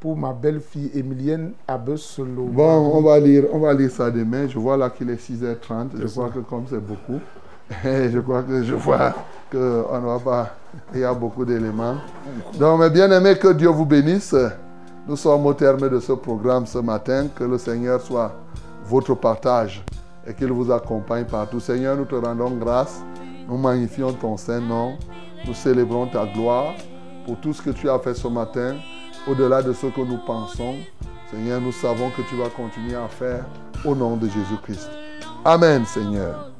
pour 0.00 0.16
ma 0.16 0.32
belle-fille 0.32 0.90
Emilienne 0.94 1.52
Abesolo. 1.66 2.44
Bon, 2.44 2.92
on 2.94 3.00
va 3.00 3.18
lire, 3.18 3.44
on 3.52 3.58
va 3.58 3.72
lire 3.72 3.90
ça 3.90 4.10
demain. 4.10 4.46
Je 4.48 4.58
vois 4.58 4.76
là 4.76 4.90
qu'il 4.90 5.08
est 5.08 5.14
6h30. 5.14 5.90
Je 5.98 6.06
crois 6.06 6.28
que 6.28 6.40
comme 6.40 6.64
c'est 6.68 6.84
beaucoup, 6.84 7.20
je 7.84 8.18
crois 8.20 8.42
que 8.42 8.62
je 8.62 8.74
vois 8.74 9.14
qu'on 9.50 9.58
ne 10.00 10.06
va 10.06 10.18
pas. 10.18 10.54
Il 10.92 11.00
y 11.00 11.04
a 11.04 11.14
beaucoup 11.14 11.44
d'éléments. 11.44 11.96
Donc, 12.58 12.80
mes 12.80 12.90
bien-aimés, 12.90 13.36
que 13.38 13.52
Dieu 13.52 13.68
vous 13.68 13.86
bénisse. 13.86 14.34
Nous 15.06 15.16
sommes 15.16 15.46
au 15.46 15.54
terme 15.54 15.88
de 15.88 16.00
ce 16.00 16.12
programme 16.12 16.66
ce 16.66 16.78
matin. 16.78 17.28
Que 17.34 17.44
le 17.44 17.58
Seigneur 17.58 18.00
soit 18.00 18.32
votre 18.84 19.14
partage 19.14 19.84
et 20.26 20.34
qu'il 20.34 20.50
vous 20.52 20.70
accompagne 20.72 21.24
partout. 21.24 21.60
Seigneur, 21.60 21.96
nous 21.96 22.04
te 22.04 22.14
rendons 22.14 22.50
grâce. 22.50 23.02
Nous 23.48 23.56
magnifions 23.56 24.12
ton 24.12 24.36
Saint-Nom. 24.36 24.94
Nous 25.46 25.54
célébrons 25.54 26.06
ta 26.06 26.24
gloire 26.26 26.74
pour 27.26 27.36
tout 27.38 27.52
ce 27.52 27.62
que 27.62 27.70
tu 27.70 27.88
as 27.88 27.98
fait 27.98 28.14
ce 28.14 28.28
matin, 28.28 28.76
au-delà 29.26 29.62
de 29.62 29.72
ce 29.72 29.86
que 29.86 30.00
nous 30.00 30.18
pensons. 30.26 30.76
Seigneur, 31.30 31.60
nous 31.60 31.72
savons 31.72 32.10
que 32.10 32.22
tu 32.28 32.36
vas 32.36 32.48
continuer 32.48 32.94
à 32.96 33.08
faire 33.08 33.44
au 33.84 33.94
nom 33.94 34.16
de 34.16 34.26
Jésus-Christ. 34.26 34.90
Amen, 35.44 35.84
Seigneur. 35.84 36.53